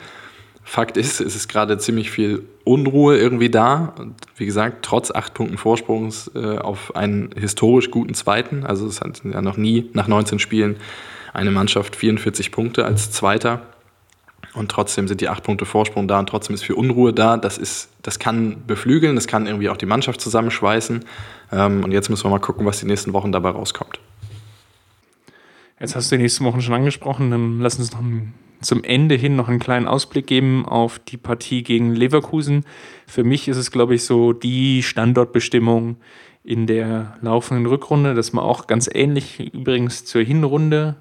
Fakt 0.63 0.95
ist, 0.97 1.19
es 1.19 1.35
ist 1.35 1.49
gerade 1.49 1.77
ziemlich 1.77 2.09
viel 2.09 2.47
Unruhe 2.63 3.17
irgendwie 3.17 3.49
da. 3.49 3.93
Und 3.97 4.15
wie 4.37 4.45
gesagt, 4.45 4.85
trotz 4.85 5.11
acht 5.11 5.33
Punkten 5.33 5.57
Vorsprungs 5.57 6.31
äh, 6.35 6.57
auf 6.57 6.95
einen 6.95 7.31
historisch 7.37 7.91
guten 7.91 8.13
Zweiten. 8.13 8.65
Also 8.65 8.87
es 8.87 9.01
hat 9.01 9.21
ja 9.25 9.41
noch 9.41 9.57
nie 9.57 9.89
nach 9.93 10.07
19 10.07 10.39
Spielen 10.39 10.77
eine 11.33 11.51
Mannschaft 11.51 11.95
44 11.95 12.51
Punkte 12.51 12.85
als 12.85 13.11
Zweiter. 13.11 13.61
Und 14.53 14.69
trotzdem 14.69 15.07
sind 15.07 15.19
die 15.19 15.29
acht 15.29 15.43
Punkte 15.43 15.65
Vorsprung 15.65 16.07
da 16.07 16.19
und 16.19 16.29
trotzdem 16.29 16.53
ist 16.53 16.63
viel 16.63 16.75
Unruhe 16.75 17.11
da. 17.11 17.37
Das, 17.37 17.57
ist, 17.57 17.89
das 18.03 18.19
kann 18.19 18.63
beflügeln, 18.67 19.15
das 19.15 19.27
kann 19.27 19.47
irgendwie 19.47 19.69
auch 19.69 19.77
die 19.77 19.87
Mannschaft 19.87 20.21
zusammenschweißen. 20.21 21.03
Ähm, 21.51 21.83
und 21.83 21.91
jetzt 21.91 22.09
müssen 22.09 22.25
wir 22.25 22.29
mal 22.29 22.39
gucken, 22.39 22.65
was 22.65 22.79
die 22.79 22.85
nächsten 22.85 23.13
Wochen 23.13 23.31
dabei 23.31 23.49
rauskommt. 23.49 23.99
Jetzt 25.83 25.97
hast 25.97 26.09
du 26.09 26.15
die 26.15 26.21
nächsten 26.21 26.45
Wochen 26.45 26.61
schon 26.61 26.75
angesprochen, 26.75 27.29
dann 27.29 27.59
lass 27.59 27.77
uns 27.77 27.91
noch 27.91 28.01
zum 28.61 28.85
Ende 28.85 29.15
hin 29.15 29.35
noch 29.35 29.49
einen 29.49 29.59
kleinen 29.59 29.85
Ausblick 29.85 30.27
geben 30.27 30.65
auf 30.65 30.97
die 30.97 31.17
Partie 31.17 31.61
gegen 31.61 31.93
Leverkusen. 31.93 32.63
Für 33.05 33.25
mich 33.25 33.49
ist 33.49 33.57
es, 33.57 33.69
glaube 33.69 33.95
ich, 33.95 34.05
so 34.05 34.31
die 34.31 34.81
Standortbestimmung 34.81 35.97
in 36.41 36.67
der 36.67 37.17
laufenden 37.19 37.65
Rückrunde. 37.65 38.13
Das 38.13 38.33
war 38.33 38.43
auch 38.43 38.65
ganz 38.67 38.89
ähnlich 38.93 39.53
übrigens 39.53 40.05
zur 40.05 40.23
Hinrunde 40.23 40.95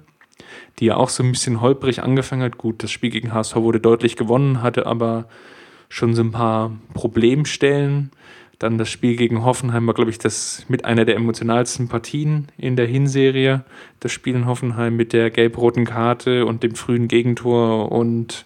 die 0.79 0.85
ja 0.85 0.97
auch 0.97 1.09
so 1.09 1.23
ein 1.23 1.31
bisschen 1.31 1.61
holprig 1.61 2.01
angefangen 2.01 2.41
hat. 2.41 2.57
Gut, 2.57 2.83
das 2.83 2.91
Spiel 2.91 3.09
gegen 3.09 3.33
HSV 3.33 3.55
wurde 3.57 3.79
deutlich 3.79 4.15
gewonnen, 4.15 4.61
hatte 4.61 4.85
aber 4.85 5.27
schon 5.87 6.15
so 6.15 6.23
ein 6.23 6.31
paar 6.31 6.71
Problemstellen. 6.93 8.11
Dann 8.59 8.77
das 8.77 8.89
Spiel 8.89 9.15
gegen 9.15 9.43
Hoffenheim 9.43 9.87
war, 9.87 9.93
glaube 9.93 10.11
ich, 10.11 10.19
das 10.19 10.65
mit 10.67 10.85
einer 10.85 11.05
der 11.05 11.15
emotionalsten 11.15 11.87
Partien 11.87 12.47
in 12.57 12.75
der 12.75 12.87
Hinserie. 12.87 13.63
Das 13.99 14.11
Spiel 14.11 14.35
in 14.35 14.45
Hoffenheim 14.45 14.95
mit 14.95 15.13
der 15.13 15.29
gelb-roten 15.31 15.85
Karte 15.85 16.45
und 16.45 16.63
dem 16.63 16.75
frühen 16.75 17.07
Gegentor 17.07 17.91
und 17.91 18.45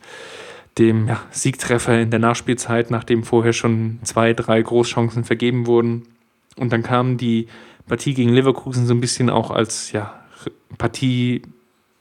dem 0.77 1.07
ja, 1.07 1.21
Siegtreffer 1.31 1.99
in 1.99 2.11
der 2.11 2.19
Nachspielzeit, 2.19 2.91
nachdem 2.91 3.23
vorher 3.23 3.53
schon 3.53 3.99
zwei, 4.03 4.33
drei 4.33 4.61
Großchancen 4.61 5.23
vergeben 5.23 5.67
wurden. 5.67 6.03
Und 6.55 6.71
dann 6.71 6.83
kam 6.83 7.17
die 7.17 7.47
Partie 7.87 8.13
gegen 8.13 8.33
Leverkusen 8.33 8.85
so 8.85 8.93
ein 8.93 9.01
bisschen 9.01 9.29
auch 9.29 9.51
als 9.51 9.91
ja, 9.91 10.21
Partie 10.77 11.41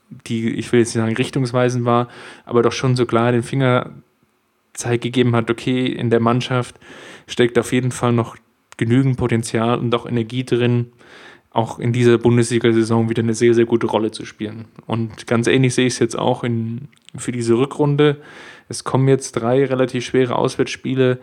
die, 0.09 0.49
ich 0.55 0.71
will 0.71 0.79
jetzt 0.79 0.95
nicht 0.95 1.03
sagen 1.03 1.15
richtungsweisend 1.15 1.85
war, 1.85 2.07
aber 2.45 2.61
doch 2.61 2.71
schon 2.71 2.95
so 2.95 3.05
klar 3.05 3.31
den 3.31 3.43
Fingerzeig 4.77 5.01
gegeben 5.01 5.35
hat, 5.35 5.49
okay, 5.49 5.87
in 5.87 6.09
der 6.09 6.19
Mannschaft 6.19 6.75
steckt 7.27 7.57
auf 7.57 7.73
jeden 7.73 7.91
Fall 7.91 8.13
noch 8.13 8.37
genügend 8.77 9.17
Potenzial 9.17 9.79
und 9.79 9.93
auch 9.95 10.05
Energie 10.05 10.43
drin, 10.43 10.91
auch 11.51 11.79
in 11.79 11.93
dieser 11.93 12.19
Bundesliga-Saison 12.19 13.09
wieder 13.09 13.23
eine 13.23 13.33
sehr, 13.33 13.55
sehr 13.55 13.65
gute 13.65 13.87
Rolle 13.87 14.11
zu 14.11 14.25
spielen. 14.25 14.65
Und 14.85 15.25
ganz 15.25 15.47
ähnlich 15.47 15.73
sehe 15.73 15.87
ich 15.87 15.93
es 15.93 15.99
jetzt 15.99 16.17
auch 16.17 16.43
in, 16.43 16.89
für 17.15 17.31
diese 17.31 17.57
Rückrunde. 17.57 18.17
Es 18.69 18.83
kommen 18.83 19.07
jetzt 19.07 19.31
drei 19.31 19.65
relativ 19.65 20.05
schwere 20.05 20.35
Auswärtsspiele. 20.35 21.19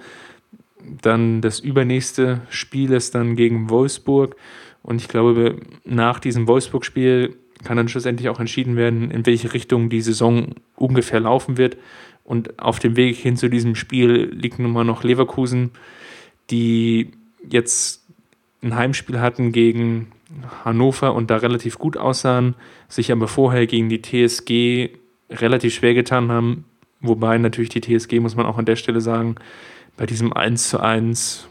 Dann 1.03 1.41
das 1.41 1.61
übernächste 1.61 2.41
Spiel 2.49 2.93
ist 2.93 3.15
dann 3.15 3.37
gegen 3.37 3.71
Wolfsburg. 3.71 4.35
Und 4.83 5.01
ich 5.01 5.07
glaube, 5.07 5.61
nach 5.85 6.19
diesem 6.19 6.49
Wolfsburg-Spiel 6.49 7.37
kann 7.63 7.77
dann 7.77 7.89
schlussendlich 7.89 8.29
auch 8.29 8.41
entschieden 8.41 8.77
werden, 8.77 9.13
in 9.13 9.25
welche 9.25 9.55
Richtung 9.55 9.89
die 9.89 10.01
Saison 10.01 10.55
ungefähr 10.77 11.21
laufen 11.21 11.57
wird. 11.57 11.77
Und 12.25 12.59
auf 12.59 12.79
dem 12.79 12.97
Weg 12.97 13.17
hin 13.17 13.37
zu 13.37 13.49
diesem 13.49 13.75
Spiel 13.75 14.31
liegt 14.33 14.59
nun 14.59 14.73
mal 14.73 14.85
noch 14.85 15.05
Leverkusen, 15.05 15.71
die 16.51 17.11
jetzt 17.49 18.03
ein 18.63 18.75
Heimspiel 18.75 19.21
hatten 19.21 19.53
gegen 19.53 20.09
Hannover 20.65 21.15
und 21.15 21.31
da 21.31 21.37
relativ 21.37 21.79
gut 21.79 21.97
aussahen, 21.99 22.55
sich 22.89 23.13
aber 23.13 23.29
vorher 23.29 23.67
gegen 23.67 23.91
die 23.91 24.01
TSG 24.01 24.91
relativ 25.31 25.75
schwer 25.75 25.95
getan 25.95 26.33
haben. 26.33 26.65
Wobei 27.01 27.37
natürlich 27.37 27.69
die 27.69 27.83
TSG, 27.83 28.21
muss 28.21 28.37
man 28.37 28.47
auch 28.47 28.57
an 28.57 28.65
der 28.65 28.77
Stelle 28.77 29.03
sagen, 29.03 29.37
bei 29.97 30.07
diesem 30.07 30.33
1 30.33 30.71
zu 30.71 30.81
1 30.81 31.49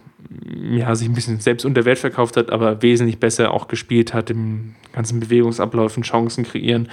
ja, 0.72 0.96
sich 0.96 1.08
ein 1.08 1.14
bisschen 1.14 1.40
selbst 1.40 1.66
unter 1.66 1.86
Wert 1.86 2.00
verkauft 2.00 2.38
hat, 2.38 2.50
aber 2.50 2.82
wesentlich 2.82 3.20
besser 3.20 3.52
auch 3.52 3.68
gespielt 3.68 4.14
hat 4.14 4.30
im 4.30 4.74
ganzen 4.94 5.20
Bewegungsabläufen, 5.20 6.04
Chancen 6.04 6.44
kreieren 6.44 6.90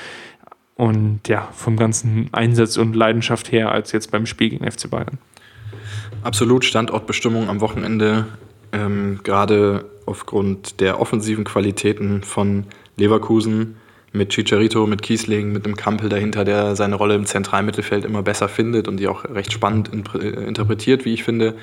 und 0.76 1.20
ja, 1.28 1.48
vom 1.52 1.76
ganzen 1.76 2.28
Einsatz 2.32 2.76
und 2.76 2.96
Leidenschaft 2.96 3.52
her 3.52 3.70
als 3.70 3.92
jetzt 3.92 4.10
beim 4.10 4.26
Spiel 4.26 4.50
gegen 4.50 4.70
FC 4.70 4.88
Bayern. 4.88 5.18
Absolut 6.22 6.64
Standortbestimmung 6.64 7.48
am 7.48 7.60
Wochenende, 7.60 8.26
ähm, 8.72 9.20
gerade 9.22 9.84
aufgrund 10.06 10.80
der 10.80 11.00
offensiven 11.00 11.44
Qualitäten 11.44 12.22
von 12.22 12.64
Leverkusen 12.96 13.76
mit 14.12 14.30
Chicharito, 14.30 14.86
mit 14.86 15.02
Kiesling, 15.02 15.52
mit 15.52 15.64
einem 15.64 15.76
Kampel 15.76 16.08
dahinter, 16.08 16.44
der 16.44 16.74
seine 16.74 16.96
Rolle 16.96 17.14
im 17.14 17.26
Zentralmittelfeld 17.26 18.04
immer 18.04 18.22
besser 18.22 18.48
findet 18.48 18.88
und 18.88 18.96
die 18.96 19.06
auch 19.06 19.24
recht 19.24 19.52
spannend 19.52 19.88
interpretiert, 19.88 21.04
wie 21.04 21.14
ich 21.14 21.22
finde. 21.22 21.54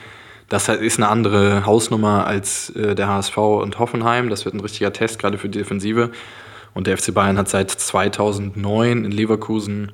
Das 0.50 0.70
ist 0.70 0.98
eine 0.98 1.10
andere 1.10 1.66
Hausnummer 1.66 2.26
als 2.26 2.70
äh, 2.70 2.96
der 2.96 3.10
HSV 3.10 3.38
und 3.38 3.80
Hoffenheim. 3.80 4.30
Das 4.30 4.46
wird 4.46 4.56
ein 4.56 4.62
richtiger 4.62 4.94
Test, 4.94 5.20
gerade 5.20 5.38
für 5.38 5.50
die 5.50 5.60
Defensive. 5.60 6.12
Und 6.78 6.86
der 6.86 6.96
FC 6.96 7.12
Bayern 7.12 7.40
hat 7.40 7.50
seit 7.50 7.72
2009 7.72 9.04
in 9.04 9.10
Leverkusen 9.10 9.94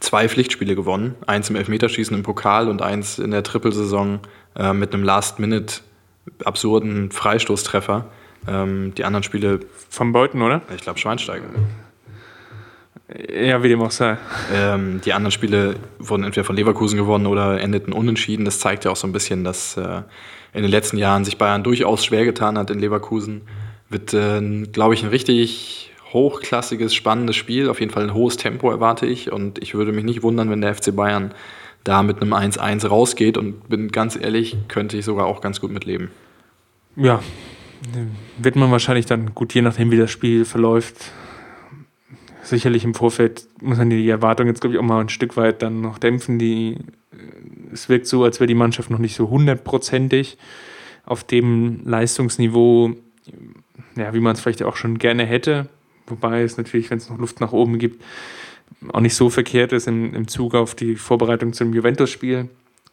zwei 0.00 0.28
Pflichtspiele 0.28 0.74
gewonnen. 0.74 1.14
Eins 1.24 1.50
im 1.50 1.54
Elfmeterschießen 1.54 2.16
im 2.16 2.24
Pokal 2.24 2.66
und 2.66 2.82
eins 2.82 3.20
in 3.20 3.30
der 3.30 3.44
Trippelsaison 3.44 4.18
äh, 4.56 4.72
mit 4.72 4.92
einem 4.92 5.04
Last-Minute 5.04 5.82
absurden 6.44 7.12
Freistoßtreffer. 7.12 8.06
Ähm, 8.48 8.92
die 8.96 9.04
anderen 9.04 9.22
Spiele. 9.22 9.60
Von 9.88 10.10
Beuten, 10.10 10.42
oder? 10.42 10.62
Ich 10.74 10.82
glaube 10.82 10.98
Schweinsteiger. 10.98 11.44
Ja, 13.32 13.62
wie 13.62 13.68
dem 13.68 13.80
auch 13.80 13.92
sei. 13.92 14.18
Ähm, 14.52 15.00
die 15.04 15.12
anderen 15.12 15.30
Spiele 15.30 15.76
wurden 16.00 16.24
entweder 16.24 16.44
von 16.44 16.56
Leverkusen 16.56 16.96
gewonnen 16.96 17.28
oder 17.28 17.60
endeten 17.60 17.92
unentschieden. 17.92 18.44
Das 18.44 18.58
zeigt 18.58 18.84
ja 18.84 18.90
auch 18.90 18.96
so 18.96 19.06
ein 19.06 19.12
bisschen, 19.12 19.44
dass 19.44 19.76
äh, 19.76 20.02
in 20.54 20.62
den 20.62 20.72
letzten 20.72 20.96
Jahren 20.96 21.24
sich 21.24 21.38
Bayern 21.38 21.62
durchaus 21.62 22.04
schwer 22.04 22.24
getan 22.24 22.58
hat 22.58 22.72
in 22.72 22.80
Leverkusen. 22.80 23.42
Wird, 23.94 24.12
äh, 24.12 24.66
glaube 24.72 24.94
ich, 24.94 25.04
ein 25.04 25.10
richtig 25.10 25.92
hochklassiges, 26.12 26.92
spannendes 26.92 27.36
Spiel. 27.36 27.68
Auf 27.68 27.78
jeden 27.78 27.92
Fall 27.92 28.02
ein 28.02 28.12
hohes 28.12 28.36
Tempo 28.36 28.68
erwarte 28.68 29.06
ich. 29.06 29.30
Und 29.30 29.62
ich 29.62 29.74
würde 29.74 29.92
mich 29.92 30.04
nicht 30.04 30.24
wundern, 30.24 30.50
wenn 30.50 30.60
der 30.60 30.74
FC 30.74 30.96
Bayern 30.96 31.32
da 31.84 32.02
mit 32.02 32.20
einem 32.20 32.32
1-1 32.32 32.88
rausgeht. 32.88 33.38
Und 33.38 33.68
bin 33.68 33.92
ganz 33.92 34.16
ehrlich, 34.16 34.56
könnte 34.66 34.96
ich 34.96 35.04
sogar 35.04 35.26
auch 35.26 35.40
ganz 35.40 35.60
gut 35.60 35.70
mitleben. 35.70 36.10
Ja, 36.96 37.22
wird 38.38 38.56
man 38.56 38.72
wahrscheinlich 38.72 39.06
dann, 39.06 39.32
gut, 39.32 39.54
je 39.54 39.62
nachdem, 39.62 39.92
wie 39.92 39.96
das 39.96 40.10
Spiel 40.10 40.44
verläuft, 40.44 41.12
sicherlich 42.42 42.82
im 42.82 42.94
Vorfeld 42.94 43.46
muss 43.60 43.78
man 43.78 43.90
die 43.90 44.08
Erwartung 44.08 44.48
jetzt, 44.48 44.60
glaube 44.60 44.74
ich, 44.74 44.80
auch 44.80 44.84
mal 44.84 45.00
ein 45.00 45.08
Stück 45.08 45.36
weit 45.36 45.62
dann 45.62 45.82
noch 45.82 45.98
dämpfen. 45.98 46.40
Die, 46.40 46.78
es 47.72 47.88
wirkt 47.88 48.08
so, 48.08 48.24
als 48.24 48.40
wäre 48.40 48.48
die 48.48 48.54
Mannschaft 48.54 48.90
noch 48.90 48.98
nicht 48.98 49.14
so 49.14 49.30
hundertprozentig 49.30 50.36
auf 51.04 51.22
dem 51.22 51.82
Leistungsniveau, 51.84 52.96
ja, 53.96 54.12
wie 54.14 54.20
man 54.20 54.34
es 54.34 54.40
vielleicht 54.40 54.62
auch 54.62 54.76
schon 54.76 54.98
gerne 54.98 55.24
hätte. 55.24 55.68
Wobei 56.06 56.42
es 56.42 56.56
natürlich, 56.56 56.90
wenn 56.90 56.98
es 56.98 57.08
noch 57.08 57.18
Luft 57.18 57.40
nach 57.40 57.52
oben 57.52 57.78
gibt, 57.78 58.02
auch 58.92 59.00
nicht 59.00 59.14
so 59.14 59.30
verkehrt 59.30 59.72
ist 59.72 59.86
im, 59.86 60.14
im 60.14 60.28
Zug 60.28 60.54
auf 60.54 60.74
die 60.74 60.96
Vorbereitung 60.96 61.52
zum 61.52 61.72
Juventus-Spiel. 61.72 62.48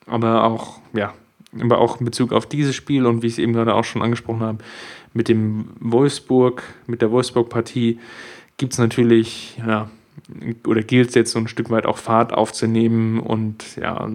Aber 0.07 0.43
auch, 0.43 0.79
ja, 0.93 1.13
aber 1.59 1.79
auch 1.79 1.99
in 1.99 2.05
Bezug 2.05 2.31
auf 2.31 2.45
dieses 2.45 2.75
Spiel 2.75 3.05
und 3.05 3.21
wie 3.21 3.27
ich 3.27 3.33
es 3.33 3.39
eben 3.39 3.53
gerade 3.53 3.75
auch 3.75 3.83
schon 3.83 4.01
angesprochen 4.01 4.41
habe, 4.41 4.59
mit 5.13 5.27
dem 5.27 5.69
Wolfsburg, 5.79 6.63
mit 6.87 7.01
der 7.01 7.11
Wolfsburg-Partie, 7.11 7.99
gibt 8.57 8.73
es 8.73 8.79
natürlich, 8.79 9.57
ja, 9.57 9.89
oder 10.65 10.81
gilt 10.81 11.09
es 11.09 11.15
jetzt 11.15 11.31
so 11.31 11.39
ein 11.39 11.47
Stück 11.47 11.69
weit 11.69 11.85
auch 11.85 11.97
Fahrt 11.97 12.33
aufzunehmen 12.33 13.19
und 13.19 13.75
ja, 13.75 14.09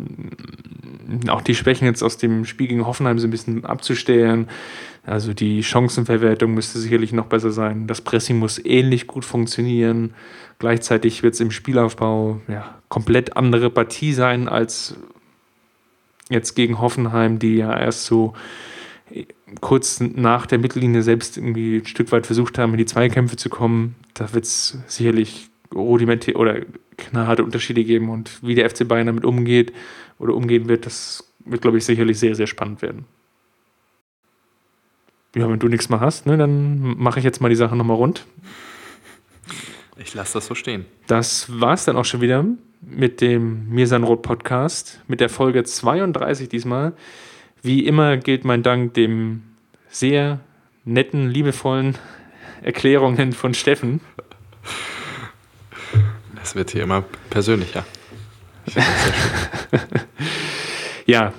auch 1.28 1.42
die 1.42 1.54
Schwächen 1.54 1.86
jetzt 1.86 2.02
aus 2.02 2.16
dem 2.16 2.44
Spiel 2.44 2.68
gegen 2.68 2.86
Hoffenheim 2.86 3.18
so 3.18 3.26
ein 3.26 3.30
bisschen 3.30 3.64
abzustellen. 3.64 4.48
Also 5.04 5.34
die 5.34 5.62
Chancenverwertung 5.62 6.52
müsste 6.52 6.78
sicherlich 6.78 7.12
noch 7.12 7.26
besser 7.26 7.52
sein. 7.52 7.86
Das 7.86 8.00
Pressing 8.00 8.38
muss 8.38 8.58
ähnlich 8.64 9.06
gut 9.06 9.24
funktionieren. 9.24 10.14
Gleichzeitig 10.58 11.22
wird 11.22 11.34
es 11.34 11.40
im 11.40 11.50
Spielaufbau 11.50 12.40
ja, 12.48 12.74
komplett 12.88 13.36
andere 13.36 13.70
Partie 13.70 14.12
sein 14.12 14.48
als 14.48 14.96
jetzt 16.28 16.54
gegen 16.54 16.80
Hoffenheim, 16.80 17.38
die 17.38 17.56
ja 17.56 17.78
erst 17.78 18.06
so 18.06 18.34
kurz 19.60 20.00
nach 20.00 20.46
der 20.46 20.58
Mittellinie 20.58 21.02
selbst 21.02 21.36
irgendwie 21.36 21.76
ein 21.76 21.86
Stück 21.86 22.10
weit 22.10 22.26
versucht 22.26 22.58
haben, 22.58 22.72
in 22.72 22.78
die 22.78 22.86
Zweikämpfe 22.86 23.36
zu 23.36 23.48
kommen. 23.48 23.94
Da 24.14 24.32
wird 24.32 24.44
es 24.44 24.78
sicherlich 24.88 25.48
rudimentär 25.74 26.36
oder 26.36 26.60
knallharte 26.96 27.44
Unterschiede 27.44 27.84
geben 27.84 28.10
und 28.10 28.42
wie 28.42 28.54
der 28.54 28.68
FC 28.68 28.86
Bayern 28.86 29.06
damit 29.06 29.24
umgeht 29.24 29.72
oder 30.18 30.34
umgehen 30.34 30.68
wird, 30.68 30.86
das 30.86 31.24
wird, 31.44 31.62
glaube 31.62 31.78
ich, 31.78 31.84
sicherlich 31.84 32.18
sehr, 32.18 32.34
sehr 32.34 32.46
spannend 32.46 32.82
werden. 32.82 33.04
Ja, 35.34 35.48
wenn 35.50 35.58
du 35.58 35.68
nichts 35.68 35.88
mehr 35.88 36.00
hast, 36.00 36.26
ne, 36.26 36.38
dann 36.38 36.96
mache 36.98 37.18
ich 37.18 37.24
jetzt 37.24 37.40
mal 37.40 37.48
die 37.48 37.56
Sache 37.56 37.76
nochmal 37.76 37.96
rund. 37.96 38.24
Ich 39.98 40.14
lasse 40.14 40.34
das 40.34 40.46
so 40.46 40.54
stehen. 40.54 40.86
Das 41.06 41.60
war 41.60 41.74
es 41.74 41.84
dann 41.84 41.96
auch 41.96 42.04
schon 42.04 42.20
wieder 42.20 42.44
mit 42.80 43.20
dem 43.20 43.68
Mirsanrot 43.68 44.22
Podcast, 44.22 45.00
mit 45.08 45.20
der 45.20 45.28
Folge 45.28 45.64
32 45.64 46.48
diesmal. 46.48 46.92
Wie 47.62 47.86
immer 47.86 48.16
gilt 48.16 48.44
mein 48.44 48.62
Dank 48.62 48.94
dem 48.94 49.42
sehr 49.88 50.40
netten, 50.84 51.28
liebevollen 51.28 51.96
Erklärungen 52.62 53.32
von 53.32 53.54
Steffen. 53.54 54.00
Es 56.46 56.54
wird 56.54 56.70
hier 56.70 56.84
immer 56.84 57.02
persönlicher. 57.28 57.84
ja, 61.06 61.32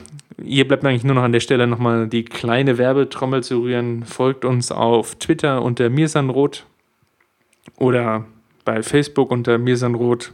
hier 0.44 0.68
bleibt 0.68 0.84
eigentlich 0.84 1.06
nur 1.06 1.16
noch 1.16 1.24
an 1.24 1.32
der 1.32 1.40
Stelle 1.40 1.66
nochmal 1.66 2.10
die 2.10 2.26
kleine 2.26 2.78
Werbetrommel 2.78 3.42
zu 3.42 3.62
rühren. 3.62 4.04
Folgt 4.04 4.44
uns 4.44 4.70
auf 4.70 5.16
Twitter 5.16 5.62
unter 5.62 5.90
Mirsanrot 5.90 6.66
oder 7.78 8.26
bei 8.66 8.84
Facebook 8.84 9.32
unter 9.32 9.58
Mirsanrot. 9.58 10.34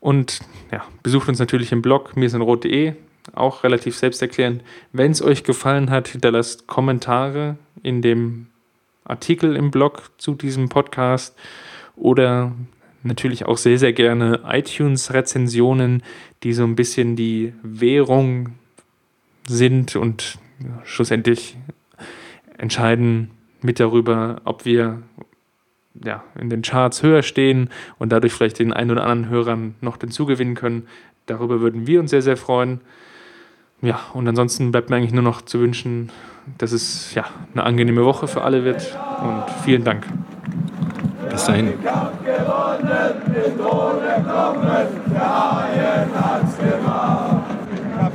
Und 0.00 0.40
ja, 0.72 0.84
besucht 1.04 1.28
uns 1.28 1.38
natürlich 1.38 1.70
im 1.70 1.80
Blog 1.80 2.16
mirsanrot.de 2.16 2.94
auch 3.34 3.62
relativ 3.62 3.96
selbsterklärend. 3.96 4.64
Wenn 4.90 5.12
es 5.12 5.22
euch 5.22 5.44
gefallen 5.44 5.90
hat, 5.90 6.08
hinterlasst 6.08 6.66
Kommentare 6.66 7.56
in 7.84 8.02
dem 8.02 8.48
Artikel 9.04 9.54
im 9.54 9.70
Blog 9.70 10.10
zu 10.18 10.34
diesem 10.34 10.68
Podcast 10.68 11.36
oder 11.94 12.50
natürlich 13.02 13.46
auch 13.46 13.58
sehr, 13.58 13.78
sehr 13.78 13.92
gerne 13.92 14.40
iTunes-Rezensionen, 14.46 16.02
die 16.42 16.52
so 16.52 16.64
ein 16.64 16.76
bisschen 16.76 17.16
die 17.16 17.52
Währung 17.62 18.50
sind 19.46 19.96
und 19.96 20.38
schlussendlich 20.84 21.56
entscheiden 22.58 23.30
mit 23.60 23.80
darüber, 23.80 24.40
ob 24.44 24.64
wir 24.64 25.02
ja, 26.04 26.24
in 26.38 26.48
den 26.48 26.62
Charts 26.62 27.02
höher 27.02 27.22
stehen 27.22 27.68
und 27.98 28.10
dadurch 28.10 28.32
vielleicht 28.32 28.58
den 28.58 28.72
einen 28.72 28.90
oder 28.90 29.04
anderen 29.04 29.28
Hörern 29.28 29.74
noch 29.80 29.98
hinzugewinnen 29.98 30.54
können. 30.54 30.86
Darüber 31.26 31.60
würden 31.60 31.86
wir 31.86 32.00
uns 32.00 32.10
sehr, 32.10 32.22
sehr 32.22 32.36
freuen. 32.36 32.80
Ja, 33.82 34.00
und 34.14 34.28
ansonsten 34.28 34.70
bleibt 34.70 34.90
mir 34.90 34.96
eigentlich 34.96 35.12
nur 35.12 35.22
noch 35.22 35.42
zu 35.42 35.60
wünschen, 35.60 36.10
dass 36.58 36.72
es 36.72 37.14
ja, 37.14 37.24
eine 37.52 37.64
angenehme 37.64 38.04
Woche 38.04 38.28
für 38.28 38.42
alle 38.42 38.64
wird. 38.64 38.96
Und 39.20 39.44
vielen 39.64 39.84
Dank. 39.84 40.06
Bis 41.32 41.44
dahin. 41.46 41.72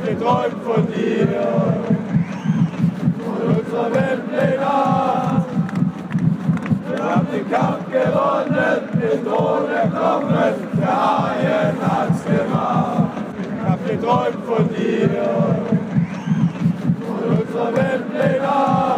geträumt 0.06 0.64
von 0.64 0.88
dir 0.88 1.28
und 3.26 3.42
unserer 3.58 3.94
Welt 3.94 4.22
Wir 6.90 7.04
haben 7.04 7.28
den 7.34 7.52
Kampf 7.52 7.86
gewonnen, 7.92 8.80
den 8.94 9.26
Thron 9.26 9.70
erkommen, 9.70 10.54
der 10.80 10.96
Haien 10.96 11.76
hat's 11.82 12.24
gemacht. 12.24 13.12
Ich 13.38 13.70
hab 13.70 13.80
geträumt 13.86 14.46
von 14.46 14.70
dir 14.70 15.10
unserer 17.58 17.76
Weltpläne 17.76 18.97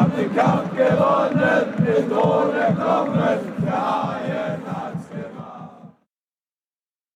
haben 0.00 0.12
den 0.16 0.34
Kampf 0.34 0.70
gewonnen, 0.76 1.74
mit 1.78 2.10
Drohne 2.10 2.74
kommen 2.78 3.18
der 3.64 3.74
ARD. 3.74 4.69